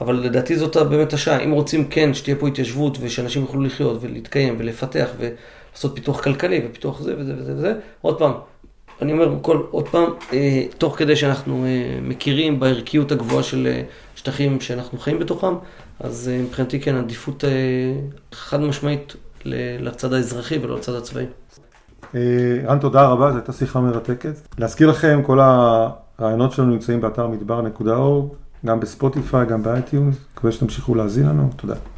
אבל 0.00 0.14
לדעתי 0.14 0.56
זאת 0.56 0.76
באמת 0.76 1.12
השעה. 1.12 1.40
אם 1.40 1.50
רוצים 1.50 1.84
כן 1.88 2.14
שתהיה 2.14 2.36
פה 2.36 2.48
התיישבות 2.48 2.98
ושאנשים 3.00 3.42
יוכלו 3.42 3.62
לחיות 3.62 3.98
ולהתקיים 4.00 4.54
ולפתח 4.58 5.08
ולעשות 5.18 5.94
פיתוח 5.94 6.20
כלכלי 6.20 6.62
ופיתוח 6.66 7.00
זה 7.00 7.14
וזה 7.18 7.34
וזה 7.38 7.54
וזה, 7.54 7.74
עוד 8.00 8.18
פעם, 8.18 8.32
אני 9.02 9.12
אומר 9.12 9.36
כל, 9.42 9.62
עוד 9.70 9.88
פעם, 9.88 10.10
אה, 10.32 10.62
תוך 10.78 10.98
כדי 10.98 11.16
שאנחנו 11.16 11.64
אה, 11.64 11.98
מכירים 12.02 12.60
בערכיות 12.60 13.12
הגבוהה 13.12 13.42
של 13.42 13.66
אה, 13.66 13.82
שטחים 14.16 14.60
שאנחנו 14.60 14.98
חיים 14.98 15.18
בתוכם, 15.18 15.54
אז 16.00 16.30
אה, 16.32 16.42
מבחינתי 16.42 16.80
כן 16.80 16.96
עדיפות 16.96 17.44
חד 18.32 18.60
משמעית 18.60 19.16
לצד 19.44 20.12
האזרחי 20.12 20.58
ולא 20.58 20.76
לצד 20.76 20.94
הצבאי. 20.94 21.26
אה, 22.14 22.20
רן, 22.66 22.78
תודה 22.78 23.06
רבה, 23.06 23.30
זו 23.30 23.36
הייתה 23.36 23.52
שיחה 23.52 23.80
מרתקת. 23.80 24.34
להזכיר 24.58 24.90
לכם, 24.90 25.20
כל 25.26 25.40
הרעיונות 25.40 26.52
שלנו 26.52 26.70
נמצאים 26.70 27.00
באתר 27.00 27.26
מדבר.org, 27.26 28.34
גם 28.66 28.80
ב 28.80 28.87
Spotify, 28.87 29.46
גם 29.46 29.62
ב 29.62 29.69
iTunes. 29.69 30.16
מקווה 30.34 30.52
שתמשיכו 30.52 30.94
להאזין 30.94 31.26
לנו, 31.26 31.50
תודה. 31.56 31.74